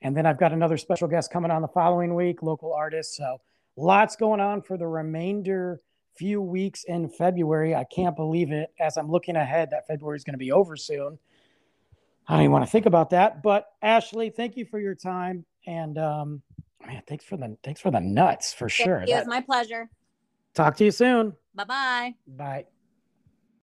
and 0.00 0.16
then 0.16 0.24
I've 0.24 0.38
got 0.38 0.54
another 0.54 0.78
special 0.78 1.08
guest 1.08 1.30
coming 1.30 1.50
on 1.50 1.60
the 1.60 1.68
following 1.68 2.14
week, 2.14 2.42
local 2.42 2.72
artist. 2.72 3.16
So 3.16 3.40
lots 3.76 4.16
going 4.16 4.40
on 4.40 4.62
for 4.62 4.78
the 4.78 4.86
remainder 4.86 5.82
few 6.16 6.40
weeks 6.40 6.84
in 6.84 7.08
February. 7.08 7.74
I 7.74 7.84
can't 7.84 8.16
believe 8.16 8.52
it. 8.52 8.72
As 8.80 8.96
I'm 8.96 9.10
looking 9.10 9.36
ahead, 9.36 9.70
that 9.70 9.86
February 9.86 10.16
is 10.16 10.24
going 10.24 10.34
to 10.34 10.38
be 10.38 10.52
over 10.52 10.76
soon. 10.76 11.18
I 12.28 12.34
don't 12.34 12.42
even 12.42 12.52
want 12.52 12.64
to 12.64 12.70
think 12.70 12.86
about 12.86 13.10
that. 13.10 13.42
But 13.42 13.68
Ashlee, 13.82 14.34
thank 14.34 14.56
you 14.56 14.64
for 14.64 14.80
your 14.80 14.94
time. 14.94 15.44
And 15.66 15.98
um, 15.98 16.42
man, 16.86 17.02
thanks 17.06 17.24
for 17.24 17.36
the 17.36 17.56
thanks 17.62 17.80
for 17.80 17.90
the 17.90 18.00
nuts 18.00 18.52
for 18.52 18.68
sure. 18.68 19.02
It 19.06 19.10
was 19.10 19.26
my 19.26 19.40
pleasure. 19.40 19.90
Talk 20.54 20.76
to 20.76 20.84
you 20.84 20.90
soon. 20.90 21.34
Bye-bye. 21.54 22.14
Bye. 22.26 22.66